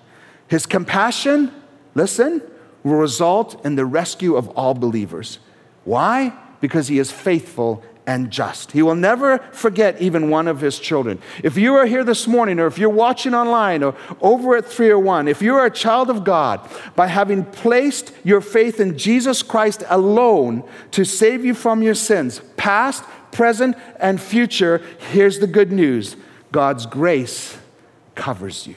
His 0.47 0.66
compassion, 0.66 1.51
listen, 1.95 2.41
will 2.84 2.95
result 2.95 3.64
in 3.64 3.76
the 3.76 3.86
rescue 3.86 4.36
of 4.36 4.49
all 4.49 4.74
believers. 4.74 5.39
Why? 5.86 6.34
Because 6.60 6.88
he 6.88 6.99
is 6.99 7.12
faithful 7.12 7.84
and 8.10 8.32
just. 8.32 8.72
He 8.72 8.82
will 8.82 8.95
never 8.95 9.38
forget 9.51 10.01
even 10.01 10.32
one 10.32 10.47
of 10.47 10.62
his 10.62 10.80
children. 10.80 11.22
If 11.43 11.57
you 11.57 11.76
are 11.76 11.86
here 11.86 12.03
this 12.03 12.28
morning, 12.28 12.60
or 12.60 12.66
if 12.66 12.80
you're 12.80 12.89
watching 12.89 13.36
online, 13.36 13.84
or 13.84 13.95
over 14.20 14.57
at 14.57 14.66
301, 14.66 15.28
if 15.28 15.43
you 15.43 15.53
are 15.55 15.68
a 15.68 15.72
child 15.72 16.10
of 16.10 16.24
God, 16.24 16.68
by 16.95 17.05
having 17.05 17.45
placed 17.45 18.12
your 18.24 18.41
faith 18.41 18.80
in 18.80 18.97
Jesus 18.97 19.43
Christ 19.43 19.84
alone 19.88 20.64
to 20.89 21.05
save 21.05 21.45
you 21.45 21.53
from 21.53 21.84
your 21.84 21.93
sins, 21.93 22.41
past, 22.57 23.03
present, 23.32 23.75
and 23.99 24.19
future, 24.21 24.82
here's 25.11 25.39
the 25.39 25.47
good 25.47 25.71
news 25.71 26.15
God's 26.51 26.86
grace 26.86 27.57
covers 28.15 28.67
you. 28.67 28.75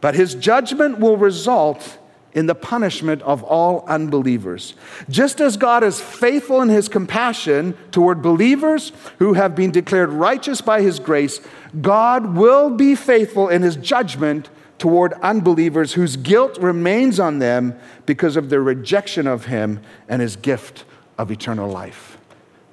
But 0.00 0.14
his 0.14 0.34
judgment 0.34 0.98
will 0.98 1.16
result 1.16 1.98
in 2.34 2.46
the 2.46 2.54
punishment 2.54 3.22
of 3.22 3.42
all 3.44 3.84
unbelievers. 3.86 4.74
Just 5.08 5.40
as 5.40 5.56
God 5.56 5.84
is 5.84 6.00
faithful 6.00 6.60
in 6.60 6.68
his 6.68 6.88
compassion 6.88 7.76
toward 7.92 8.20
believers 8.20 8.92
who 9.18 9.34
have 9.34 9.54
been 9.54 9.70
declared 9.70 10.10
righteous 10.10 10.60
by 10.60 10.82
his 10.82 10.98
grace, 10.98 11.40
God 11.80 12.34
will 12.34 12.70
be 12.70 12.96
faithful 12.96 13.48
in 13.48 13.62
his 13.62 13.76
judgment 13.76 14.50
toward 14.78 15.12
unbelievers 15.14 15.92
whose 15.92 16.16
guilt 16.16 16.58
remains 16.58 17.20
on 17.20 17.38
them 17.38 17.78
because 18.04 18.36
of 18.36 18.50
their 18.50 18.62
rejection 18.62 19.28
of 19.28 19.46
him 19.46 19.80
and 20.08 20.20
his 20.20 20.34
gift 20.34 20.84
of 21.16 21.30
eternal 21.30 21.70
life 21.70 22.18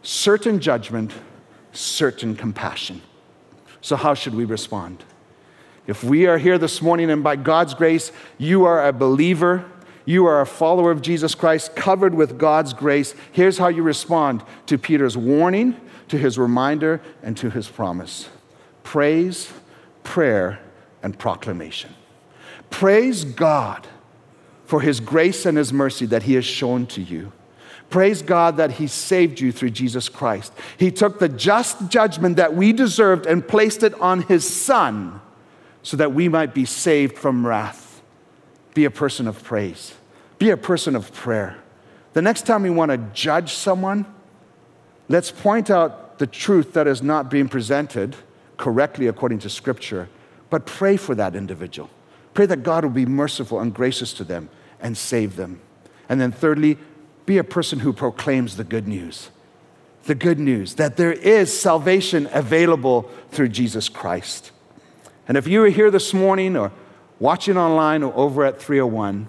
certain 0.01 0.59
judgment, 0.59 1.13
certain 1.71 2.35
compassion. 2.35 3.01
So, 3.81 3.95
how 3.95 4.13
should 4.13 4.35
we 4.35 4.45
respond? 4.45 5.03
If 5.87 6.03
we 6.03 6.27
are 6.27 6.37
here 6.37 6.57
this 6.57 6.81
morning 6.81 7.09
and 7.09 7.23
by 7.23 7.35
God's 7.35 7.73
grace, 7.73 8.11
you 8.37 8.65
are 8.65 8.87
a 8.87 8.93
believer, 8.93 9.65
you 10.05 10.25
are 10.25 10.41
a 10.41 10.45
follower 10.45 10.91
of 10.91 11.01
Jesus 11.01 11.33
Christ, 11.33 11.75
covered 11.75 12.13
with 12.13 12.37
God's 12.37 12.73
grace, 12.73 13.15
here's 13.31 13.57
how 13.57 13.67
you 13.67 13.81
respond 13.81 14.43
to 14.67 14.77
Peter's 14.77 15.17
warning, 15.17 15.75
to 16.09 16.17
his 16.17 16.37
reminder, 16.37 17.01
and 17.23 17.35
to 17.37 17.49
his 17.49 17.67
promise 17.67 18.29
praise, 18.83 19.51
prayer, 20.03 20.59
and 21.01 21.17
proclamation. 21.17 21.93
Praise 22.69 23.23
God 23.25 23.87
for 24.65 24.81
his 24.81 24.99
grace 24.99 25.45
and 25.45 25.57
his 25.57 25.73
mercy 25.73 26.05
that 26.05 26.23
he 26.23 26.35
has 26.35 26.45
shown 26.45 26.85
to 26.87 27.01
you. 27.01 27.31
Praise 27.91 28.21
God 28.21 28.55
that 28.57 28.71
He 28.71 28.87
saved 28.87 29.41
you 29.41 29.51
through 29.51 29.71
Jesus 29.71 30.07
Christ. 30.07 30.53
He 30.77 30.91
took 30.91 31.19
the 31.19 31.27
just 31.27 31.89
judgment 31.89 32.37
that 32.37 32.55
we 32.55 32.71
deserved 32.71 33.25
and 33.25 33.45
placed 33.45 33.83
it 33.83 33.93
on 34.01 34.21
His 34.23 34.49
Son 34.49 35.19
so 35.83 35.97
that 35.97 36.13
we 36.13 36.29
might 36.29 36.53
be 36.53 36.63
saved 36.63 37.17
from 37.17 37.45
wrath. 37.45 38.01
Be 38.73 38.85
a 38.85 38.91
person 38.91 39.27
of 39.27 39.43
praise, 39.43 39.93
be 40.39 40.49
a 40.49 40.57
person 40.57 40.95
of 40.95 41.13
prayer. 41.13 41.57
The 42.13 42.21
next 42.21 42.45
time 42.45 42.63
we 42.63 42.69
want 42.69 42.91
to 42.91 42.97
judge 43.13 43.53
someone, 43.53 44.05
let's 45.09 45.29
point 45.29 45.69
out 45.69 46.17
the 46.17 46.27
truth 46.27 46.73
that 46.73 46.87
is 46.87 47.01
not 47.01 47.29
being 47.29 47.49
presented 47.49 48.15
correctly 48.55 49.07
according 49.07 49.39
to 49.39 49.49
Scripture, 49.49 50.07
but 50.49 50.65
pray 50.65 50.95
for 50.95 51.13
that 51.15 51.35
individual. 51.35 51.89
Pray 52.33 52.45
that 52.45 52.63
God 52.63 52.85
will 52.85 52.91
be 52.91 53.05
merciful 53.05 53.59
and 53.59 53.73
gracious 53.73 54.13
to 54.13 54.23
them 54.23 54.49
and 54.79 54.97
save 54.97 55.35
them. 55.35 55.59
And 56.07 56.21
then, 56.21 56.31
thirdly, 56.31 56.77
be 57.31 57.37
a 57.37 57.43
person 57.45 57.79
who 57.79 57.93
proclaims 57.93 58.57
the 58.57 58.63
good 58.65 58.89
news. 58.89 59.29
The 60.03 60.15
good 60.15 60.37
news 60.37 60.73
that 60.75 60.97
there 60.97 61.13
is 61.13 61.57
salvation 61.57 62.27
available 62.33 63.09
through 63.29 63.47
Jesus 63.47 63.87
Christ. 63.87 64.51
And 65.29 65.37
if 65.37 65.47
you 65.47 65.63
are 65.63 65.69
here 65.69 65.89
this 65.89 66.13
morning 66.13 66.57
or 66.57 66.73
watching 67.19 67.55
online 67.55 68.03
or 68.03 68.13
over 68.17 68.43
at 68.43 68.61
301, 68.61 69.27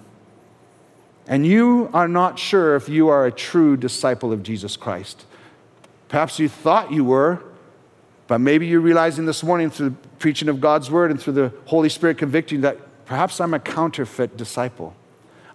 and 1.27 1.47
you 1.47 1.89
are 1.93 2.09
not 2.09 2.37
sure 2.37 2.75
if 2.75 2.89
you 2.89 3.07
are 3.07 3.25
a 3.25 3.31
true 3.31 3.77
disciple 3.77 4.33
of 4.33 4.43
Jesus 4.43 4.75
Christ, 4.75 5.25
perhaps 6.09 6.39
you 6.39 6.49
thought 6.49 6.91
you 6.91 7.05
were, 7.05 7.41
but 8.27 8.39
maybe 8.39 8.67
you're 8.67 8.81
realizing 8.81 9.25
this 9.25 9.43
morning 9.43 9.69
through 9.69 9.91
the 9.91 9.95
preaching 10.19 10.49
of 10.49 10.59
God's 10.59 10.91
word 10.91 11.09
and 11.09 11.21
through 11.21 11.33
the 11.33 11.53
Holy 11.67 11.87
Spirit 11.87 12.17
convicting 12.17 12.59
that 12.61 13.05
perhaps 13.05 13.39
I'm 13.39 13.53
a 13.53 13.59
counterfeit 13.59 14.35
disciple. 14.35 14.93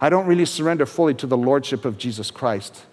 I 0.01 0.09
don't 0.09 0.27
really 0.27 0.45
surrender 0.45 0.85
fully 0.85 1.13
to 1.15 1.27
the 1.27 1.37
Lordship 1.37 1.85
of 1.85 1.97
Jesus 1.97 2.31
Christ. 2.31 2.85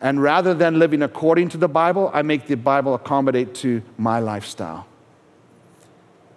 And 0.00 0.22
rather 0.22 0.54
than 0.54 0.78
living 0.78 1.02
according 1.02 1.48
to 1.50 1.56
the 1.56 1.68
Bible, 1.68 2.10
I 2.12 2.22
make 2.22 2.46
the 2.46 2.56
Bible 2.56 2.94
accommodate 2.94 3.54
to 3.56 3.82
my 3.96 4.18
lifestyle. 4.18 4.86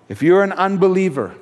If 0.07 0.23
you're 0.23 0.43
an 0.43 0.53
unbeliever, 0.53 1.35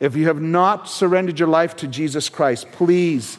if 0.00 0.16
you 0.16 0.26
have 0.26 0.40
not 0.40 0.88
surrendered 0.88 1.38
your 1.38 1.48
life 1.48 1.76
to 1.76 1.86
Jesus 1.86 2.28
Christ, 2.28 2.70
please 2.72 3.38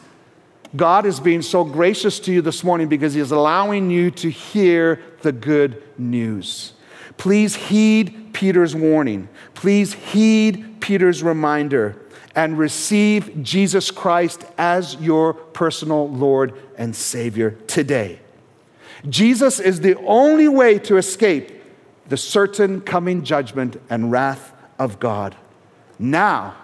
God 0.75 1.05
is 1.05 1.19
being 1.19 1.41
so 1.41 1.63
gracious 1.63 2.19
to 2.19 2.33
you 2.33 2.41
this 2.41 2.63
morning 2.63 2.87
because 2.87 3.13
He 3.13 3.21
is 3.21 3.31
allowing 3.31 3.89
you 3.89 4.11
to 4.11 4.29
hear 4.29 5.01
the 5.21 5.31
good 5.31 5.81
news. 5.97 6.73
Please 7.17 7.55
heed 7.55 8.33
Peter's 8.33 8.75
warning. 8.75 9.29
Please 9.55 9.93
heed 9.93 10.79
Peter's 10.81 11.23
reminder 11.23 11.99
and 12.37 12.55
receive 12.59 13.41
Jesus 13.41 13.89
Christ 13.89 14.45
as 14.59 14.95
your 14.97 15.33
personal 15.33 16.07
Lord 16.07 16.53
and 16.77 16.95
Savior 16.95 17.57
today. 17.65 18.19
Jesus 19.09 19.59
is 19.59 19.81
the 19.81 19.95
only 20.05 20.47
way 20.47 20.77
to 20.79 20.97
escape 20.97 21.51
the 22.07 22.15
certain 22.15 22.81
coming 22.81 23.23
judgment 23.23 23.81
and 23.89 24.11
wrath 24.11 24.53
of 24.77 24.99
God. 24.99 25.35
Now 25.97 26.55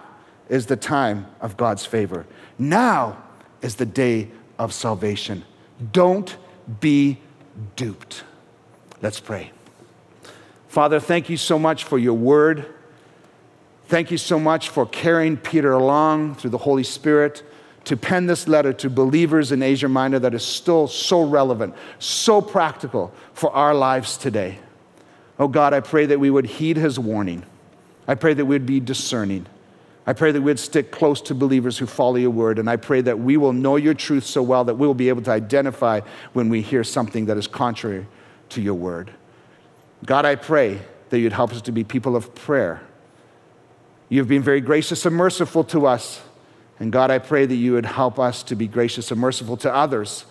is 0.48 0.66
the 0.66 0.76
time 0.76 1.26
of 1.40 1.56
God's 1.56 1.84
favor. 1.84 2.24
Now 2.56 3.20
is 3.60 3.74
the 3.74 3.86
day 3.86 4.30
of 4.60 4.72
salvation. 4.72 5.44
Don't 5.92 6.36
be 6.78 7.18
duped. 7.74 8.22
Let's 9.02 9.18
pray. 9.18 9.50
Father, 10.68 11.00
thank 11.00 11.28
you 11.28 11.36
so 11.36 11.58
much 11.58 11.82
for 11.82 11.98
your 11.98 12.14
word. 12.14 12.72
Thank 13.94 14.10
you 14.10 14.18
so 14.18 14.40
much 14.40 14.70
for 14.70 14.86
carrying 14.86 15.36
Peter 15.36 15.70
along 15.70 16.34
through 16.34 16.50
the 16.50 16.58
Holy 16.58 16.82
Spirit 16.82 17.44
to 17.84 17.96
pen 17.96 18.26
this 18.26 18.48
letter 18.48 18.72
to 18.72 18.90
believers 18.90 19.52
in 19.52 19.62
Asia 19.62 19.88
Minor 19.88 20.18
that 20.18 20.34
is 20.34 20.44
still 20.44 20.88
so 20.88 21.22
relevant, 21.22 21.76
so 22.00 22.40
practical 22.40 23.12
for 23.34 23.52
our 23.52 23.72
lives 23.72 24.16
today. 24.16 24.58
Oh 25.38 25.46
God, 25.46 25.72
I 25.72 25.78
pray 25.78 26.06
that 26.06 26.18
we 26.18 26.28
would 26.28 26.44
heed 26.44 26.76
his 26.76 26.98
warning. 26.98 27.44
I 28.08 28.16
pray 28.16 28.34
that 28.34 28.44
we'd 28.44 28.66
be 28.66 28.80
discerning. 28.80 29.46
I 30.08 30.12
pray 30.12 30.32
that 30.32 30.42
we'd 30.42 30.58
stick 30.58 30.90
close 30.90 31.20
to 31.20 31.34
believers 31.36 31.78
who 31.78 31.86
follow 31.86 32.16
your 32.16 32.30
word. 32.30 32.58
And 32.58 32.68
I 32.68 32.74
pray 32.74 33.00
that 33.02 33.20
we 33.20 33.36
will 33.36 33.52
know 33.52 33.76
your 33.76 33.94
truth 33.94 34.24
so 34.24 34.42
well 34.42 34.64
that 34.64 34.74
we 34.74 34.88
will 34.88 34.94
be 34.94 35.08
able 35.08 35.22
to 35.22 35.30
identify 35.30 36.00
when 36.32 36.48
we 36.48 36.62
hear 36.62 36.82
something 36.82 37.26
that 37.26 37.36
is 37.36 37.46
contrary 37.46 38.08
to 38.48 38.60
your 38.60 38.74
word. 38.74 39.12
God, 40.04 40.24
I 40.24 40.34
pray 40.34 40.80
that 41.10 41.20
you'd 41.20 41.32
help 41.32 41.52
us 41.52 41.62
to 41.62 41.70
be 41.70 41.84
people 41.84 42.16
of 42.16 42.34
prayer. 42.34 42.82
You've 44.14 44.28
been 44.28 44.44
very 44.44 44.60
gracious 44.60 45.04
and 45.06 45.16
merciful 45.16 45.64
to 45.64 45.88
us. 45.88 46.22
And 46.78 46.92
God, 46.92 47.10
I 47.10 47.18
pray 47.18 47.46
that 47.46 47.56
you 47.56 47.72
would 47.72 47.84
help 47.84 48.20
us 48.20 48.44
to 48.44 48.54
be 48.54 48.68
gracious 48.68 49.10
and 49.10 49.20
merciful 49.20 49.56
to 49.56 49.74
others 49.74 50.24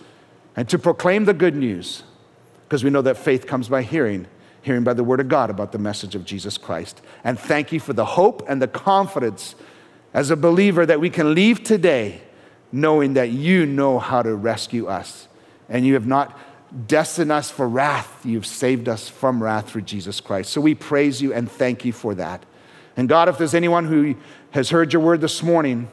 and 0.56 0.70
to 0.70 0.80
proclaim 0.80 1.26
the 1.26 1.34
good 1.34 1.54
news 1.54 2.04
because 2.64 2.82
we 2.82 2.90
know 2.90 3.02
that 3.02 3.18
faith 3.18 3.46
comes 3.46 3.68
by 3.68 3.82
hearing 3.82 4.26
hearing 4.62 4.86
by 4.86 4.94
the 4.94 5.04
word 5.04 5.20
of 5.20 5.28
God 5.28 5.50
about 5.50 5.74
the 5.74 5.80
message 5.80 6.16
of 6.16 6.24
Jesus 6.24 6.58
Christ. 6.58 7.02
And 7.26 7.38
thank 7.38 7.74
you 7.74 7.82
for 7.82 7.92
the 7.92 8.06
hope 8.06 8.42
and 8.48 8.62
the 8.62 8.70
confidence 8.70 9.54
as 10.14 10.32
a 10.32 10.38
believer 10.38 10.86
that 10.86 11.02
we 11.02 11.10
can 11.10 11.36
leave 11.36 11.62
today 11.62 12.22
knowing 12.72 13.16
that 13.16 13.32
you 13.32 13.66
know 13.66 14.00
how 14.00 14.22
to 14.22 14.34
rescue 14.34 14.88
us. 14.88 15.28
And 15.68 15.86
you 15.86 15.96
have 15.96 16.08
not 16.08 16.40
destined 16.88 17.34
us 17.34 17.52
for 17.52 17.68
wrath, 17.68 18.26
you've 18.26 18.46
saved 18.46 18.88
us 18.88 19.10
from 19.10 19.44
wrath 19.44 19.72
through 19.72 19.82
Jesus 19.82 20.22
Christ. 20.22 20.54
So 20.54 20.62
we 20.62 20.74
praise 20.74 21.22
you 21.22 21.34
and 21.34 21.52
thank 21.52 21.84
you 21.84 21.92
for 21.92 22.16
that. 22.16 22.46
And 22.96 23.10
God, 23.10 23.30
if 23.30 23.38
there's 23.38 23.56
anyone 23.56 23.86
who 23.86 24.16
has 24.52 24.70
heard 24.70 24.94
your 24.94 25.02
word 25.02 25.22
this 25.22 25.42
morning 25.42 25.88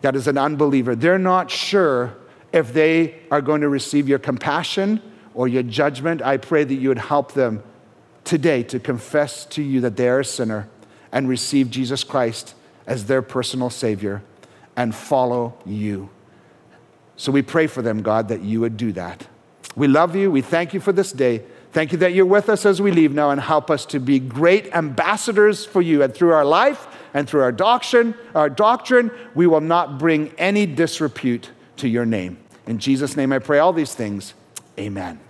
that 0.00 0.16
is 0.16 0.26
an 0.26 0.38
unbeliever, 0.38 0.94
they're 0.94 1.18
not 1.18 1.50
sure 1.50 2.16
if 2.52 2.72
they 2.72 3.20
are 3.30 3.40
going 3.40 3.60
to 3.60 3.68
receive 3.68 4.08
your 4.08 4.18
compassion 4.18 5.02
or 5.34 5.46
your 5.48 5.62
judgment, 5.62 6.22
I 6.22 6.36
pray 6.36 6.64
that 6.64 6.74
you 6.74 6.88
would 6.88 6.98
help 6.98 7.32
them 7.32 7.62
today 8.24 8.62
to 8.64 8.80
confess 8.80 9.44
to 9.46 9.62
you 9.62 9.80
that 9.82 9.96
they 9.96 10.08
are 10.08 10.20
a 10.20 10.24
sinner 10.24 10.68
and 11.12 11.28
receive 11.28 11.70
Jesus 11.70 12.04
Christ 12.04 12.54
as 12.86 13.06
their 13.06 13.22
personal 13.22 13.70
Savior 13.70 14.22
and 14.76 14.94
follow 14.94 15.54
you. 15.64 16.10
So 17.16 17.30
we 17.30 17.42
pray 17.42 17.66
for 17.66 17.82
them, 17.82 18.02
God, 18.02 18.28
that 18.28 18.42
you 18.42 18.60
would 18.60 18.76
do 18.76 18.92
that. 18.92 19.26
We 19.76 19.88
love 19.88 20.16
you. 20.16 20.30
We 20.30 20.40
thank 20.40 20.74
you 20.74 20.80
for 20.80 20.92
this 20.92 21.12
day. 21.12 21.42
Thank 21.72 21.92
you 21.92 21.98
that 21.98 22.14
you're 22.14 22.26
with 22.26 22.48
us 22.48 22.66
as 22.66 22.82
we 22.82 22.90
leave 22.90 23.14
now 23.14 23.30
and 23.30 23.40
help 23.40 23.70
us 23.70 23.86
to 23.86 24.00
be 24.00 24.18
great 24.18 24.74
ambassadors 24.74 25.64
for 25.64 25.80
you. 25.80 26.02
And 26.02 26.12
through 26.12 26.32
our 26.32 26.44
life 26.44 26.88
and 27.14 27.28
through 27.28 27.42
our 27.42 27.52
doctrine, 27.52 28.14
our 28.34 28.50
doctrine, 28.50 29.10
we 29.34 29.46
will 29.46 29.60
not 29.60 29.98
bring 29.98 30.34
any 30.36 30.66
disrepute 30.66 31.50
to 31.76 31.88
your 31.88 32.04
name. 32.04 32.38
In 32.66 32.78
Jesus' 32.78 33.16
name 33.16 33.32
I 33.32 33.38
pray 33.38 33.60
all 33.60 33.72
these 33.72 33.94
things. 33.94 34.34
Amen. 34.78 35.20